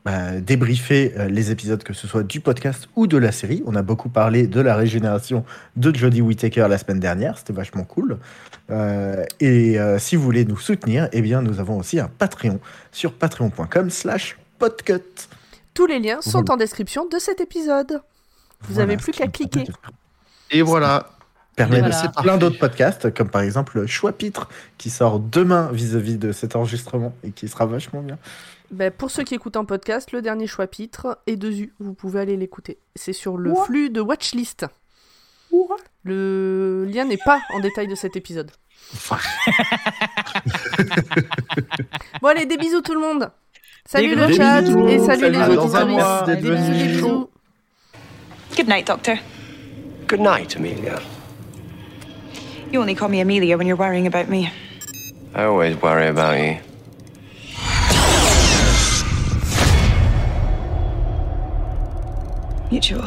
bah, 0.05 0.39
débriefer 0.39 1.13
euh, 1.17 1.27
les 1.27 1.51
épisodes, 1.51 1.83
que 1.83 1.93
ce 1.93 2.07
soit 2.07 2.23
du 2.23 2.39
podcast 2.39 2.87
ou 2.95 3.07
de 3.07 3.17
la 3.17 3.31
série. 3.31 3.63
On 3.65 3.75
a 3.75 3.81
beaucoup 3.81 4.09
parlé 4.09 4.47
de 4.47 4.61
la 4.61 4.75
régénération 4.75 5.43
de 5.75 5.93
Jodie 5.93 6.21
Whittaker 6.21 6.67
la 6.69 6.77
semaine 6.77 6.99
dernière, 6.99 7.37
c'était 7.37 7.53
vachement 7.53 7.83
cool. 7.83 8.19
Euh, 8.69 9.23
et 9.39 9.79
euh, 9.79 9.99
si 9.99 10.15
vous 10.15 10.23
voulez 10.23 10.45
nous 10.45 10.57
soutenir, 10.57 11.09
eh 11.11 11.21
bien, 11.21 11.41
nous 11.41 11.59
avons 11.59 11.77
aussi 11.77 11.99
un 11.99 12.07
Patreon 12.07 12.59
sur 12.91 13.13
patreon.com 13.13 13.89
slash 13.89 14.37
podcut. 14.59 15.01
Tous 15.73 15.87
les 15.87 15.99
liens 15.99 16.21
sont 16.21 16.39
Voilà. 16.41 16.53
en 16.53 16.57
description 16.57 17.07
de 17.07 17.17
cet 17.19 17.41
épisode. 17.41 18.01
Vous 18.61 18.73
Voilà, 18.75 18.83
avez 18.93 18.97
plus 18.97 19.11
qu'à 19.11 19.27
cliquer. 19.27 19.63
de 19.63 19.71
Et 20.51 20.61
voilà. 20.61 21.09
permet 21.55 21.77
Et 21.77 21.81
de 21.81 21.87
voilà. 21.87 22.01
faire 22.01 22.11
plein 22.13 22.37
d'autres 22.37 22.59
podcasts, 22.59 23.13
comme 23.13 23.29
par 23.29 23.41
exemple 23.41 23.79
le 23.79 23.87
Choix 23.87 24.11
Pitre, 24.11 24.49
qui 24.77 24.89
sort 24.89 25.19
demain 25.19 25.69
vis-à-vis 25.71 26.17
de 26.17 26.31
cet 26.31 26.55
enregistrement 26.55 27.13
et 27.23 27.31
qui 27.31 27.47
sera 27.47 27.65
vachement 27.65 28.01
bien. 28.01 28.17
Ben, 28.71 28.91
pour 28.91 29.11
ceux 29.11 29.23
qui 29.23 29.35
écoutent 29.35 29.57
en 29.57 29.65
podcast, 29.65 30.11
le 30.11 30.21
dernier 30.23 30.47
choix 30.47 30.65
pitre 30.65 31.19
est 31.27 31.35
dessus. 31.35 31.73
Vous 31.79 31.93
pouvez 31.93 32.19
aller 32.19 32.35
l'écouter. 32.35 32.79
C'est 32.95 33.13
sur 33.13 33.37
le 33.37 33.53
flux 33.53 33.91
de 33.91 34.01
Watchlist. 34.01 34.65
Le 36.03 36.85
lien 36.91 37.05
n'est 37.05 37.17
pas 37.23 37.39
en 37.53 37.59
détail 37.59 37.87
de 37.87 37.93
cet 37.95 38.15
épisode. 38.15 38.49
bon 42.21 42.27
allez, 42.27 42.45
des 42.45 42.57
bisous 42.57 42.81
tout 42.81 42.93
le 42.93 42.99
monde. 42.99 43.29
Salut 43.85 44.09
Des 44.09 44.15
le 44.15 44.33
chat 44.33 44.61
bisous. 44.61 44.87
et 44.87 44.99
salut, 44.99 45.21
Salut 45.21 45.37
les 45.37 45.57
auditeurs. 45.57 46.25
Des 46.25 46.35
bisous, 46.37 46.71
des 46.71 46.83
bisous. 46.87 47.29
Good 48.55 48.69
night, 48.69 48.85
Doctor. 48.85 49.19
Good 50.07 50.21
night, 50.21 50.55
Amelia. 50.55 51.01
You 52.71 52.79
only 52.79 52.95
call 52.95 53.09
me 53.09 53.19
Amelia 53.19 53.57
when 53.57 53.67
you're 53.67 53.75
worrying 53.75 54.07
about 54.07 54.29
me. 54.29 54.49
I 55.33 55.43
always 55.43 55.75
worry 55.81 56.07
about 56.07 56.39
you. 56.39 56.59
Mutual. 62.71 63.03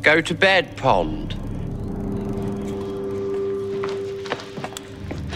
Go 0.00 0.22
to 0.22 0.34
bed, 0.34 0.74
Pond. 0.78 1.34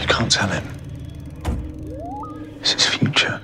You 0.01 0.07
can't 0.07 0.31
tell 0.31 0.49
him. 0.49 0.67
It's 2.61 2.71
his 2.73 2.85
future. 2.87 3.39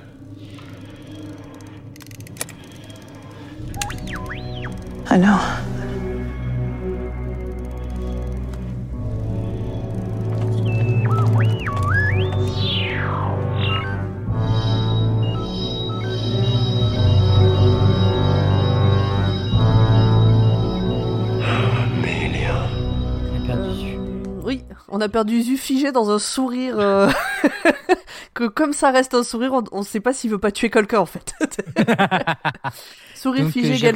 Oui, 24.44 24.64
on 24.90 25.00
a 25.02 25.10
perdu 25.10 25.42
Zu 25.42 25.58
figé 25.58 25.92
dans 25.92 26.12
un 26.12 26.20
sourire. 26.20 26.78
euh, 26.78 27.10
que 28.34 28.44
comme 28.48 28.74
ça 28.74 28.92
reste 28.92 29.14
un 29.14 29.24
sourire, 29.24 29.54
on, 29.54 29.64
on 29.72 29.82
sait 29.82 30.02
pas 30.02 30.14
s'il 30.14 30.30
veut 30.30 30.40
pas 30.40 30.52
tuer 30.52 30.70
quelqu'un 30.70 31.00
en 31.00 31.06
fait. 31.06 31.34
sourire 33.16 33.46
Donc, 33.46 33.54
figé 33.54 33.72
euh, 33.72 33.76
j'ai 33.76 33.88
égale 33.88 33.96